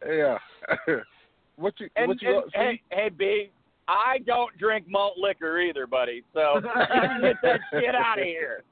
yeah. 0.03 0.37
what 1.55 1.79
you 1.79 1.87
And, 1.95 2.07
what 2.07 2.21
you 2.21 2.41
and 2.41 2.51
hey, 2.53 2.81
hey, 2.89 3.09
B, 3.09 3.51
I 3.87 4.19
don't 4.25 4.55
drink 4.57 4.85
malt 4.87 5.13
liquor 5.17 5.59
either, 5.59 5.87
buddy. 5.87 6.23
So 6.33 6.55
you 6.63 7.01
can 7.01 7.21
get 7.21 7.35
that 7.43 7.59
shit 7.71 7.95
out 7.95 8.19
of 8.19 8.25
here. 8.25 8.63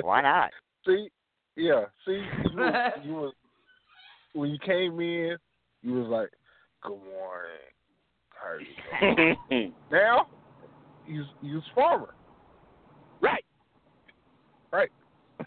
Why 0.00 0.22
not? 0.22 0.50
See, 0.86 1.08
yeah, 1.56 1.84
see, 2.06 2.22
you 2.52 2.56
was, 2.56 2.92
you 3.04 3.12
was 3.12 3.34
when 4.32 4.50
you 4.50 4.58
came 4.64 4.98
in, 5.00 5.36
you 5.82 5.94
was 5.94 6.08
like, 6.08 6.30
"Good 6.82 6.90
morning, 6.90 7.50
how 8.30 8.48
are 8.48 8.60
you 8.60 9.36
doing?" 9.50 9.72
now, 9.90 10.26
you 11.06 11.24
you 11.42 11.60
farmer, 11.74 12.14
Right, 13.20 13.44
right? 14.72 14.90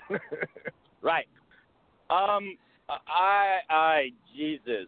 right. 1.01 1.25
Um, 2.09 2.57
I, 2.89 3.57
I, 3.69 4.09
Jesus, 4.35 4.87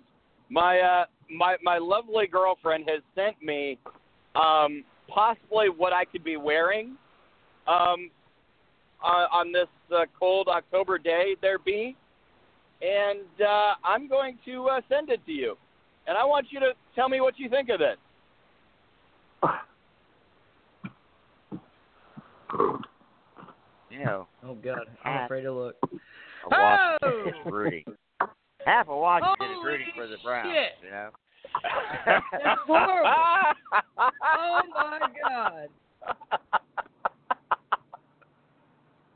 my, 0.50 0.80
uh, 0.80 1.06
my, 1.30 1.56
my 1.64 1.78
lovely 1.78 2.28
girlfriend 2.28 2.86
has 2.88 3.02
sent 3.16 3.42
me, 3.42 3.78
um, 4.36 4.84
possibly 5.08 5.68
what 5.70 5.94
I 5.94 6.06
could 6.06 6.24
be 6.24 6.38
wearing, 6.38 6.98
um, 7.68 8.10
uh, 9.04 9.28
on 9.32 9.52
this 9.52 9.68
uh, 9.96 10.06
cold 10.20 10.48
October 10.48 10.98
day 10.98 11.36
there 11.42 11.60
be, 11.60 11.96
and 12.82 13.26
uh, 13.42 13.74
I'm 13.84 14.08
going 14.08 14.38
to 14.46 14.68
uh, 14.68 14.82
send 14.90 15.10
it 15.10 15.26
to 15.26 15.32
you, 15.32 15.58
and 16.08 16.18
I 16.18 16.24
want 16.24 16.48
you 16.50 16.60
to 16.60 16.72
tell 16.96 17.10
me 17.10 17.22
what 17.22 17.38
you 17.38 17.50
think 17.50 17.70
of 17.70 17.82
it. 17.82 17.98
You 23.90 24.04
know, 24.04 24.28
Oh 24.46 24.56
God, 24.56 24.80
I'm 25.04 25.24
afraid 25.26 25.42
to 25.44 25.52
look. 25.54 25.76
a 25.84 26.50
Washington 26.50 27.00
Oh! 27.04 27.28
is 27.30 27.52
rooting. 27.52 27.84
Half 28.66 28.90
of 28.90 28.98
Washington 28.98 29.48
is 29.50 29.55
Holy 29.55 29.55
rooting 29.66 29.88
for 29.96 30.08
the 30.08 30.18
Browns. 30.24 30.54
shit. 30.54 30.72
You 30.86 30.92
know. 30.92 31.10
That's 32.32 32.62
horrible. 32.66 33.10
Oh 33.98 34.62
my 34.74 35.00
God. 35.24 35.70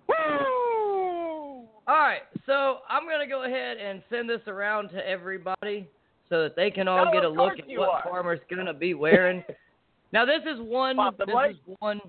Woo! 0.08 1.68
All 1.88 1.95
right, 1.95 2.22
so 2.45 2.80
I'm 2.89 3.08
gonna 3.08 3.28
go 3.28 3.45
ahead 3.45 3.78
and 3.78 4.04
send 4.10 4.30
this 4.30 4.41
around 4.47 4.89
to 4.89 5.08
everybody 5.08 5.88
so 6.30 6.43
that 6.43 6.56
they 6.56 6.70
can 6.70 6.88
all 6.88 7.06
No, 7.06 7.12
get 7.12 7.24
a 7.24 7.30
look 7.30 7.58
at 7.58 7.66
what 7.68 7.89
are. 7.89 8.04
Farmer's 8.04 8.39
gonna 8.50 8.74
be 8.74 8.93
wearing. 8.93 9.43
now 10.14 10.26
this 10.26 10.41
is 10.45 10.60
one. 10.60 10.97
This 11.18 11.28
is 11.52 11.76
one. 11.80 12.00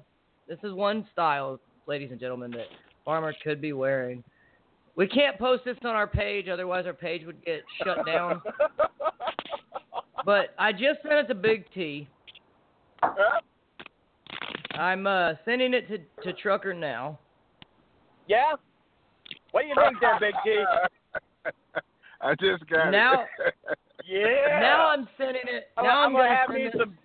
This 0.49 0.59
is 0.65 0.73
one 0.73 1.07
style, 1.13 1.61
ladies 1.87 2.11
and 2.11 2.21
gentlemen, 2.21 2.51
that 2.53 2.67
Farmer 3.05 3.35
could 3.43 3.61
be 3.61 3.73
wearing. 3.73 4.23
We 5.01 5.09
can't 5.09 5.39
post 5.39 5.65
this 5.65 5.79
on 5.83 5.95
our 5.95 6.07
page, 6.07 6.47
otherwise 6.53 6.85
our 6.85 6.93
page 6.93 7.25
would 7.25 7.43
get 7.43 7.63
shut 7.83 8.05
down. 8.05 8.43
But 10.27 10.55
I 10.59 10.71
just 10.73 11.01
sent 11.03 11.15
it 11.15 11.29
to 11.29 11.35
Big 11.35 11.65
T. 11.73 12.07
I'm 14.75 15.07
uh, 15.07 15.33
sending 15.47 15.73
it 15.73 15.89
to, 15.89 15.97
to 16.25 16.35
Trucker 16.39 16.75
now. 16.75 17.19
yeah? 18.29 18.53
What 19.53 19.63
do 19.63 19.69
you 19.69 19.75
think 19.83 19.97
there, 19.99 20.19
Big 20.21 20.35
T? 20.45 20.63
I 22.21 22.35
just 22.35 22.69
got 22.69 22.91
Now- 22.91 23.23
it. 23.23 23.55
Yeah. 24.07 24.59
Now 24.61 24.89
I'm 24.89 25.09
sending 25.17 25.43
it. 25.47 25.69
Now 25.79 25.85
I'm, 26.03 26.07
I'm 26.09 26.13
gonna 26.13 26.25
gonna 26.25 26.37
have 26.37 26.49
send 26.51 26.59
me 26.65 26.65
this- 26.71 26.81
some. 26.81 26.99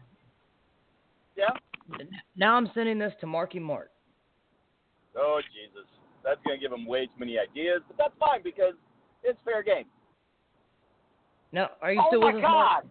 Yeah. 1.37 2.05
Now 2.35 2.55
I'm 2.55 2.69
sending 2.73 2.99
this 2.99 3.13
to 3.21 3.27
Marky 3.27 3.59
Mark. 3.59 3.91
Oh 5.17 5.39
Jesus, 5.53 5.87
that's 6.25 6.41
gonna 6.45 6.57
give 6.57 6.71
him 6.71 6.85
way 6.85 7.05
too 7.05 7.19
many 7.19 7.37
ideas, 7.39 7.81
but 7.87 7.97
that's 7.97 8.13
fine 8.19 8.41
because 8.43 8.73
it's 9.23 9.37
fair 9.45 9.63
game. 9.63 9.85
Now, 11.51 11.69
are 11.81 11.93
you 11.93 12.01
oh 12.03 12.07
still 12.09 12.21
my 12.21 12.33
with 12.33 12.43
us, 12.43 12.49
Mark? 12.49 12.83
God! 12.83 12.89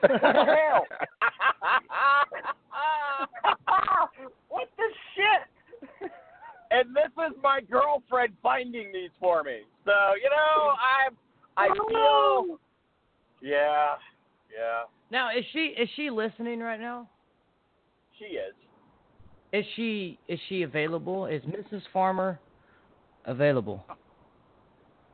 What 0.00 0.22
the 0.22 0.44
hell? 0.54 0.86
what 4.48 4.68
the 4.76 4.88
shit? 5.14 6.10
And 6.70 6.94
this 6.94 7.10
is 7.28 7.36
my 7.42 7.60
girlfriend 7.68 8.32
finding 8.40 8.92
these 8.92 9.10
for 9.18 9.42
me. 9.42 9.62
So 9.84 9.92
you 10.22 10.30
know, 10.30 10.72
I 10.78 11.08
I 11.56 11.68
feel. 11.88 12.60
Yeah, 13.42 13.96
yeah, 14.52 14.82
Now, 15.10 15.30
is 15.30 15.44
she 15.52 15.74
is 15.78 15.88
she 15.96 16.10
listening 16.10 16.60
right 16.60 16.78
now? 16.78 17.08
she 18.18 18.36
is. 18.36 18.54
Is 19.52 19.64
she 19.74 20.18
is 20.28 20.38
she 20.48 20.62
available? 20.62 21.26
Is 21.26 21.42
Mrs. 21.42 21.82
Farmer 21.92 22.38
available? 23.24 23.84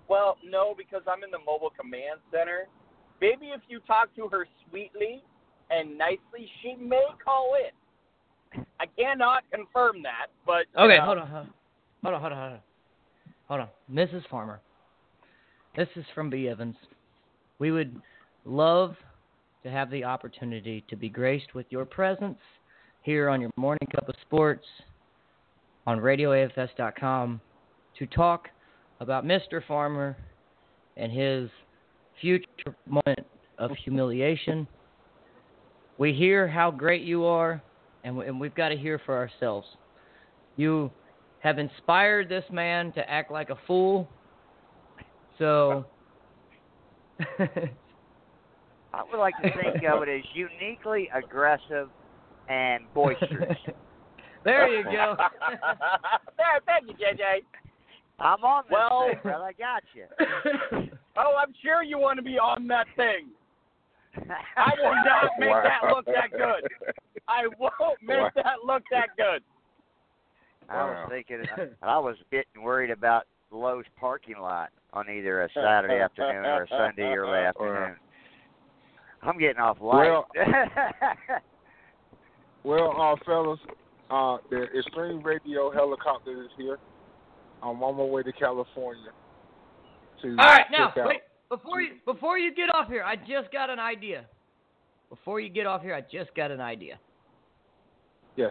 Well, 0.08 0.36
no, 0.44 0.74
because 0.76 1.02
I'm 1.08 1.24
in 1.24 1.30
the 1.30 1.38
mobile 1.38 1.72
command 1.78 2.20
center. 2.30 2.68
Maybe 3.20 3.46
if 3.46 3.60
you 3.68 3.80
talk 3.86 4.14
to 4.16 4.28
her 4.28 4.46
sweetly 4.68 5.22
and 5.70 5.96
nicely, 5.96 6.48
she 6.62 6.74
may 6.74 7.04
call 7.24 7.54
in. 7.54 8.64
I 8.78 8.86
cannot 8.98 9.42
confirm 9.50 10.02
that, 10.02 10.26
but 10.46 10.66
Okay, 10.78 10.98
know, 10.98 11.04
hold 11.04 11.18
on, 11.18 11.28
hold 11.28 11.46
on, 11.46 11.50
hold 12.02 12.14
on, 12.14 12.20
hold 12.20 12.32
on, 12.32 12.60
hold 13.48 13.60
on. 13.60 13.68
Mrs. 13.92 14.22
Farmer, 14.30 14.60
this 15.76 15.88
is 15.96 16.04
from 16.14 16.30
B. 16.30 16.48
Evans. 16.48 16.76
We 17.58 17.70
would 17.70 18.00
love 18.44 18.96
to 19.62 19.70
have 19.70 19.90
the 19.90 20.04
opportunity 20.04 20.84
to 20.88 20.96
be 20.96 21.08
graced 21.08 21.54
with 21.54 21.66
your 21.70 21.84
presence 21.84 22.38
here 23.06 23.28
on 23.28 23.40
your 23.40 23.50
Morning 23.54 23.86
Cup 23.94 24.08
of 24.08 24.16
Sports 24.22 24.66
on 25.86 26.00
RadioAFS.com 26.00 27.40
to 27.96 28.06
talk 28.08 28.48
about 28.98 29.24
Mr. 29.24 29.64
Farmer 29.68 30.16
and 30.96 31.12
his 31.12 31.48
future 32.20 32.74
moment 32.84 33.20
of 33.58 33.70
humiliation. 33.84 34.66
We 35.98 36.12
hear 36.12 36.48
how 36.48 36.72
great 36.72 37.02
you 37.02 37.24
are, 37.24 37.62
and, 38.02 38.16
we, 38.16 38.26
and 38.26 38.40
we've 38.40 38.56
got 38.56 38.70
to 38.70 38.76
hear 38.76 39.00
for 39.06 39.16
ourselves. 39.16 39.68
You 40.56 40.90
have 41.38 41.60
inspired 41.60 42.28
this 42.28 42.44
man 42.50 42.90
to 42.94 43.08
act 43.08 43.30
like 43.30 43.50
a 43.50 43.58
fool. 43.68 44.08
So, 45.38 45.86
I 47.38 47.46
would 49.12 49.20
like 49.20 49.36
to 49.44 49.50
think 49.62 49.84
of 49.88 50.02
it 50.02 50.08
as 50.08 50.24
uniquely 50.34 51.08
aggressive 51.14 51.88
and 52.48 52.84
boisterous. 52.94 53.58
there 54.44 54.68
you 54.68 54.84
go. 54.84 55.16
there, 56.36 56.60
thank 56.66 56.86
you, 56.88 56.94
JJ. 56.94 57.42
I'm 58.18 58.42
on 58.44 58.64
this 58.68 58.72
Well- 58.72 59.08
thing, 59.08 59.18
brother. 59.22 59.44
I 59.44 59.52
got 59.52 59.82
you. 59.94 60.06
Oh, 61.18 61.34
I'm 61.42 61.54
sure 61.64 61.82
you 61.82 61.96
want 61.98 62.18
to 62.18 62.22
be 62.22 62.38
on 62.38 62.66
that 62.68 62.86
thing. 62.94 63.28
I 64.54 64.70
will 64.76 64.94
not 64.96 65.30
make 65.38 65.48
that 65.48 65.90
look 65.90 66.04
that 66.04 66.30
good. 66.30 66.68
I 67.26 67.46
won't 67.58 68.02
make 68.02 68.18
Wow. 68.18 68.30
that 68.36 68.56
look 68.66 68.82
that 68.90 69.08
good. 69.16 69.42
I 70.68 70.84
was 70.84 70.94
Wow. 70.94 71.06
thinking, 71.08 71.42
I 71.80 71.98
was 71.98 72.16
getting 72.30 72.62
worried 72.62 72.90
about 72.90 73.26
Lowe's 73.50 73.86
parking 73.98 74.38
lot 74.38 74.68
on 74.92 75.08
either 75.08 75.40
a 75.44 75.48
Saturday 75.54 75.98
afternoon 75.98 76.44
or 76.44 76.64
a 76.64 76.68
Sunday 76.68 77.14
early 77.14 77.38
afternoon. 77.38 77.96
I'm 79.22 79.38
getting 79.38 79.58
off 79.62 79.78
light. 79.80 80.10
Well- 80.10 80.28
Well, 82.66 83.00
uh, 83.00 83.14
fellas, 83.24 83.60
uh, 84.10 84.38
the 84.50 84.64
Extreme 84.76 85.22
Radio 85.22 85.70
helicopter 85.70 86.42
is 86.42 86.48
here. 86.56 86.78
I'm 87.62 87.80
on 87.80 87.96
my 87.96 88.02
way 88.02 88.24
to 88.24 88.32
California. 88.32 89.12
To 90.22 90.30
All 90.30 90.34
right, 90.34 90.66
now 90.72 90.88
out. 90.88 91.06
wait 91.06 91.20
before 91.48 91.80
you 91.80 91.92
before 92.04 92.38
you 92.38 92.52
get 92.52 92.74
off 92.74 92.88
here. 92.88 93.04
I 93.04 93.14
just 93.14 93.52
got 93.52 93.70
an 93.70 93.78
idea. 93.78 94.24
Before 95.10 95.38
you 95.38 95.48
get 95.48 95.66
off 95.66 95.80
here, 95.80 95.94
I 95.94 96.00
just 96.00 96.34
got 96.34 96.50
an 96.50 96.60
idea. 96.60 96.98
Yes. 98.34 98.50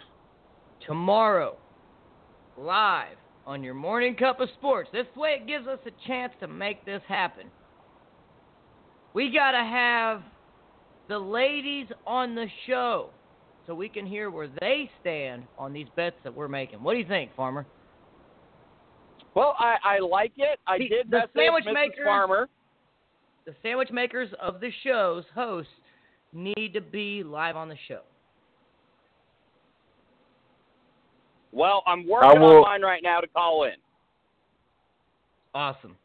Tomorrow, 0.88 1.58
live 2.58 3.18
on 3.46 3.64
your 3.64 3.74
morning 3.74 4.16
cup 4.16 4.40
of 4.40 4.48
sports. 4.58 4.90
This 4.94 5.08
way, 5.18 5.40
it 5.42 5.46
gives 5.46 5.68
us 5.68 5.80
a 5.86 6.08
chance 6.08 6.32
to 6.40 6.48
make 6.48 6.86
this 6.86 7.02
happen. 7.06 7.48
We 9.14 9.30
gotta 9.34 9.58
have 9.58 10.22
the 11.10 11.20
ladies 11.20 11.88
on 12.08 12.34
the 12.34 12.48
show 12.66 13.10
so 13.68 13.74
we 13.76 13.90
can 13.90 14.06
hear 14.06 14.30
where 14.30 14.48
they 14.60 14.90
stand 15.02 15.44
on 15.58 15.74
these 15.74 15.88
bets 15.96 16.16
that 16.24 16.34
we're 16.34 16.48
making. 16.48 16.82
What 16.84 16.94
do 16.94 17.00
you 17.00 17.08
think, 17.08 17.36
Farmer? 17.36 17.66
Well, 19.34 19.56
I, 19.60 19.76
I 19.84 20.00
like 20.00 20.34
it. 20.38 20.60
I 20.68 20.78
The- 20.78 20.90
did 20.90 21.12
the 21.12 21.24
sandwich 21.36 21.66
Mrs. 21.66 21.74
makers- 21.74 22.06
Farmer. 22.06 22.50
The 23.46 23.54
sandwich 23.62 23.92
makers 23.92 24.30
of 24.42 24.60
the 24.60 24.72
show's 24.84 25.24
hosts 25.36 25.72
need 26.34 26.74
to 26.74 26.82
be 26.82 27.22
live 27.24 27.56
on 27.56 27.70
the 27.70 27.78
show. 27.88 28.02
Well, 31.52 31.84
I'm 31.86 32.08
working 32.08 32.42
will- 32.42 32.58
on 32.58 32.62
mine 32.64 32.82
right 32.82 33.04
now 33.04 33.20
to 33.22 33.28
call 33.28 33.64
in. 33.66 33.76
Awesome. 35.54 35.96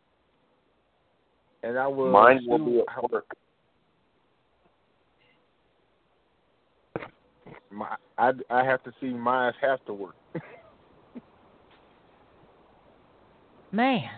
And 1.63 1.79
I 1.79 1.87
will. 1.87 2.11
Mine 2.11 2.41
will 2.47 2.59
be 2.59 2.81
at 2.81 3.11
work. 3.11 3.27
My, 7.71 7.97
I 8.19 8.33
I 8.51 8.65
have 8.65 8.83
to 8.85 8.93
see 9.01 9.09
mine 9.09 9.53
have 9.61 9.85
to 9.87 9.95
work. 9.95 10.17
Man. 13.73 14.11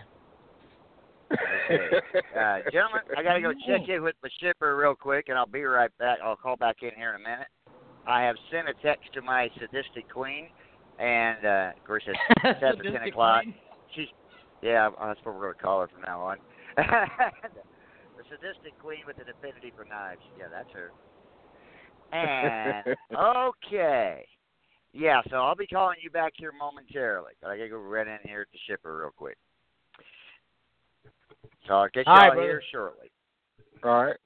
Okay. 1.31 2.01
Uh, 2.33 2.59
gentlemen, 2.71 3.01
I 3.15 3.23
got 3.23 3.33
to 3.33 3.41
go 3.41 3.53
check 3.67 3.87
in 3.87 4.03
with 4.03 4.15
my 4.23 4.29
shipper 4.41 4.75
real 4.75 4.95
quick, 4.95 5.29
and 5.29 5.37
I'll 5.37 5.45
be 5.45 5.63
right 5.63 5.95
back. 5.97 6.17
I'll 6.23 6.35
call 6.35 6.55
back 6.57 6.77
in 6.81 6.91
here 6.95 7.09
in 7.09 7.21
a 7.21 7.23
minute. 7.23 7.47
I 8.07 8.23
have 8.23 8.35
sent 8.51 8.67
a 8.67 8.73
text 8.81 9.13
to 9.13 9.21
my 9.21 9.49
sadistic 9.59 10.09
queen, 10.11 10.47
and 10.99 11.45
uh, 11.45 11.71
of 11.77 11.83
course 11.85 12.03
it's 12.07 12.19
it's 12.43 12.63
after 12.63 12.83
ten 12.83 13.07
o'clock. 13.07 13.43
queen. 13.43 13.55
She's 13.95 14.07
yeah, 14.61 14.89
that's 14.89 15.19
what 15.23 15.35
we're 15.35 15.41
going 15.41 15.55
to 15.55 15.63
call 15.63 15.81
her 15.81 15.87
from 15.87 16.01
now 16.01 16.21
on. 16.21 16.37
the 16.77 18.23
sadistic 18.29 18.77
queen 18.81 19.03
with 19.05 19.17
an 19.19 19.25
affinity 19.29 19.71
for 19.75 19.85
knives. 19.85 20.21
Yeah, 20.37 20.45
that's 20.51 20.71
her. 20.73 20.91
And 22.13 22.95
okay, 23.17 24.25
yeah. 24.93 25.21
So 25.29 25.37
I'll 25.37 25.55
be 25.55 25.67
calling 25.67 25.97
you 26.03 26.11
back 26.11 26.33
here 26.35 26.51
momentarily, 26.57 27.33
but 27.41 27.49
I 27.49 27.57
got 27.57 27.63
to 27.63 27.69
go 27.69 27.77
run 27.77 28.07
in 28.07 28.19
here 28.23 28.41
at 28.41 28.47
the 28.51 28.59
shipper 28.67 28.97
real 28.97 29.11
quick. 29.15 29.37
So 31.67 31.73
I'll 31.73 31.89
get 31.93 32.05
y'all 32.05 32.31
brother. 32.31 32.41
here 32.41 32.61
shortly. 32.71 33.11
All 33.83 34.03
right. 34.05 34.17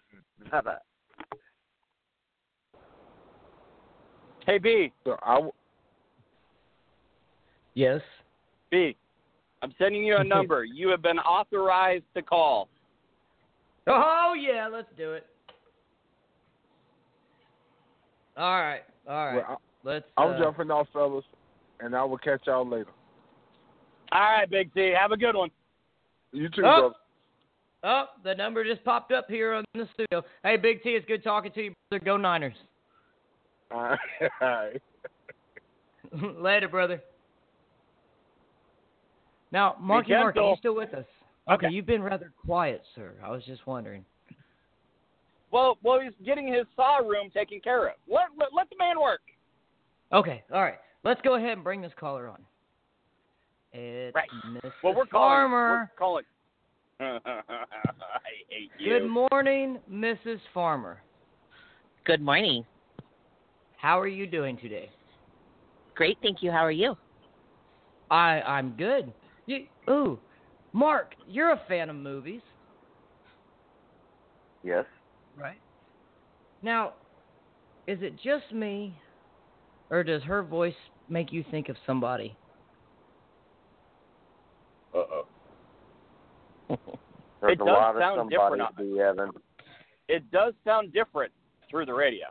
Bye 0.50 0.60
bye. 0.60 0.76
Hey 4.46 4.58
B, 4.58 4.92
So 5.04 5.16
I 5.24 5.34
w- 5.34 5.52
Yes. 7.74 8.00
B, 8.70 8.96
I'm 9.60 9.74
sending 9.78 10.04
you 10.04 10.16
a 10.16 10.24
number. 10.24 10.64
you 10.64 10.88
have 10.88 11.02
been 11.02 11.18
authorized 11.18 12.04
to 12.14 12.22
call. 12.22 12.68
Oh 13.88 14.34
yeah, 14.38 14.68
let's 14.68 14.88
do 14.96 15.14
it. 15.14 15.26
All 18.36 18.60
right, 18.60 18.82
all 19.08 19.26
right. 19.26 19.36
well, 19.48 19.60
let's. 19.84 20.04
I, 20.16 20.24
I'm 20.24 20.34
uh, 20.34 20.38
jumping 20.44 20.70
off, 20.70 20.88
fellas, 20.92 21.24
and 21.80 21.94
I 21.96 22.04
will 22.04 22.18
catch 22.18 22.42
y'all 22.46 22.68
later. 22.68 22.90
All 24.12 24.20
right, 24.20 24.48
Big 24.48 24.72
T. 24.74 24.92
Have 24.98 25.12
a 25.12 25.16
good 25.16 25.34
one. 25.34 25.50
You 26.32 26.48
too, 26.48 26.62
Oh. 26.64 26.80
brother. 26.80 26.94
Oh, 27.84 28.04
the 28.24 28.34
number 28.34 28.64
just 28.64 28.84
popped 28.84 29.12
up 29.12 29.26
here 29.28 29.52
on 29.52 29.64
the 29.74 29.88
studio. 29.94 30.24
Hey, 30.42 30.56
Big 30.56 30.82
T, 30.82 30.90
it's 30.90 31.06
good 31.06 31.22
talking 31.22 31.52
to 31.52 31.62
you, 31.62 31.72
brother. 31.90 32.04
Go 32.04 32.16
Niners. 32.16 32.54
All 33.70 33.82
right. 33.82 33.98
All 34.40 34.48
right. 34.48 34.82
Later, 36.42 36.68
brother. 36.68 37.00
Now, 39.52 39.76
Marky 39.80 40.12
Mark, 40.12 40.36
are 40.36 40.50
you 40.50 40.56
still 40.58 40.74
with 40.74 40.92
us? 40.94 41.04
Okay, 41.48 41.66
Okay. 41.66 41.74
you've 41.74 41.86
been 41.86 42.02
rather 42.02 42.32
quiet, 42.44 42.82
sir. 42.94 43.12
I 43.24 43.30
was 43.30 43.44
just 43.44 43.66
wondering. 43.66 44.04
Well, 45.50 45.78
well, 45.82 46.00
he's 46.00 46.12
getting 46.24 46.46
his 46.52 46.66
saw 46.74 46.98
room 46.98 47.30
taken 47.32 47.60
care 47.60 47.88
of. 47.88 47.94
Let 48.08 48.26
let, 48.38 48.48
let 48.54 48.68
the 48.70 48.76
man 48.78 49.00
work. 49.00 49.20
Okay, 50.12 50.42
all 50.52 50.62
right. 50.62 50.78
Let's 51.04 51.20
go 51.22 51.36
ahead 51.36 51.52
and 51.52 51.64
bring 51.64 51.80
this 51.80 51.92
caller 51.98 52.28
on. 52.28 52.38
It's 53.72 54.14
Right. 54.14 54.28
Mrs. 54.46 54.72
Well, 54.82 54.94
we're 54.94 55.06
calling. 55.06 55.50
We're 55.50 55.90
calling. 55.98 56.24
I 57.00 57.20
hate 58.48 58.70
you. 58.78 58.98
Good 58.98 59.08
morning, 59.08 59.78
Mrs. 59.90 60.40
Farmer. 60.54 61.02
Good 62.04 62.22
morning. 62.22 62.64
How 63.76 64.00
are 64.00 64.08
you 64.08 64.26
doing 64.26 64.56
today? 64.56 64.90
Great, 65.94 66.18
thank 66.22 66.42
you. 66.42 66.50
How 66.50 66.64
are 66.64 66.70
you? 66.70 66.96
I 68.10 68.40
I'm 68.42 68.70
good. 68.70 69.12
You, 69.46 69.66
ooh, 69.88 70.18
Mark, 70.72 71.14
you're 71.28 71.52
a 71.52 71.60
fan 71.68 71.90
of 71.90 71.96
movies, 71.96 72.42
Yes. 74.62 74.84
Right? 75.36 75.58
Now, 76.62 76.94
is 77.86 77.98
it 78.02 78.14
just 78.22 78.52
me, 78.52 78.98
or 79.90 80.02
does 80.02 80.22
her 80.22 80.42
voice 80.42 80.74
make 81.08 81.32
you 81.32 81.44
think 81.50 81.68
of 81.68 81.76
somebody? 81.86 82.36
Uh 84.94 84.98
oh. 84.98 85.26
There's 87.40 87.52
It 87.52 87.60
a 87.60 87.64
does 87.64 87.66
lot 87.66 87.98
sound 87.98 88.18
somebody 88.18 88.62
different 88.62 88.76
to 88.76 88.82
be 88.82 89.00
Evan. 89.00 89.30
It 90.08 90.30
does 90.30 90.54
sound 90.64 90.92
different 90.92 91.32
through 91.70 91.86
the 91.86 91.92
radio. 91.92 92.26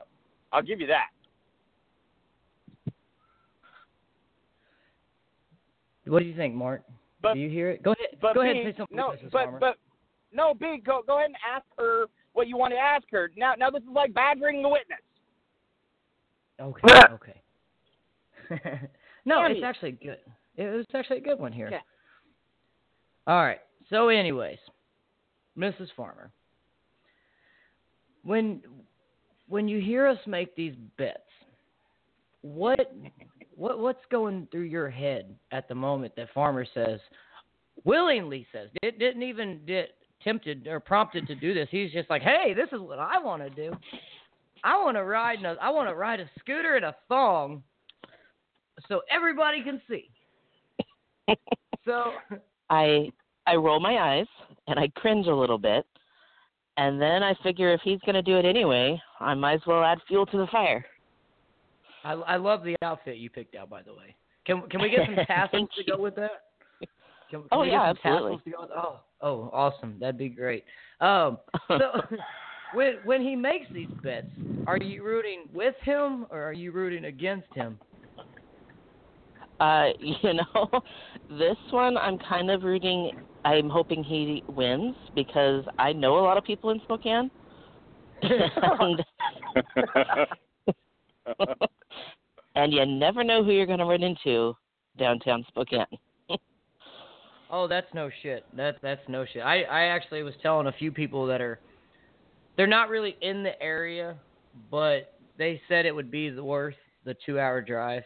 I'll 0.51 0.62
give 0.62 0.80
you 0.80 0.88
that. 0.88 1.08
What 6.06 6.20
do 6.20 6.26
you 6.26 6.36
think, 6.36 6.53
Mark? 6.53 6.84
But 7.22 7.34
do 7.34 7.39
you 7.39 7.49
hear 7.49 7.72
it? 7.72 7.84
Go 7.84 7.93
ahead. 7.93 8.20
but 8.22 8.36
go 8.36 8.43
B, 8.43 8.49
ahead 8.49 8.58
and 8.58 8.74
say 8.74 8.78
something, 8.78 8.97
no, 8.97 9.16
but 9.32 9.60
but 9.60 9.76
no, 10.32 10.53
B, 10.53 10.80
go 10.86 11.01
go 11.06 11.18
ahead 11.18 11.28
and 11.28 11.36
ask 11.56 11.66
her 11.78 12.06
what 12.36 12.48
you 12.48 12.58
want 12.58 12.74
to 12.74 12.78
ask 12.78 13.06
her. 13.12 13.32
Now 13.36 13.54
now 13.58 13.70
this 13.70 13.82
is 13.82 13.90
like 13.92 14.14
badgering 14.14 14.62
the 14.62 14.70
witness. 14.70 15.00
Okay. 16.62 16.82
okay. 17.14 17.42
no, 19.26 19.42
Damn 19.42 19.52
it's 19.52 19.60
you. 19.60 19.66
actually 19.66 19.92
good. 19.92 20.20
It 20.58 20.74
was 20.74 20.86
actually 20.94 21.18
a 21.18 21.22
good 21.22 21.40
one 21.40 21.52
here. 21.52 21.68
Okay. 21.68 21.80
All 23.28 23.42
right. 23.44 23.60
So, 23.90 24.10
anyways, 24.10 24.58
Mrs. 25.58 25.88
Farmer, 25.96 26.32
when 28.24 28.62
when 29.48 29.68
you 29.68 29.80
hear 29.80 30.08
us 30.08 30.18
make 30.28 30.56
these 30.56 30.76
bets, 30.98 31.20
what 32.42 32.94
what 33.56 33.80
what's 33.80 34.06
going 34.12 34.48
through 34.52 34.62
your 34.62 34.90
head 34.90 35.36
at 35.52 35.68
the 35.68 35.76
moment 35.76 36.16
that 36.16 36.30
Farmer 36.34 36.66
says, 36.74 37.00
willingly 37.84 38.46
says, 38.52 38.70
did, 38.82 39.00
didn't 39.00 39.24
even 39.24 39.60
get 39.66 39.96
tempted 40.24 40.68
or 40.68 40.80
prompted 40.80 41.28
to 41.28 41.36
do 41.36 41.53
this. 41.53 41.68
He's 41.72 41.91
just 41.91 42.09
like, 42.09 42.22
hey, 42.22 42.53
this 42.55 42.68
is 42.72 42.80
what 42.80 42.99
I 42.99 43.18
want 43.20 43.41
to 43.43 43.49
do. 43.49 43.74
I 44.63 44.76
want 44.84 44.97
to 44.97 45.03
ride 45.03 45.39
in 45.39 45.45
a, 45.45 45.55
I 45.61 45.70
want 45.70 45.89
to 45.89 45.95
ride 45.95 46.20
a 46.20 46.30
scooter 46.39 46.78
in 46.78 46.84
a 46.84 46.95
thong, 47.07 47.63
so 48.88 49.01
everybody 49.11 49.63
can 49.63 49.80
see. 49.88 50.09
so 51.86 52.11
I 52.70 53.11
I 53.45 53.55
roll 53.55 53.80
my 53.80 53.97
eyes 53.97 54.28
and 54.68 54.80
I 54.80 54.88
cringe 54.95 55.28
a 55.28 55.36
little 55.36 55.59
bit, 55.59 55.86
and 56.78 56.99
then 56.99 57.22
I 57.22 57.36
figure 57.43 57.74
if 57.74 57.82
he's 57.84 57.99
going 58.01 58.16
to 58.16 58.24
do 58.24 58.38
it 58.38 58.45
anyway, 58.45 58.99
I 59.20 59.36
might 59.36 59.55
as 59.55 59.61
well 59.68 59.84
add 59.84 59.99
fuel 60.07 60.26
to 60.28 60.38
the 60.38 60.47
fire. 60.47 60.84
I, 62.03 62.13
I 62.13 62.36
love 62.38 62.63
the 62.63 62.76
outfit 62.82 63.18
you 63.18 63.30
picked 63.30 63.55
out, 63.55 63.70
by 63.70 63.84
the 63.84 63.93
way. 63.93 64.16
Can 64.45 64.61
can 64.70 64.82
we 64.82 64.89
get 64.89 65.01
some 65.05 65.16
tassels 65.28 65.70
to 65.78 65.84
go 65.84 66.01
with 66.01 66.16
that? 66.16 66.43
Can, 67.30 67.42
can 67.42 67.50
Oh, 67.52 67.62
we 67.62 67.72
yeah, 67.72 67.84
absolutely. 67.84 68.38
tassels 68.38 68.44
to 68.46 68.52
go 68.52 68.62
with 68.62 68.70
Oh, 68.76 69.00
oh, 69.22 69.50
awesome! 69.54 69.98
That'd 70.00 70.18
be 70.18 70.30
great. 70.30 70.64
Um, 71.02 71.38
so 71.68 72.02
when 72.74 72.96
when 73.04 73.22
he 73.22 73.36
makes 73.36 73.66
these 73.74 73.90
bets, 74.04 74.28
are 74.68 74.78
you 74.82 75.04
rooting 75.04 75.50
with 75.54 75.76
him 75.82 76.26
or 76.30 76.42
are 76.42 76.54
you 76.54 76.72
rooting 76.72 77.06
against 77.06 77.48
him? 77.54 77.80
Uh, 79.60 79.88
you 80.00 80.34
know, 80.34 80.70
this 81.30 81.58
one 81.72 81.98
I'm 81.98 82.18
kind 82.20 82.52
of 82.52 82.64
rooting. 82.64 83.12
I'm 83.44 83.70
hoping 83.70 84.04
he 84.04 84.44
wins 84.50 84.96
because 85.16 85.64
I 85.78 85.94
know 85.94 86.18
a 86.18 86.22
lot 86.22 86.38
of 86.38 86.44
people 86.44 86.72
in 86.72 86.82
Spokane. 86.84 87.30
and, 88.24 89.04
and 92.56 92.74
you 92.74 92.86
never 92.86 93.24
know 93.24 93.44
who 93.44 93.52
you're 93.52 93.68
going 93.68 93.80
to 93.80 93.86
run 93.86 94.02
into 94.02 94.56
downtown 94.98 95.46
Spokane. 95.48 95.86
Oh, 97.58 97.68
that's 97.70 97.88
no 97.93 98.10
shit. 98.22 98.43
That's 98.53 98.78
that's 98.82 98.99
no 99.08 99.24
shit. 99.32 99.41
I 99.41 99.62
I 99.62 99.84
actually 99.86 100.24
was 100.24 100.34
telling 100.43 100.68
a 100.68 100.74
few 100.74 100.91
people 100.91 101.26
that 101.28 101.39
are 101.39 101.58
they're 102.58 102.68
not 102.68 102.89
really 102.89 103.16
in 103.22 103.43
the 103.43 103.62
area, 103.64 104.18
but 104.70 105.14
they 105.38 105.62
said 105.70 105.86
it 105.86 105.95
would 105.95 106.12
be 106.12 106.30
the 106.30 106.43
worth 106.43 106.76
the 107.06 107.16
2-hour 107.26 107.62
drive. 107.62 108.03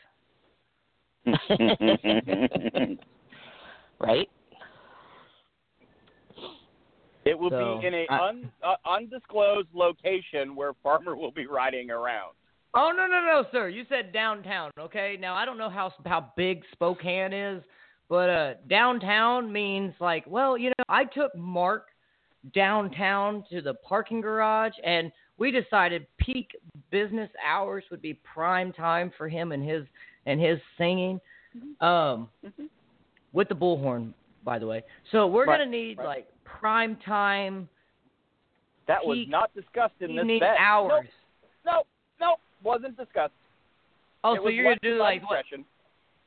right? 4.00 4.30
It 7.26 7.38
will 7.40 7.50
So, 7.50 7.80
be 7.82 7.88
in 7.88 7.94
a 7.96 8.06
I- 8.08 8.30
un, 8.30 8.52
uh, 8.64 8.76
undisclosed 8.88 9.70
location 9.74 10.56
where 10.56 10.74
Farmer 10.84 11.16
will 11.16 11.32
be 11.32 11.48
riding 11.48 11.90
around. 11.90 12.34
Oh 12.76 12.92
no 12.96 13.08
no 13.08 13.26
no, 13.26 13.46
sir! 13.52 13.68
You 13.70 13.84
said 13.90 14.14
downtown, 14.14 14.70
okay? 14.80 15.18
Now 15.20 15.34
I 15.34 15.44
don't 15.44 15.58
know 15.58 15.70
how 15.72 15.92
how 16.06 16.32
big 16.38 16.62
Spokane 16.72 17.34
is, 17.34 17.64
but 18.10 18.30
uh, 18.30 18.54
downtown 18.68 19.52
means 19.52 19.94
like, 20.00 20.26
well, 20.28 20.58
you 20.58 20.70
know, 20.70 20.84
I 20.90 21.06
took 21.06 21.36
Mark 21.36 21.88
downtown 22.56 23.44
to 23.52 23.62
the 23.62 23.76
parking 23.76 24.20
garage, 24.20 24.74
and 24.84 25.12
we 25.38 25.52
decided 25.52 26.08
peak 26.18 26.52
business 26.90 27.30
hours 27.46 27.84
would 27.92 28.02
be 28.02 28.16
prime 28.16 28.74
time 28.74 29.12
for 29.18 29.30
him 29.30 29.52
and 29.52 29.64
his 29.64 29.86
and 30.26 30.42
his 30.42 30.60
singing, 30.78 31.20
um, 31.82 32.30
with 33.32 33.48
the 33.48 33.56
bullhorn, 33.56 34.14
by 34.44 34.60
the 34.60 34.68
way. 34.68 34.84
So 35.12 35.28
we're 35.28 35.46
Right, 35.46 35.60
gonna 35.60 35.72
need 35.72 35.98
right. 35.98 36.06
like 36.06 36.28
prime 36.44 36.98
time 37.06 37.70
That 38.88 39.06
was 39.06 39.20
not 39.28 39.54
discussed 39.54 39.94
in 40.02 40.16
this 40.16 40.24
evening 40.24 40.40
bet. 40.40 40.58
hours. 40.60 41.08
Nope, 41.64 41.86
nope, 41.86 41.88
nope, 42.20 42.40
wasn't 42.64 42.98
discussed. 42.98 43.34
Oh, 44.24 44.34
it 44.34 44.42
so 44.44 44.50
you're 44.50 44.66
gonna 44.66 44.78
do 44.82 44.98
my 44.98 45.06
like 45.06 45.30
what? 45.30 45.46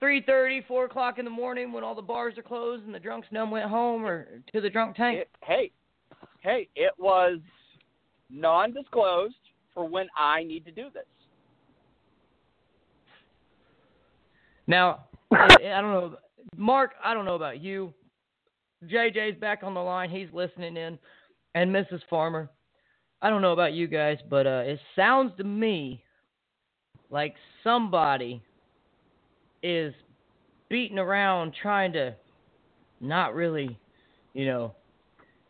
Three 0.02 0.20
thirty, 0.20 0.60
four 0.66 0.86
o'clock 0.86 1.20
in 1.20 1.24
the 1.24 1.30
morning 1.30 1.70
when 1.70 1.84
all 1.84 1.94
the 1.94 2.02
bars 2.02 2.36
are 2.36 2.42
closed 2.42 2.84
and 2.84 2.92
the 2.92 2.98
drunks 2.98 3.28
numb 3.30 3.52
went 3.52 3.70
home 3.70 4.04
or 4.04 4.42
to 4.52 4.60
the 4.60 4.68
drunk 4.68 4.96
tank? 4.96 5.20
It, 5.20 5.30
hey, 5.44 5.70
hey, 6.40 6.68
it 6.74 6.92
was 6.98 7.38
non-disclosed 8.28 9.36
for 9.72 9.88
when 9.88 10.08
I 10.18 10.42
need 10.42 10.64
to 10.64 10.72
do 10.72 10.88
this. 10.92 11.04
Now, 14.66 15.04
I 15.30 15.44
I 15.44 15.80
don't 15.80 15.92
know, 15.92 16.16
Mark. 16.56 16.94
I 17.02 17.14
don't 17.14 17.24
know 17.24 17.36
about 17.36 17.60
you. 17.60 17.94
JJ's 18.86 19.38
back 19.38 19.60
on 19.62 19.72
the 19.72 19.80
line. 19.80 20.10
He's 20.10 20.26
listening 20.32 20.76
in, 20.76 20.98
and 21.54 21.72
Mrs. 21.72 22.00
Farmer. 22.10 22.50
I 23.20 23.30
don't 23.30 23.40
know 23.40 23.52
about 23.52 23.72
you 23.72 23.86
guys, 23.86 24.18
but 24.28 24.48
uh, 24.48 24.62
it 24.64 24.80
sounds 24.96 25.30
to 25.36 25.44
me 25.44 26.02
like 27.08 27.36
somebody 27.62 28.42
is 29.62 29.94
beating 30.68 30.98
around 30.98 31.54
trying 31.60 31.92
to 31.92 32.14
not 33.00 33.34
really, 33.34 33.78
you 34.34 34.46
know, 34.46 34.74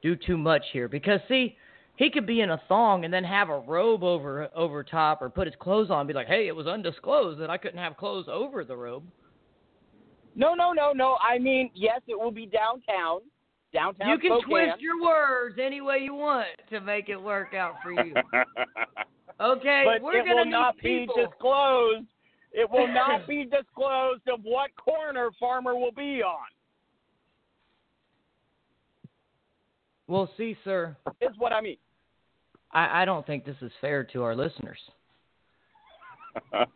do 0.03 0.17
too 0.17 0.37
much 0.37 0.63
here. 0.73 0.89
Because 0.89 1.21
see, 1.29 1.57
he 1.97 2.11
could 2.11 2.27
be 2.27 2.41
in 2.41 2.51
a 2.51 2.61
thong 2.69 3.05
and 3.05 3.13
then 3.13 3.25
have 3.25 3.49
a 3.49 3.59
robe 3.61 4.03
over 4.03 4.49
over 4.55 4.83
top, 4.83 5.23
or 5.23 5.31
put 5.31 5.47
his 5.47 5.57
clothes 5.61 5.91
on, 5.91 6.01
and 6.01 6.09
be 6.09 6.15
like, 6.15 6.27
"Hey, 6.27 6.49
it 6.49 6.57
was 6.57 6.67
undisclosed 6.67 7.41
that 7.41 7.51
I 7.51 7.57
couldn't 7.59 7.79
have 7.79 7.97
clothes 7.97 8.27
over 8.29 8.65
the 8.65 8.77
robe." 8.77 9.05
No, 10.35 10.55
no, 10.55 10.73
no, 10.73 10.93
no. 10.93 11.19
I 11.23 11.39
mean, 11.39 11.71
yes, 11.75 12.01
it 12.09 12.19
will 12.19 12.31
be 12.31 12.47
downtown. 12.47 13.21
Downtown 13.73 14.09
you 14.09 14.19
can 14.19 14.31
Spokane. 14.41 14.69
twist 14.69 14.81
your 14.83 15.03
words 15.03 15.59
any 15.63 15.81
way 15.81 15.99
you 15.99 16.15
want 16.15 16.47
to 16.71 16.81
make 16.81 17.09
it 17.09 17.17
work 17.17 17.55
out 17.55 17.75
for 17.83 17.93
you. 17.93 18.15
Okay, 19.41 19.83
but 19.85 20.03
we're 20.03 20.19
it 20.19 20.25
gonna 20.27 20.37
will 20.37 20.45
need 20.45 20.51
not 20.53 20.77
people. 20.79 21.17
be 21.17 21.23
disclosed. 21.25 22.07
It 22.53 22.71
will 22.71 22.87
not 22.95 23.27
be 23.27 23.45
disclosed 23.45 24.23
of 24.33 24.41
what 24.43 24.71
corner 24.77 25.31
Farmer 25.39 25.75
will 25.75 25.93
be 25.93 26.23
on. 26.23 26.47
Well, 30.09 30.31
see, 30.37 30.57
sir, 30.65 30.97
Is 31.21 31.31
what 31.39 31.53
I 31.53 31.61
mean. 31.61 31.79
I, 32.73 33.03
I 33.03 33.05
don't 33.05 33.27
think 33.27 33.45
this 33.45 33.57
is 33.63 33.71
fair 33.81 34.05
to 34.05 34.23
our 34.23 34.35
listeners. 34.37 34.79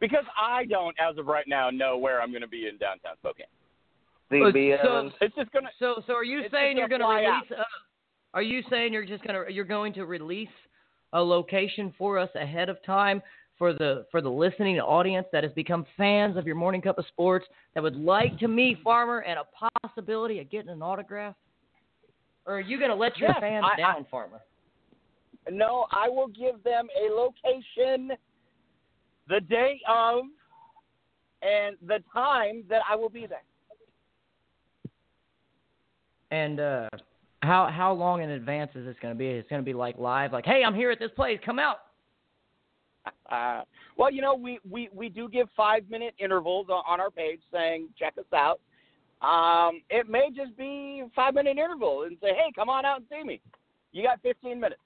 because 0.00 0.24
I 0.40 0.64
don't, 0.64 0.96
as 1.00 1.18
of 1.18 1.26
right 1.26 1.44
now, 1.46 1.70
know 1.70 1.98
where 1.98 2.20
I'm 2.20 2.30
going 2.30 2.42
to 2.42 2.48
be 2.48 2.66
in 2.66 2.78
downtown 2.78 3.16
Spokane. 3.18 3.46
So, 4.82 5.10
It's 5.20 5.34
just 5.34 5.52
going 5.52 5.64
to. 5.64 5.70
so, 5.78 6.02
so 6.06 6.14
are 6.14 6.24
you 6.24 6.42
saying 6.50 6.76
you're 6.76 6.88
gonna 6.88 7.04
going 7.04 7.22
to 7.22 7.22
fly 7.22 7.34
release? 7.34 7.52
Uh, 7.58 7.62
are 8.34 8.42
you 8.42 8.62
saying 8.70 8.92
you're 8.92 9.04
just 9.04 9.24
going 9.24 9.46
to 9.46 9.52
you're 9.52 9.64
going 9.64 9.92
to 9.94 10.06
release 10.06 10.48
a 11.12 11.20
location 11.20 11.92
for 11.98 12.18
us 12.18 12.30
ahead 12.36 12.68
of 12.68 12.82
time 12.84 13.20
for 13.60 13.74
the 13.74 14.06
for 14.10 14.22
the 14.22 14.28
listening 14.30 14.80
audience 14.80 15.26
that 15.32 15.44
has 15.44 15.52
become 15.52 15.84
fans 15.94 16.38
of 16.38 16.46
your 16.46 16.56
morning 16.56 16.80
cup 16.80 16.98
of 16.98 17.04
sports 17.08 17.44
that 17.74 17.82
would 17.82 17.94
like 17.94 18.38
to 18.38 18.48
meet 18.48 18.78
Farmer 18.82 19.18
and 19.18 19.38
a 19.38 19.44
possibility 19.86 20.40
of 20.40 20.50
getting 20.50 20.70
an 20.70 20.80
autograph? 20.80 21.34
Or 22.46 22.54
are 22.54 22.60
you 22.60 22.78
going 22.78 22.88
to 22.90 22.96
let 22.96 23.18
your 23.18 23.28
Yes, 23.28 23.40
fans 23.40 23.66
I- 23.68 23.74
I- 23.74 23.76
down, 23.76 24.06
Farmer? 24.10 24.40
No, 25.50 25.86
I 25.92 26.08
will 26.08 26.28
give 26.28 26.62
them 26.64 26.88
a 26.98 27.12
location 27.12 28.12
the 29.28 29.40
day 29.42 29.78
of 29.86 30.24
and 31.42 31.76
the 31.86 32.02
time 32.14 32.64
that 32.70 32.80
I 32.88 32.96
will 32.96 33.10
be 33.10 33.26
there. 33.26 33.42
And 36.30 36.60
uh, 36.60 36.88
how 37.42 37.68
how 37.70 37.92
long 37.92 38.22
in 38.22 38.30
advance 38.30 38.70
is 38.74 38.86
this 38.86 38.96
going 39.02 39.12
to 39.14 39.18
be? 39.18 39.26
It's 39.26 39.48
going 39.50 39.60
to 39.60 39.66
be 39.66 39.74
like 39.74 39.98
live, 39.98 40.32
like, 40.32 40.46
hey, 40.46 40.62
I'm 40.64 40.74
here 40.74 40.90
at 40.90 40.98
this 40.98 41.10
place, 41.14 41.38
come 41.44 41.58
out. 41.58 41.76
Uh, 43.30 43.62
well, 43.96 44.12
you 44.12 44.20
know, 44.20 44.34
we, 44.34 44.58
we, 44.68 44.88
we 44.92 45.08
do 45.08 45.28
give 45.28 45.48
five 45.56 45.88
minute 45.88 46.14
intervals 46.18 46.66
on, 46.68 46.82
on 46.86 47.00
our 47.00 47.10
page 47.10 47.40
saying, 47.52 47.88
check 47.98 48.14
us 48.18 48.24
out. 48.34 48.60
Um, 49.22 49.82
it 49.90 50.08
may 50.08 50.30
just 50.34 50.56
be 50.56 51.04
five 51.14 51.34
minute 51.34 51.58
interval 51.58 52.04
and 52.04 52.16
say, 52.20 52.28
hey, 52.28 52.52
come 52.54 52.68
on 52.68 52.84
out 52.84 52.98
and 52.98 53.06
see 53.10 53.24
me. 53.24 53.40
You 53.92 54.02
got 54.02 54.20
15 54.22 54.58
minutes. 54.58 54.80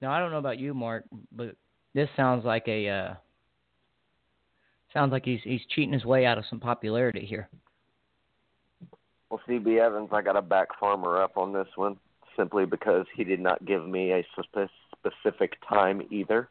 Now 0.00 0.12
I 0.12 0.18
don't 0.18 0.30
know 0.30 0.38
about 0.38 0.58
you, 0.58 0.74
Mark, 0.74 1.04
but 1.32 1.56
this 1.94 2.08
sounds 2.16 2.44
like 2.44 2.64
a 2.68 2.88
uh, 2.88 3.14
sounds 4.92 5.10
like 5.10 5.24
he's 5.24 5.40
he's 5.42 5.62
cheating 5.74 5.94
his 5.94 6.04
way 6.04 6.26
out 6.26 6.36
of 6.36 6.44
some 6.50 6.60
popularity 6.60 7.24
here. 7.24 7.48
Well, 9.30 9.40
CB 9.48 9.78
Evans, 9.78 10.10
I 10.12 10.20
got 10.20 10.34
to 10.34 10.42
back 10.42 10.68
Farmer 10.78 11.22
up 11.22 11.38
on 11.38 11.52
this 11.52 11.66
one 11.76 11.96
simply 12.36 12.66
because 12.66 13.06
he 13.14 13.24
did 13.24 13.40
not 13.40 13.64
give 13.64 13.86
me 13.86 14.12
a 14.12 14.24
specific 15.02 15.54
time 15.68 16.02
either. 16.10 16.48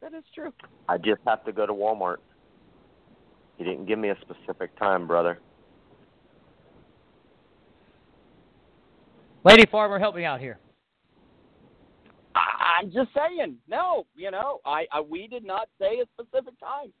That 0.00 0.14
is 0.14 0.24
true. 0.34 0.52
I 0.88 0.98
just 0.98 1.20
have 1.26 1.44
to 1.46 1.52
go 1.52 1.66
to 1.66 1.72
Walmart. 1.72 2.18
He 3.56 3.64
didn't 3.64 3.86
give 3.86 3.98
me 3.98 4.10
a 4.10 4.16
specific 4.20 4.76
time, 4.78 5.06
brother. 5.06 5.38
Lady 9.44 9.64
Farmer, 9.70 9.98
help 9.98 10.16
me 10.16 10.24
out 10.24 10.40
here. 10.40 10.58
I, 12.34 12.80
I'm 12.80 12.90
just 12.90 13.10
saying, 13.14 13.56
no, 13.68 14.06
you 14.14 14.30
know, 14.30 14.60
I, 14.64 14.86
I 14.92 15.00
we 15.00 15.28
did 15.28 15.44
not 15.44 15.68
say 15.80 16.00
a 16.00 16.22
specific 16.22 16.58
time. 16.58 16.92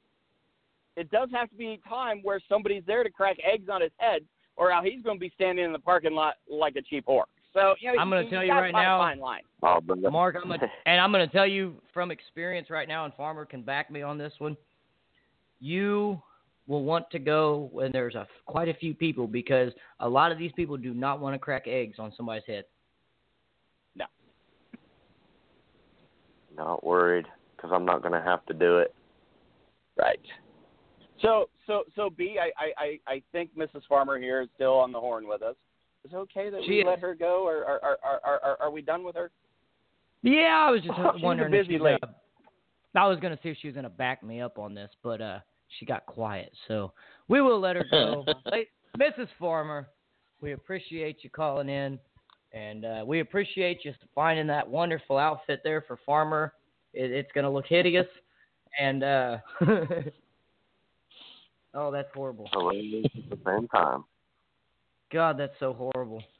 It 0.96 1.10
does 1.10 1.28
have 1.32 1.50
to 1.50 1.56
be 1.56 1.80
a 1.84 1.88
time 1.88 2.20
where 2.22 2.40
somebody's 2.48 2.84
there 2.86 3.02
to 3.02 3.10
crack 3.10 3.36
eggs 3.44 3.68
on 3.68 3.80
his 3.80 3.90
head, 3.96 4.22
or 4.56 4.70
else 4.72 4.84
he's 4.84 5.02
going 5.02 5.16
to 5.16 5.20
be 5.20 5.32
standing 5.34 5.64
in 5.64 5.72
the 5.72 5.78
parking 5.78 6.12
lot 6.12 6.34
like 6.50 6.76
a 6.76 6.82
cheap 6.82 7.06
whore. 7.06 7.24
So 7.52 7.74
you 7.78 7.92
know, 7.92 8.00
I'm 8.00 8.10
gonna 8.10 8.28
tell 8.28 8.42
you 8.42 8.52
you 8.52 8.58
right 8.58 8.72
now- 8.72 8.98
fine 8.98 9.20
line. 9.20 9.42
Oh. 9.62 9.80
Mark, 10.10 10.36
I'm 10.36 10.48
gonna, 10.48 10.68
and 10.86 11.00
I'm 11.00 11.12
going 11.12 11.26
to 11.26 11.32
tell 11.32 11.46
you 11.46 11.80
from 11.94 12.10
experience 12.10 12.68
right 12.68 12.88
now, 12.88 13.04
and 13.04 13.14
Farmer 13.14 13.44
can 13.44 13.62
back 13.62 13.90
me 13.90 14.02
on 14.02 14.18
this 14.18 14.32
one. 14.38 14.56
You 15.60 16.20
will 16.66 16.82
want 16.82 17.10
to 17.10 17.18
go 17.18 17.68
when 17.72 17.92
there's 17.92 18.14
a 18.14 18.26
quite 18.46 18.68
a 18.68 18.74
few 18.74 18.92
people 18.94 19.26
because 19.26 19.72
a 20.00 20.08
lot 20.08 20.32
of 20.32 20.38
these 20.38 20.52
people 20.52 20.76
do 20.76 20.92
not 20.94 21.20
want 21.20 21.34
to 21.34 21.38
crack 21.38 21.64
eggs 21.66 21.98
on 21.98 22.12
somebody's 22.16 22.44
head. 22.46 22.64
No. 23.94 24.06
Not 26.56 26.84
worried 26.84 27.26
because 27.56 27.70
I'm 27.72 27.84
not 27.84 28.02
going 28.02 28.14
to 28.14 28.22
have 28.22 28.44
to 28.46 28.54
do 28.54 28.78
it. 28.78 28.94
Right. 29.96 30.20
So 31.22 31.46
so 31.66 31.84
so 31.94 32.10
B, 32.10 32.38
I, 32.40 32.72
I, 32.76 32.98
I, 33.06 33.22
think 33.32 33.56
Mrs. 33.56 33.82
Farmer 33.88 34.18
here 34.18 34.42
is 34.42 34.48
still 34.54 34.74
on 34.74 34.92
the 34.92 35.00
horn 35.00 35.26
with 35.28 35.42
us. 35.42 35.56
Is 36.04 36.12
it 36.12 36.16
okay 36.16 36.50
that 36.50 36.60
She 36.64 36.70
we 36.72 36.80
is. 36.80 36.86
let 36.86 36.98
her 36.98 37.14
go, 37.14 37.46
or 37.46 37.64
are 37.64 37.80
are, 37.82 37.98
are, 38.24 38.40
are, 38.42 38.56
are 38.62 38.70
we 38.70 38.82
done 38.82 39.04
with 39.04 39.14
her? 39.14 39.30
Yeah, 40.22 40.64
I 40.66 40.70
was 40.70 40.80
just 40.82 40.94
She's 41.14 41.22
a 41.22 41.24
wondering 41.24 41.52
if 41.54 41.62
busy 41.66 41.74
she's 41.74 41.82
lady. 41.82 42.00
gonna- 42.00 42.14
I 42.96 43.08
was 43.08 43.18
going 43.18 43.36
to 43.36 43.42
see 43.42 43.48
if 43.48 43.56
she 43.60 43.66
was 43.66 43.74
going 43.74 43.82
to 43.84 43.90
back 43.90 44.22
me 44.22 44.40
up 44.40 44.56
on 44.56 44.72
this, 44.72 44.88
but 45.02 45.20
uh, 45.20 45.40
she 45.78 45.84
got 45.84 46.06
quiet. 46.06 46.52
So 46.68 46.92
we 47.26 47.40
will 47.40 47.58
let 47.58 47.74
her 47.74 47.84
go. 47.90 48.24
Mrs. 48.96 49.26
Farmer, 49.36 49.88
we 50.40 50.52
appreciate 50.52 51.24
you 51.24 51.30
calling 51.30 51.68
in, 51.68 51.98
and 52.52 52.84
uh, 52.84 53.04
we 53.04 53.18
appreciate 53.18 53.84
you 53.84 53.92
finding 54.14 54.46
that 54.46 54.68
wonderful 54.68 55.18
outfit 55.18 55.60
there 55.64 55.82
for 55.82 55.98
Farmer. 56.06 56.52
It, 56.92 57.10
it's 57.10 57.32
going 57.32 57.42
to 57.42 57.50
look 57.50 57.66
hideous, 57.66 58.06
and 58.80 59.02
uh, 59.02 59.38
oh, 61.74 61.90
that's 61.90 62.08
horrible. 62.14 62.48
Hilarious 62.52 63.06
at 63.16 63.30
the 63.30 63.38
same 63.44 63.68
time. 63.68 64.04
God, 65.12 65.38
that's 65.38 65.54
so 65.60 65.72
horrible. 65.72 66.22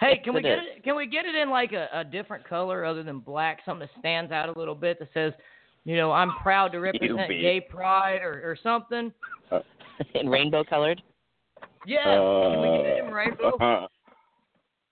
Hey, 0.00 0.20
can 0.22 0.34
we 0.34 0.42
get 0.42 0.58
it? 0.58 0.84
Can 0.84 0.96
we 0.96 1.06
get 1.06 1.24
it 1.24 1.34
in 1.34 1.48
like 1.48 1.72
a, 1.72 1.88
a 1.94 2.04
different 2.04 2.46
color 2.46 2.84
other 2.84 3.02
than 3.02 3.20
black? 3.20 3.60
Something 3.64 3.88
that 3.92 4.00
stands 4.00 4.30
out 4.30 4.54
a 4.54 4.58
little 4.58 4.74
bit 4.74 4.98
that 4.98 5.08
says, 5.14 5.32
you 5.84 5.96
know, 5.96 6.12
I'm 6.12 6.30
proud 6.42 6.72
to 6.72 6.78
represent 6.78 7.28
gay 7.30 7.58
pride 7.58 8.20
or, 8.22 8.34
or 8.44 8.56
something. 8.62 9.10
Uh, 9.50 9.60
in 10.14 10.28
rainbow 10.28 10.62
colored. 10.62 11.02
Yeah, 11.86 12.00
uh, 12.00 12.50
can 12.50 12.60
we 12.60 12.68
get 12.78 12.86
it 12.86 13.04
in 13.04 13.12
rainbow? 13.12 13.48
Uh-huh. 13.48 13.86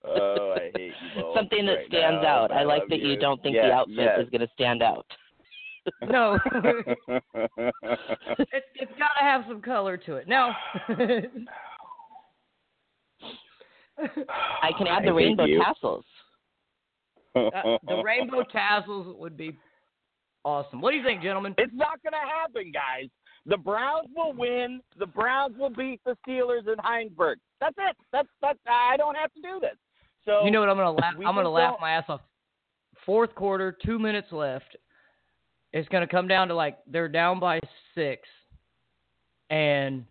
oh, 0.05 0.55
I 0.57 0.71
hate 0.75 0.93
you 1.15 1.21
both 1.21 1.35
Something 1.37 1.65
that 1.67 1.73
right 1.73 1.87
stands 1.87 2.23
now, 2.23 2.43
out. 2.43 2.49
but 2.49 2.57
I 2.57 2.63
like 2.63 2.83
that 2.89 2.99
you 2.99 3.09
you 3.09 3.17
don't 3.17 3.41
think 3.43 3.55
Yes, 3.55 3.65
the 3.67 3.73
outfit 3.73 3.95
yes. 3.97 4.19
is 4.19 4.29
going 4.29 4.41
to 4.41 4.49
stand 4.55 4.81
out. 4.81 5.05
No, 6.07 6.37
it's 7.07 8.67
it's 8.75 8.91
got 8.99 9.13
to 9.17 9.21
have 9.21 9.43
some 9.47 9.61
color 9.61 9.97
to 9.97 10.15
it. 10.15 10.27
Now, 10.27 10.55
I 14.61 14.71
can 14.77 14.87
add 14.87 15.03
the 15.03 15.07
hate 15.07 15.11
rainbow 15.11 15.45
you. 15.45 15.61
tassels. 15.63 16.05
uh, 17.35 17.77
the 17.87 18.01
rainbow 18.03 18.43
tassels 18.43 19.15
would 19.19 19.37
be 19.37 19.57
awesome. 20.43 20.81
What 20.81 20.91
do 20.91 20.97
you 20.97 21.03
think, 21.03 21.21
gentlemen? 21.21 21.53
It's 21.57 21.71
not 21.73 22.01
going 22.03 22.13
to 22.13 22.17
happen, 22.17 22.71
guys. 22.71 23.09
The 23.45 23.57
Browns 23.57 24.07
will 24.15 24.33
win. 24.33 24.81
The 24.99 25.07
Browns 25.07 25.55
will 25.57 25.69
beat 25.71 25.99
the 26.05 26.15
Steelers 26.27 26.67
in 26.71 26.75
Heinsberg. 26.77 27.35
That's 27.59 27.75
it. 27.77 27.95
That's 28.11 28.27
that's. 28.41 28.59
I 28.67 28.97
don't 28.97 29.15
have 29.15 29.33
to 29.33 29.41
do 29.41 29.59
this. 29.59 29.75
So 30.25 30.45
You 30.45 30.51
know 30.51 30.59
what? 30.59 30.69
I'm 30.69 30.77
gonna 30.77 30.91
laugh. 30.91 31.15
I'm 31.17 31.35
gonna 31.35 31.49
laugh 31.49 31.73
don't- 31.73 31.81
my 31.81 31.91
ass 31.91 32.05
off. 32.07 32.21
Fourth 33.03 33.33
quarter, 33.33 33.75
two 33.83 33.97
minutes 33.97 34.27
left. 34.31 34.75
It's 35.73 35.87
gonna 35.89 36.07
come 36.07 36.27
down 36.27 36.47
to 36.49 36.55
like 36.55 36.77
they're 36.87 37.07
down 37.07 37.39
by 37.39 37.59
six, 37.95 38.27
and 39.49 40.05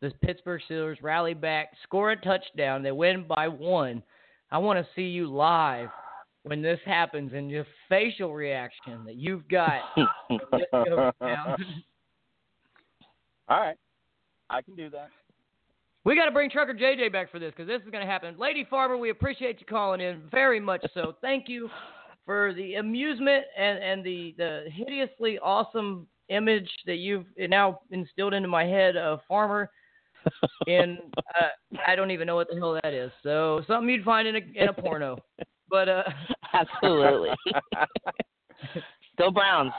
the 0.00 0.10
Pittsburgh 0.22 0.60
Steelers 0.68 0.96
rally 1.02 1.34
back, 1.34 1.70
score 1.82 2.12
a 2.12 2.16
touchdown. 2.20 2.82
They 2.82 2.92
win 2.92 3.26
by 3.26 3.48
one. 3.48 4.02
I 4.50 4.58
want 4.58 4.78
to 4.78 4.86
see 4.96 5.02
you 5.02 5.28
live 5.28 5.88
when 6.42 6.62
this 6.62 6.80
happens 6.84 7.32
and 7.34 7.50
your 7.50 7.66
facial 7.88 8.34
reaction 8.34 9.04
that 9.04 9.16
you've 9.16 9.46
got. 9.48 9.82
just 9.98 10.70
goes 10.72 11.12
down. 11.20 11.56
All 13.48 13.60
right, 13.60 13.76
I 14.48 14.62
can 14.62 14.74
do 14.74 14.88
that. 14.90 15.10
We 16.04 16.16
got 16.16 16.24
to 16.24 16.30
bring 16.30 16.48
Trucker 16.48 16.72
JJ 16.72 17.12
back 17.12 17.30
for 17.30 17.38
this 17.38 17.52
because 17.54 17.68
this 17.68 17.82
is 17.82 17.90
going 17.90 18.04
to 18.04 18.10
happen. 18.10 18.34
Lady 18.38 18.66
Farmer, 18.70 18.96
we 18.96 19.10
appreciate 19.10 19.60
you 19.60 19.66
calling 19.66 20.00
in 20.00 20.22
very 20.30 20.58
much 20.58 20.82
so. 20.94 21.14
Thank 21.20 21.48
you 21.48 21.68
for 22.24 22.52
the 22.54 22.74
amusement 22.74 23.44
and, 23.58 23.82
and 23.82 24.04
the, 24.04 24.34
the 24.38 24.64
hideously 24.72 25.38
awesome 25.38 26.06
image 26.28 26.70
that 26.86 26.96
you've 26.96 27.26
now 27.36 27.80
instilled 27.90 28.34
into 28.34 28.48
my 28.48 28.64
head 28.64 28.96
of 28.96 29.20
Farmer. 29.28 29.70
And 30.66 30.98
uh, 31.40 31.46
I 31.86 31.96
don't 31.96 32.10
even 32.10 32.26
know 32.26 32.36
what 32.36 32.48
the 32.50 32.56
hell 32.56 32.78
that 32.82 32.92
is. 32.92 33.10
So 33.22 33.62
something 33.66 33.88
you'd 33.88 34.04
find 34.04 34.28
in 34.28 34.36
a, 34.36 34.40
in 34.54 34.68
a 34.68 34.72
porno. 34.72 35.16
But 35.70 35.88
uh, 35.88 36.02
Absolutely. 36.52 37.30
Go 39.18 39.30
Browns. 39.30 39.72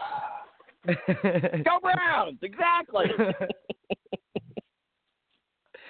Go 0.85 1.79
Browns! 1.81 2.39
Exactly. 2.41 3.05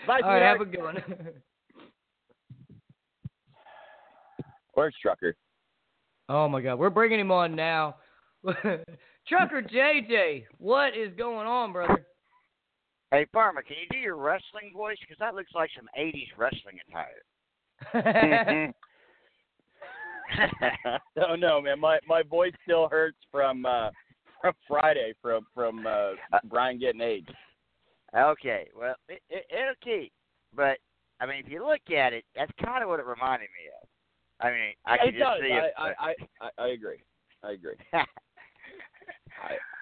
Bye, 0.07 0.19
All 0.23 0.31
right, 0.31 0.41
have 0.41 0.59
a 0.59 0.65
good 0.65 0.83
one. 0.83 1.03
Where's 4.73 4.95
Trucker? 5.01 5.35
Oh 6.31 6.47
my 6.47 6.61
God, 6.61 6.79
we're 6.79 6.89
bringing 6.89 7.19
him 7.19 7.29
on 7.29 7.57
now. 7.57 7.97
Trucker 9.27 9.61
JJ, 9.61 10.45
what 10.59 10.95
is 10.97 11.13
going 11.17 11.45
on, 11.45 11.73
brother? 11.73 12.05
Hey, 13.11 13.25
Farmer, 13.33 13.61
can 13.61 13.75
you 13.81 13.87
do 13.91 13.97
your 13.97 14.15
wrestling 14.15 14.71
voice? 14.73 14.95
Because 15.01 15.17
that 15.19 15.35
looks 15.35 15.51
like 15.53 15.69
some 15.75 15.89
80s 15.99 16.29
wrestling 16.37 16.79
attire. 16.87 18.73
oh 21.27 21.35
no, 21.35 21.59
man, 21.61 21.77
my 21.81 21.99
my 22.07 22.23
voice 22.23 22.53
still 22.63 22.87
hurts 22.87 23.17
from 23.29 23.65
uh 23.65 23.89
from 24.39 24.53
Friday 24.69 25.13
from 25.21 25.45
from 25.53 25.85
uh 25.85 26.11
Brian 26.45 26.79
getting 26.79 27.01
AIDS. 27.01 27.27
Okay, 28.15 28.69
well, 28.77 28.95
it, 29.09 29.21
it, 29.29 29.45
it'll 29.51 29.75
keep. 29.83 30.13
But, 30.55 30.77
I 31.19 31.25
mean, 31.25 31.43
if 31.45 31.51
you 31.51 31.65
look 31.65 31.81
at 31.95 32.13
it, 32.13 32.23
that's 32.35 32.51
kind 32.63 32.83
of 32.83 32.89
what 32.89 32.99
it 32.99 33.05
reminded 33.05 33.49
me 33.49 33.67
of. 33.81 33.87
I 34.41 34.49
mean, 34.51 34.73
I 34.85 34.95
it 34.95 34.99
can 34.99 35.11
just 35.13 35.19
does. 35.19 35.39
see 35.41 35.47
it. 35.47 35.73
I, 35.77 35.83
I, 35.87 36.13
I 36.41 36.49
I 36.57 36.67
agree. 36.69 36.97
I 37.43 37.51
agree. 37.51 37.75
I 37.93 38.05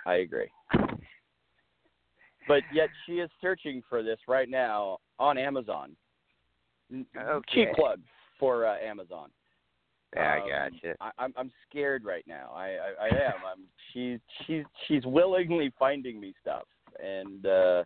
I 0.05 0.13
agree. 0.15 0.47
But 2.47 2.63
yet 2.73 2.89
she 3.05 3.13
is 3.19 3.29
searching 3.41 3.83
for 3.87 4.01
this 4.01 4.17
right 4.27 4.49
now 4.49 4.97
on 5.19 5.37
Amazon. 5.37 5.95
Okay. 7.15 7.43
Cheap 7.53 7.73
plug 7.75 7.99
for 8.39 8.65
uh, 8.65 8.77
Amazon. 8.77 9.29
yeah, 10.15 10.33
I 10.33 10.37
Um, 10.39 10.49
gotcha. 10.49 10.95
I, 10.99 11.11
I'm 11.19 11.33
I'm 11.37 11.51
scared 11.69 12.03
right 12.03 12.25
now. 12.27 12.51
I, 12.55 12.65
I 12.65 13.05
I 13.05 13.07
am. 13.07 13.35
I'm 13.45 13.63
she's 13.93 14.19
she's 14.45 14.63
she's 14.87 15.05
willingly 15.05 15.71
finding 15.77 16.19
me 16.19 16.33
stuff, 16.41 16.65
and 17.03 17.45
uh, 17.45 17.83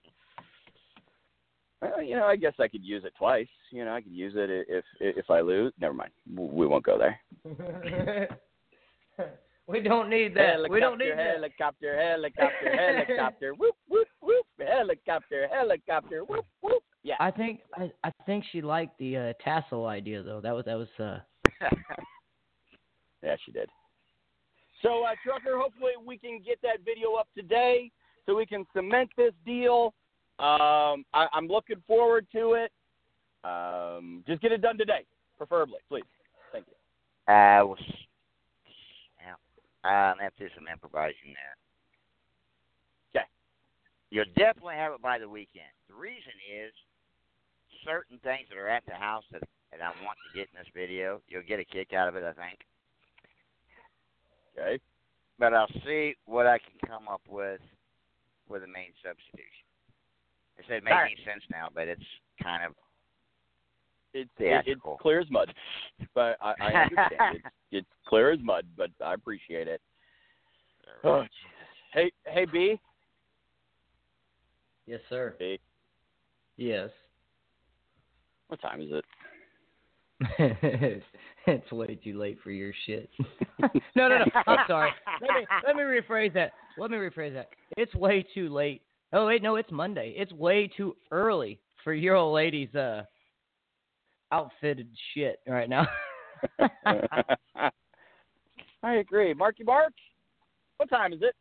well, 1.81 2.01
you 2.01 2.15
know, 2.15 2.25
I 2.25 2.37
guess 2.37 2.53
I 2.59 2.69
could 2.69 2.83
use 2.83 3.03
it 3.03 3.13
twice. 3.17 3.47
You 3.73 3.85
know, 3.85 3.95
I 3.95 4.01
could 4.01 4.11
use 4.11 4.33
it 4.35 4.67
if 4.69 4.85
if 4.99 5.31
I 5.31 5.41
lose. 5.41 5.73
Never 5.81 5.95
mind. 5.95 6.11
We 6.31 6.67
won't 6.67 6.85
go 6.85 6.99
there. 6.99 7.19
we 9.67 9.81
don't 9.81 10.11
need 10.11 10.35
that. 10.35 10.69
we 10.69 10.79
don't 10.79 10.99
need 10.99 11.13
that. 11.17 11.37
helicopter, 11.37 11.99
helicopter, 11.99 12.75
helicopter, 12.75 13.53
whoop 13.57 13.75
whoop 13.89 14.07
whoop, 14.21 14.45
helicopter, 14.59 15.47
helicopter, 15.51 16.23
whoop 16.23 16.45
whoop. 16.61 16.83
Yeah. 17.01 17.15
I 17.19 17.31
think 17.31 17.61
I, 17.75 17.91
I 18.03 18.11
think 18.27 18.45
she 18.51 18.61
liked 18.61 18.95
the 18.99 19.17
uh, 19.17 19.33
tassel 19.43 19.87
idea 19.87 20.21
though. 20.21 20.39
That 20.39 20.53
was 20.53 20.65
that 20.65 20.77
was 20.77 20.87
uh 20.99 21.17
Yeah, 23.23 23.35
she 23.43 23.51
did. 23.51 23.69
So, 24.83 25.03
uh, 25.03 25.15
Trucker, 25.25 25.57
hopefully 25.57 25.93
we 26.05 26.19
can 26.19 26.41
get 26.45 26.61
that 26.61 26.85
video 26.85 27.13
up 27.13 27.27
today 27.35 27.89
so 28.25 28.35
we 28.35 28.45
can 28.45 28.65
cement 28.75 29.09
this 29.17 29.33
deal. 29.45 29.93
Um, 30.39 31.05
I, 31.13 31.27
I'm 31.33 31.47
looking 31.47 31.81
forward 31.87 32.27
to 32.33 32.53
it. 32.53 32.71
Um, 33.43 34.23
just 34.27 34.41
get 34.41 34.51
it 34.51 34.61
done 34.61 34.77
today, 34.77 35.05
preferably, 35.37 35.79
please. 35.89 36.03
Thank 36.51 36.65
you. 36.67 37.33
Uh, 37.33 37.65
well, 37.65 37.77
s- 37.79 38.07
yeah, 39.21 39.33
um, 40.11 40.17
have 40.19 40.35
to 40.35 40.47
do 40.47 40.55
some 40.55 40.67
improvising 40.67 41.33
there. 41.33 41.57
'Kay. 43.13 43.27
You'll 44.11 44.25
definitely 44.35 44.75
have 44.75 44.93
it 44.93 45.01
by 45.01 45.17
the 45.17 45.27
weekend. 45.27 45.71
The 45.87 45.93
reason 45.95 46.33
is 46.49 46.73
certain 47.83 48.17
things 48.19 48.47
that 48.49 48.57
are 48.57 48.69
at 48.69 48.85
the 48.85 48.95
house 48.95 49.25
that, 49.31 49.43
that 49.71 49.81
I 49.81 49.89
want 50.05 50.17
to 50.27 50.33
get 50.33 50.49
in 50.51 50.55
this 50.57 50.67
video. 50.73 51.21
You'll 51.27 51.43
get 51.43 51.59
a 51.59 51.65
kick 51.65 51.91
out 51.93 52.07
of 52.07 52.15
it, 52.15 52.23
I 52.23 52.33
think. 52.33 52.65
Okay. 54.57 54.79
But 55.39 55.53
I'll 55.53 55.67
see 55.83 56.15
what 56.25 56.45
I 56.47 56.59
can 56.59 56.77
come 56.87 57.07
up 57.07 57.21
with 57.27 57.59
with 58.47 58.61
the 58.61 58.67
main 58.67 58.93
substitution. 59.01 59.65
I 60.59 60.61
said 60.67 60.77
it 60.77 60.83
makes 60.83 60.93
All 60.93 61.01
right. 61.01 61.15
any 61.17 61.25
sense 61.25 61.43
now, 61.49 61.69
but 61.73 61.87
it's 61.87 62.03
kind 62.41 62.63
of 62.63 62.75
It's 64.13 64.29
it, 64.37 64.63
it's 64.67 64.81
clear 65.01 65.19
as 65.19 65.31
mud, 65.31 65.53
but 66.15 66.37
I, 66.41 66.53
I 66.59 66.73
understand 66.83 67.35
it's, 67.35 67.45
it's 67.71 67.87
clear 68.07 68.31
as 68.31 68.39
mud, 68.43 68.65
but 68.77 68.89
I 69.03 69.13
appreciate 69.13 69.67
it. 69.67 69.81
Oh, 71.03 71.21
Jesus. 71.21 71.29
Hey, 71.93 72.11
hey, 72.25 72.47
B. 72.51 72.79
Yes, 74.87 74.99
sir. 75.09 75.35
B. 75.37 75.59
Yes. 76.57 76.89
What 78.47 78.59
time 78.61 78.81
is 78.81 78.89
it? 78.91 79.05
it's 81.47 81.71
way 81.71 81.99
too 82.03 82.17
late 82.17 82.39
for 82.43 82.49
your 82.49 82.73
shit. 82.87 83.11
no, 83.95 84.07
no, 84.07 84.17
no. 84.17 84.25
I'm 84.47 84.65
sorry. 84.67 84.91
Let 85.21 85.29
me 85.35 85.45
let 85.67 85.75
me 85.75 85.83
rephrase 85.83 86.33
that. 86.33 86.53
Let 86.77 86.89
me 86.89 86.97
rephrase 86.97 87.33
that. 87.33 87.49
It's 87.77 87.93
way 87.93 88.25
too 88.33 88.49
late. 88.49 88.81
Oh 89.11 89.27
wait, 89.27 89.43
no, 89.43 89.55
it's 89.57 89.71
Monday. 89.71 90.13
It's 90.17 90.31
way 90.33 90.67
too 90.75 90.95
early 91.11 91.59
for 91.83 91.93
your 91.93 92.15
old 92.15 92.33
lady's 92.33 92.73
uh 92.73 93.03
outfitted 94.33 94.87
shit 95.13 95.39
right 95.47 95.69
now. 95.69 95.87
I 98.83 98.95
agree. 98.95 99.33
Marky 99.33 99.63
Mark, 99.63 99.93
what 100.77 100.89
time 100.89 101.13
is 101.13 101.21
it? 101.21 101.35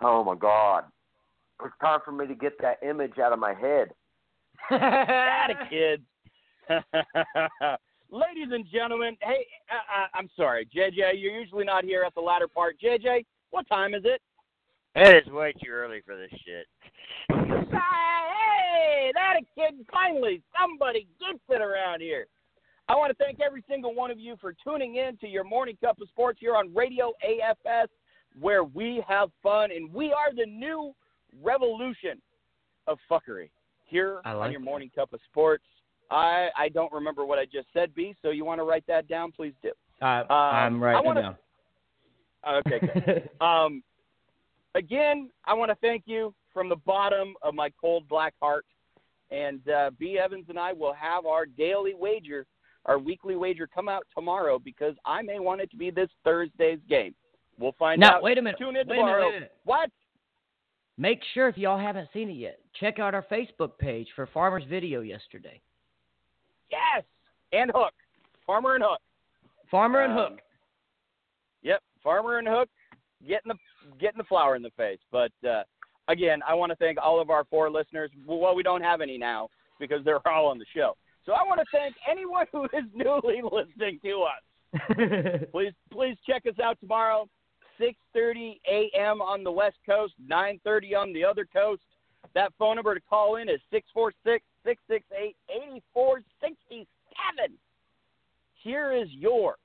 Oh 0.00 0.22
my 0.22 0.36
God! 0.36 0.84
It's 1.64 1.74
time 1.80 1.98
for 2.04 2.12
me 2.12 2.28
to 2.28 2.34
get 2.36 2.52
that 2.62 2.78
image 2.88 3.18
out 3.18 3.32
of 3.32 3.40
my 3.40 3.52
head. 3.52 3.88
Atta 4.70 5.54
kids. 5.70 6.02
Ladies 8.10 8.48
and 8.52 8.64
gentlemen, 8.72 9.16
hey, 9.20 9.44
uh, 9.70 10.02
uh, 10.02 10.06
I'm 10.14 10.30
sorry, 10.36 10.66
JJ. 10.74 11.14
You're 11.16 11.38
usually 11.40 11.64
not 11.64 11.84
here 11.84 12.04
at 12.04 12.14
the 12.14 12.20
latter 12.20 12.48
part. 12.48 12.76
JJ, 12.82 13.26
what 13.50 13.68
time 13.68 13.92
is 13.92 14.02
it? 14.04 14.22
it 14.94 15.26
is 15.26 15.32
way 15.32 15.52
too 15.52 15.70
early 15.70 16.00
for 16.06 16.16
this 16.16 16.30
shit. 16.44 16.66
Hey, 19.08 19.12
that 19.14 19.36
a 19.40 19.44
kid. 19.54 19.86
Finally, 19.90 20.42
somebody 20.60 21.06
gets 21.18 21.42
it 21.48 21.62
around 21.62 22.00
here. 22.02 22.26
I 22.88 22.94
want 22.94 23.10
to 23.10 23.24
thank 23.24 23.40
every 23.40 23.64
single 23.68 23.94
one 23.94 24.10
of 24.10 24.18
you 24.18 24.36
for 24.38 24.54
tuning 24.64 24.96
in 24.96 25.16
to 25.18 25.26
your 25.26 25.44
morning 25.44 25.78
cup 25.82 25.98
of 26.00 26.08
sports 26.08 26.38
here 26.40 26.54
on 26.54 26.74
Radio 26.74 27.12
AFS, 27.26 27.86
where 28.38 28.64
we 28.64 29.02
have 29.08 29.30
fun 29.42 29.70
and 29.70 29.92
we 29.92 30.12
are 30.12 30.34
the 30.34 30.44
new 30.44 30.92
revolution 31.42 32.20
of 32.86 32.98
fuckery 33.10 33.48
here 33.86 34.20
I 34.26 34.32
on 34.32 34.50
your 34.50 34.60
that. 34.60 34.64
morning 34.64 34.90
cup 34.94 35.14
of 35.14 35.20
sports. 35.30 35.64
I 36.10 36.48
I 36.54 36.68
don't 36.68 36.92
remember 36.92 37.24
what 37.24 37.38
I 37.38 37.46
just 37.46 37.68
said, 37.72 37.94
B. 37.94 38.14
So 38.20 38.30
you 38.30 38.44
want 38.44 38.60
to 38.60 38.64
write 38.64 38.86
that 38.88 39.08
down? 39.08 39.32
Please 39.32 39.54
do. 39.62 39.72
I, 40.02 40.20
Um, 40.20 40.26
I'm 40.28 40.82
I 40.82 40.86
writing 40.86 41.14
down. 41.14 41.36
Okay. 42.46 43.28
Um, 43.40 43.82
again, 44.74 45.30
I 45.46 45.54
want 45.54 45.70
to 45.70 45.76
thank 45.76 46.02
you 46.04 46.34
from 46.52 46.68
the 46.68 46.76
bottom 46.76 47.34
of 47.42 47.54
my 47.54 47.70
cold 47.80 48.06
black 48.06 48.34
heart. 48.42 48.66
And 49.30 49.60
uh, 49.68 49.90
B. 49.98 50.18
Evans 50.18 50.46
and 50.48 50.58
I 50.58 50.72
will 50.72 50.94
have 50.94 51.26
our 51.26 51.44
daily 51.46 51.94
wager, 51.94 52.46
our 52.86 52.98
weekly 52.98 53.36
wager, 53.36 53.66
come 53.72 53.88
out 53.88 54.06
tomorrow 54.14 54.58
because 54.58 54.94
I 55.04 55.22
may 55.22 55.38
want 55.38 55.60
it 55.60 55.70
to 55.72 55.76
be 55.76 55.90
this 55.90 56.08
Thursday's 56.24 56.78
game. 56.88 57.14
We'll 57.58 57.74
find 57.78 58.00
Now, 58.00 58.16
out. 58.16 58.22
wait 58.22 58.38
a 58.38 58.42
minute. 58.42 58.58
Tune 58.58 58.76
in 58.76 58.76
Wait 58.76 58.82
a 58.82 58.86
minute, 58.88 59.00
tomorrow. 59.00 59.22
wait 59.24 59.28
a 59.28 59.32
minute. 59.40 59.52
What? 59.64 59.90
Make 60.96 61.20
sure 61.34 61.48
if 61.48 61.56
y'all 61.58 61.78
haven't 61.78 62.08
seen 62.12 62.28
it 62.30 62.34
yet, 62.34 62.58
check 62.80 62.98
out 62.98 63.14
our 63.14 63.24
Facebook 63.30 63.76
page 63.78 64.08
for 64.16 64.26
Farmer's 64.26 64.64
video 64.68 65.00
yesterday. 65.02 65.60
Yes. 66.70 67.04
And 67.52 67.70
Hook. 67.74 67.92
Farmer 68.46 68.74
and 68.74 68.84
Hook. 68.86 69.00
Farmer 69.70 70.00
and 70.02 70.12
Um, 70.12 70.18
Hook. 70.32 70.40
Yep, 71.62 71.82
Farmer 72.02 72.38
and 72.38 72.48
Hook 72.48 72.68
getting 73.26 73.48
the 73.52 73.54
getting 73.98 74.18
the 74.18 74.24
flower 74.24 74.54
in 74.56 74.62
the 74.62 74.70
face. 74.70 75.00
But 75.10 75.32
uh, 75.46 75.64
again, 76.08 76.40
I 76.46 76.54
want 76.54 76.70
to 76.70 76.76
thank 76.76 76.98
all 77.00 77.20
of 77.20 77.30
our 77.30 77.44
four 77.44 77.70
listeners. 77.70 78.10
Well, 78.26 78.54
we 78.54 78.62
don't 78.62 78.82
have 78.82 79.00
any 79.00 79.18
now 79.18 79.48
because 79.78 80.04
they're 80.04 80.26
all 80.26 80.46
on 80.46 80.58
the 80.58 80.66
show. 80.74 80.96
So 81.24 81.32
I 81.32 81.42
want 81.44 81.60
to 81.60 81.66
thank 81.72 81.94
anyone 82.10 82.46
who 82.52 82.64
is 82.64 82.84
newly 82.94 83.42
listening 83.52 84.00
to 84.02 84.22
us. 84.22 84.42
Please, 85.52 85.72
please 85.90 86.14
check 86.26 86.44
us 86.46 86.58
out 86.62 86.78
tomorrow, 86.78 87.26
6:30 87.80 88.60
a.m. 88.70 89.22
on 89.22 89.42
the 89.42 89.50
West 89.50 89.78
Coast, 89.86 90.12
9:30 90.30 90.94
on 90.94 91.12
the 91.14 91.24
other 91.24 91.46
coast. 91.50 91.80
That 92.34 92.52
phone 92.58 92.76
number 92.76 92.94
to 92.94 93.00
call 93.00 93.36
in 93.36 93.48
is 93.48 93.60
646-668-8467. 93.72 94.38
here 98.62 98.92
is 98.92 99.08
your 99.10 99.56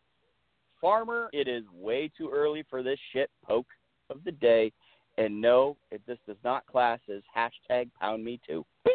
farmer. 0.79 1.29
It 1.33 1.47
is 1.47 1.63
way 1.73 2.09
too 2.17 2.29
early 2.33 2.63
for 2.69 2.81
this 2.83 2.99
shit 3.11 3.29
poke 3.45 3.67
of 4.09 4.23
the 4.23 4.31
day. 4.31 4.71
And 5.17 5.41
no, 5.41 5.77
it, 5.91 6.01
this 6.07 6.17
does 6.25 6.37
not 6.43 6.65
class 6.65 6.99
as 7.13 7.21
hashtag 7.35 7.89
pound 7.99 8.23
me 8.23 8.39
too. 8.47 8.65
Beep. 8.83 8.93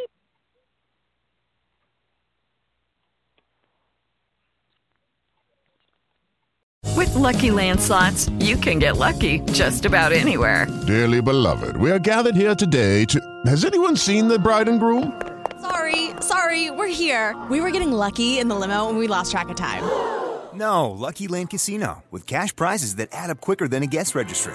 With 6.97 7.14
Lucky 7.14 7.53
Land 7.53 7.81
slots, 7.81 8.29
you 8.41 8.57
can 8.57 8.81
get 8.81 8.97
lucky 8.97 9.39
just 9.53 9.85
about 9.85 10.12
anywhere. 10.12 10.66
Dearly 10.89 11.23
beloved, 11.23 11.77
we 11.77 11.93
are 11.93 12.01
gathered 12.01 12.35
here 12.35 12.57
today 12.57 13.05
to. 13.05 13.21
Has 13.47 13.64
anyone 13.64 13.97
seen 13.97 14.27
the 14.27 14.39
bride 14.39 14.69
and 14.69 14.81
groom? 14.81 15.23
Sorry, 15.61 16.11
sorry, 16.21 16.73
we're 16.73 16.89
here. 16.89 17.41
We 17.49 17.61
were 17.61 17.71
getting 17.71 17.93
lucky 17.93 18.41
in 18.41 18.49
the 18.49 18.57
limo 18.57 18.89
and 18.89 18.99
we 18.99 19.07
lost 19.07 19.31
track 19.31 19.49
of 19.49 19.57
time. 19.57 19.85
No, 20.55 20.91
Lucky 20.91 21.29
Land 21.29 21.51
Casino, 21.51 22.03
with 22.11 22.27
cash 22.27 22.57
prizes 22.57 22.97
that 22.97 23.11
add 23.12 23.31
up 23.31 23.41
quicker 23.41 23.69
than 23.69 23.85
a 23.85 23.87
guest 23.87 24.16
registry. 24.16 24.55